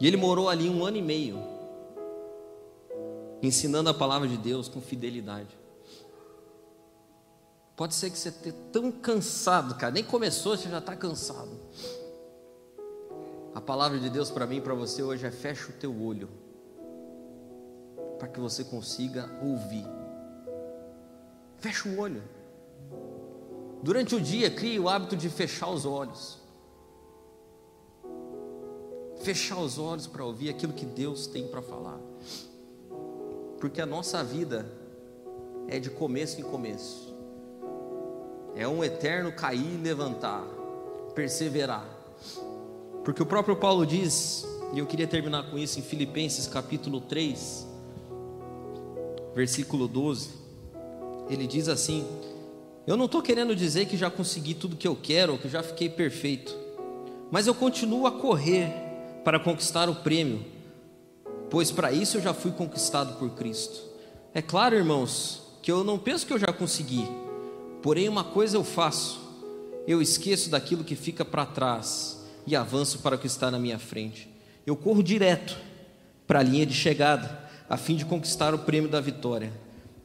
E 0.00 0.06
ele 0.06 0.16
morou 0.16 0.48
ali 0.48 0.70
um 0.70 0.86
ano 0.86 0.96
e 0.96 1.02
meio, 1.02 1.38
ensinando 3.42 3.90
a 3.90 3.94
palavra 3.94 4.26
de 4.26 4.38
Deus 4.38 4.68
com 4.68 4.80
fidelidade. 4.80 5.58
Pode 7.76 7.94
ser 7.94 8.10
que 8.10 8.18
você 8.18 8.30
esteja 8.30 8.56
tão 8.72 8.90
cansado, 8.90 9.74
cara, 9.74 9.92
nem 9.92 10.04
começou, 10.04 10.56
você 10.56 10.68
já 10.70 10.78
está 10.78 10.96
cansado. 10.96 11.50
A 13.54 13.60
palavra 13.60 13.98
de 13.98 14.08
Deus 14.08 14.30
para 14.30 14.46
mim 14.46 14.56
e 14.56 14.60
para 14.62 14.74
você 14.74 15.02
hoje 15.02 15.26
é: 15.26 15.30
fecha 15.30 15.68
o 15.68 15.72
teu 15.72 15.94
olho, 16.02 16.28
para 18.20 18.28
que 18.28 18.38
você 18.38 18.62
consiga 18.62 19.30
ouvir. 19.42 19.86
Fecha 21.58 21.88
o 21.88 21.98
olho. 21.98 22.22
Durante 23.82 24.14
o 24.14 24.20
dia, 24.20 24.50
crie 24.50 24.78
o 24.78 24.90
hábito 24.90 25.16
de 25.16 25.30
fechar 25.30 25.70
os 25.70 25.86
olhos. 25.86 26.38
Fechar 29.22 29.58
os 29.58 29.78
olhos 29.78 30.06
para 30.06 30.22
ouvir 30.22 30.50
aquilo 30.50 30.74
que 30.74 30.84
Deus 30.84 31.26
tem 31.26 31.48
para 31.48 31.62
falar. 31.62 31.98
Porque 33.58 33.80
a 33.80 33.86
nossa 33.86 34.22
vida 34.22 34.70
é 35.66 35.78
de 35.78 35.88
começo 35.88 36.38
em 36.38 36.44
começo. 36.44 37.14
É 38.54 38.68
um 38.68 38.84
eterno 38.84 39.32
cair 39.32 39.76
e 39.76 39.82
levantar, 39.82 40.44
perseverar. 41.14 41.88
Porque 43.02 43.22
o 43.22 43.26
próprio 43.26 43.56
Paulo 43.56 43.86
diz, 43.86 44.44
e 44.74 44.78
eu 44.78 44.86
queria 44.86 45.06
terminar 45.06 45.50
com 45.50 45.56
isso 45.56 45.78
em 45.78 45.82
Filipenses 45.82 46.46
capítulo 46.46 47.00
3, 47.00 47.69
versículo 49.34 49.86
12 49.86 50.40
ele 51.30 51.46
diz 51.46 51.68
assim: 51.68 52.04
Eu 52.86 52.96
não 52.96 53.04
estou 53.06 53.22
querendo 53.22 53.54
dizer 53.54 53.86
que 53.86 53.96
já 53.96 54.10
consegui 54.10 54.52
tudo 54.52 54.76
que 54.76 54.88
eu 54.88 54.96
quero, 54.96 55.32
ou 55.32 55.38
que 55.38 55.48
já 55.48 55.62
fiquei 55.62 55.88
perfeito, 55.88 56.56
mas 57.30 57.46
eu 57.46 57.54
continuo 57.54 58.06
a 58.06 58.12
correr 58.12 58.72
para 59.24 59.38
conquistar 59.38 59.88
o 59.88 59.94
prêmio, 59.94 60.44
pois 61.48 61.70
para 61.70 61.92
isso 61.92 62.16
eu 62.16 62.22
já 62.22 62.34
fui 62.34 62.50
conquistado 62.50 63.16
por 63.18 63.30
Cristo. 63.30 63.80
É 64.34 64.42
claro, 64.42 64.74
irmãos, 64.74 65.42
que 65.62 65.70
eu 65.70 65.84
não 65.84 65.98
penso 65.98 66.26
que 66.26 66.32
eu 66.32 66.38
já 66.38 66.52
consegui, 66.52 67.06
porém 67.80 68.08
uma 68.08 68.24
coisa 68.24 68.56
eu 68.56 68.64
faço: 68.64 69.20
eu 69.86 70.02
esqueço 70.02 70.50
daquilo 70.50 70.84
que 70.84 70.96
fica 70.96 71.24
para 71.24 71.46
trás 71.46 72.18
e 72.44 72.56
avanço 72.56 72.98
para 72.98 73.14
o 73.14 73.18
que 73.18 73.28
está 73.28 73.50
na 73.50 73.58
minha 73.58 73.78
frente. 73.78 74.28
Eu 74.66 74.76
corro 74.76 75.02
direto 75.02 75.56
para 76.26 76.40
a 76.40 76.42
linha 76.42 76.66
de 76.66 76.74
chegada, 76.74 77.49
a 77.70 77.76
fim 77.76 77.94
de 77.94 78.04
conquistar 78.04 78.52
o 78.52 78.58
prêmio 78.58 78.90
da 78.90 79.00
vitória 79.00 79.52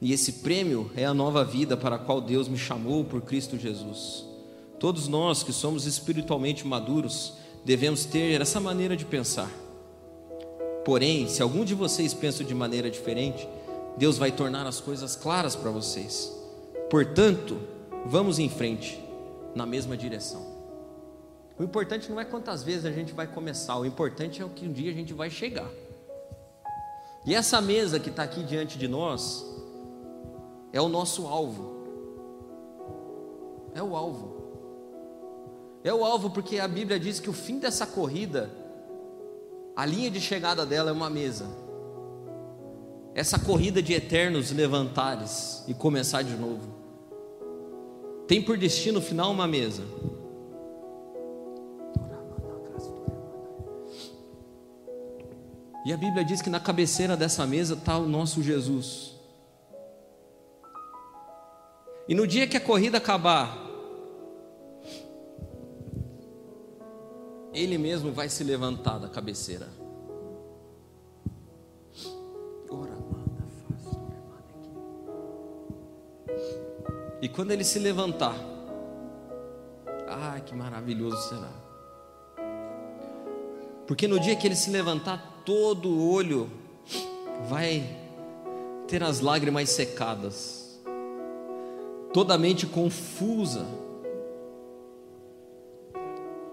e 0.02 0.14
esse 0.14 0.34
prêmio 0.34 0.92
é 0.96 1.04
a 1.04 1.16
nova 1.16 1.44
vida 1.44 1.76
para 1.76 1.96
a 1.96 2.00
qual 2.00 2.22
Deus 2.22 2.48
me 2.48 2.60
chamou 2.60 3.04
por 3.04 3.22
Cristo 3.22 3.58
Jesus. 3.58 4.24
Todos 4.80 5.08
nós 5.08 5.42
que 5.42 5.52
somos 5.52 5.88
espiritualmente 5.88 6.68
maduros 6.68 7.34
devemos 7.64 8.06
ter 8.06 8.40
essa 8.40 8.60
maneira 8.60 8.96
de 8.96 9.04
pensar. 9.04 9.50
Porém, 10.84 11.28
se 11.28 11.42
algum 11.42 11.66
de 11.66 11.74
vocês 11.74 12.14
pensa 12.14 12.44
de 12.44 12.54
maneira 12.54 12.92
diferente, 12.92 13.48
Deus 13.98 14.18
vai 14.18 14.32
tornar 14.32 14.68
as 14.68 14.80
coisas 14.80 15.16
claras 15.16 15.56
para 15.56 15.72
vocês. 15.72 16.32
Portanto, 16.90 17.58
vamos 18.06 18.38
em 18.38 18.48
frente, 18.48 19.02
na 19.56 19.66
mesma 19.66 19.98
direção. 19.98 20.46
O 21.58 21.64
importante 21.64 22.12
não 22.12 22.20
é 22.20 22.26
quantas 22.26 22.62
vezes 22.62 22.86
a 22.86 22.92
gente 22.92 23.14
vai 23.14 23.26
começar, 23.26 23.76
o 23.80 23.86
importante 23.86 24.42
é 24.42 24.46
o 24.46 24.50
que 24.50 24.68
um 24.68 24.72
dia 24.72 24.92
a 24.92 24.94
gente 24.94 25.14
vai 25.14 25.32
chegar. 25.32 25.72
E 27.26 27.34
essa 27.34 27.60
mesa 27.60 28.00
que 28.00 28.10
está 28.10 28.24
aqui 28.24 28.44
diante 28.44 28.78
de 28.78 28.88
nós, 28.88 29.44
é 30.72 30.80
o 30.80 30.88
nosso 30.88 31.26
alvo. 31.26 31.76
É 33.74 33.82
o 33.82 33.96
alvo. 33.96 34.36
É 35.84 35.94
o 35.94 36.04
alvo 36.04 36.30
porque 36.30 36.60
a 36.60 36.68
Bíblia 36.68 37.00
diz 37.00 37.20
que 37.20 37.30
o 37.30 37.34
fim 37.34 37.60
dessa 37.60 37.86
corrida, 37.88 38.50
a 39.76 39.86
linha 39.86 40.12
de 40.12 40.22
chegada 40.22 40.66
dela 40.66 40.90
é 40.90 40.94
uma 40.94 41.10
mesa. 41.10 41.48
Essa 43.14 43.40
corrida 43.40 43.82
de 43.82 43.94
eternos 43.94 44.52
levantares 44.52 45.64
e 45.68 45.74
começar 45.74 46.22
de 46.22 46.36
novo. 46.36 46.76
Tem 48.28 48.42
por 48.42 48.58
destino 48.58 49.02
final 49.02 49.32
uma 49.32 49.48
mesa. 49.48 49.84
E 55.86 55.94
a 55.94 55.98
Bíblia 55.98 56.26
diz 56.26 56.42
que 56.42 56.50
na 56.50 56.60
cabeceira 56.60 57.16
dessa 57.16 57.46
mesa 57.46 57.76
está 57.76 57.96
o 57.96 58.08
nosso 58.08 58.42
Jesus. 58.42 59.14
E 62.10 62.16
no 62.16 62.26
dia 62.26 62.48
que 62.48 62.58
a 62.58 62.60
corrida 62.60 62.98
acabar, 62.98 63.56
ele 67.54 67.78
mesmo 67.78 68.12
vai 68.12 68.28
se 68.30 68.44
levantar 68.44 68.98
da 68.98 69.08
cabeceira. 69.08 69.70
E 77.22 77.30
quando 77.30 77.52
ele 77.52 77.64
se 77.64 77.80
levantar, 77.80 78.36
ai 80.08 80.42
que 80.42 80.54
maravilhoso 80.54 81.18
será. 81.30 81.52
Porque 83.88 84.08
no 84.08 84.20
dia 84.20 84.36
que 84.36 84.48
ele 84.48 84.56
se 84.56 84.70
levantar, 84.70 85.35
todo 85.46 86.02
olho 86.12 86.50
vai 87.48 87.84
ter 88.88 89.04
as 89.04 89.20
lágrimas 89.20 89.70
secadas 89.70 90.66
toda 92.16 92.38
mente 92.38 92.66
confusa, 92.66 93.66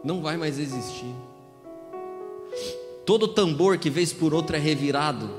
não 0.03 0.21
vai 0.21 0.37
mais 0.37 0.59
existir. 0.59 1.15
Todo 3.07 3.29
tambor 3.29 3.79
que 3.79 3.89
vez 3.89 4.13
por 4.13 4.35
outra 4.35 4.57
é 4.57 4.61
revirado, 4.61 5.31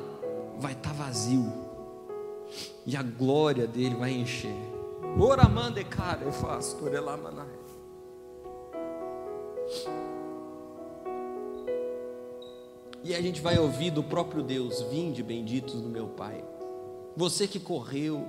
vai 0.57 0.71
estar 0.71 0.91
tá 0.91 0.95
vazio, 0.95 1.51
e 2.85 2.95
a 2.95 3.03
glória 3.03 3.67
dele 3.67 3.95
vai 3.95 4.13
encher. 4.13 4.55
Ora 5.19 5.49
mande 5.49 5.83
cara, 5.83 6.21
eu 6.23 6.31
faço, 6.31 6.77
E 13.03 13.13
a 13.13 13.21
gente 13.21 13.41
vai 13.41 13.59
ouvir 13.59 13.91
do 13.91 14.01
próprio 14.01 14.41
Deus: 14.41 14.81
Vinde 14.83 15.21
benditos 15.21 15.81
do 15.81 15.89
meu 15.89 16.07
Pai. 16.07 16.43
Você 17.15 17.47
que 17.47 17.59
correu, 17.59 18.25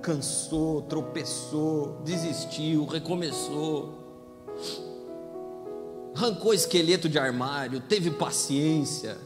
cansou, 0.00 0.82
tropeçou, 0.82 2.00
desistiu, 2.02 2.84
recomeçou, 2.86 3.94
arrancou 6.14 6.52
esqueleto 6.54 7.08
de 7.08 7.18
armário, 7.18 7.80
teve 7.80 8.10
paciência, 8.10 9.16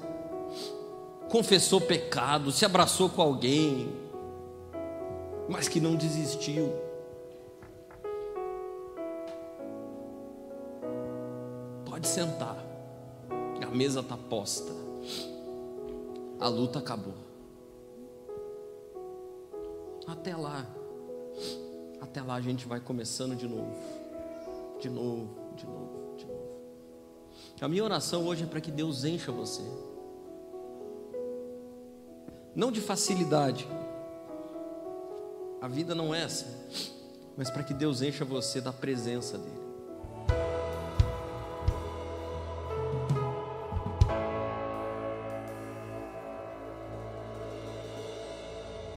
confessou 1.29 1.81
pecado, 1.81 2.51
se 2.51 2.65
abraçou 2.65 3.09
com 3.09 3.23
alguém, 3.23 3.91
mas 5.49 5.69
que 5.69 5.81
não 5.81 5.95
desistiu. 5.95 6.73
Pode 11.87 12.07
sentar, 12.07 12.68
a 13.69 13.71
mesa 13.71 14.01
está 14.01 14.17
posta, 14.17 14.73
a 16.41 16.49
luta 16.49 16.79
acabou. 16.79 17.13
Até 20.07 20.35
lá. 20.35 20.67
Até 22.01 22.23
lá 22.23 22.37
a 22.37 22.41
gente 22.41 22.67
vai 22.67 22.81
começando 22.81 23.37
de 23.37 23.47
novo. 23.47 23.77
De 24.81 24.89
novo, 24.89 25.29
de 25.55 25.67
novo, 25.67 26.17
de 26.17 26.25
novo. 26.25 26.49
A 27.61 27.69
minha 27.69 27.85
oração 27.85 28.27
hoje 28.27 28.45
é 28.45 28.47
para 28.47 28.63
que 28.63 28.71
Deus 28.71 29.05
encha 29.05 29.31
você. 29.31 29.63
Não 32.55 32.73
de 32.73 32.81
facilidade. 32.81 33.69
A 35.61 35.69
vida 35.69 35.95
não 35.95 36.15
é 36.15 36.23
essa. 36.23 36.47
Mas 37.37 37.51
para 37.51 37.63
que 37.63 37.75
Deus 37.75 38.01
encha 38.01 38.25
você 38.25 38.63
da 38.63 38.73
presença 38.73 39.37
dEle. 39.37 39.58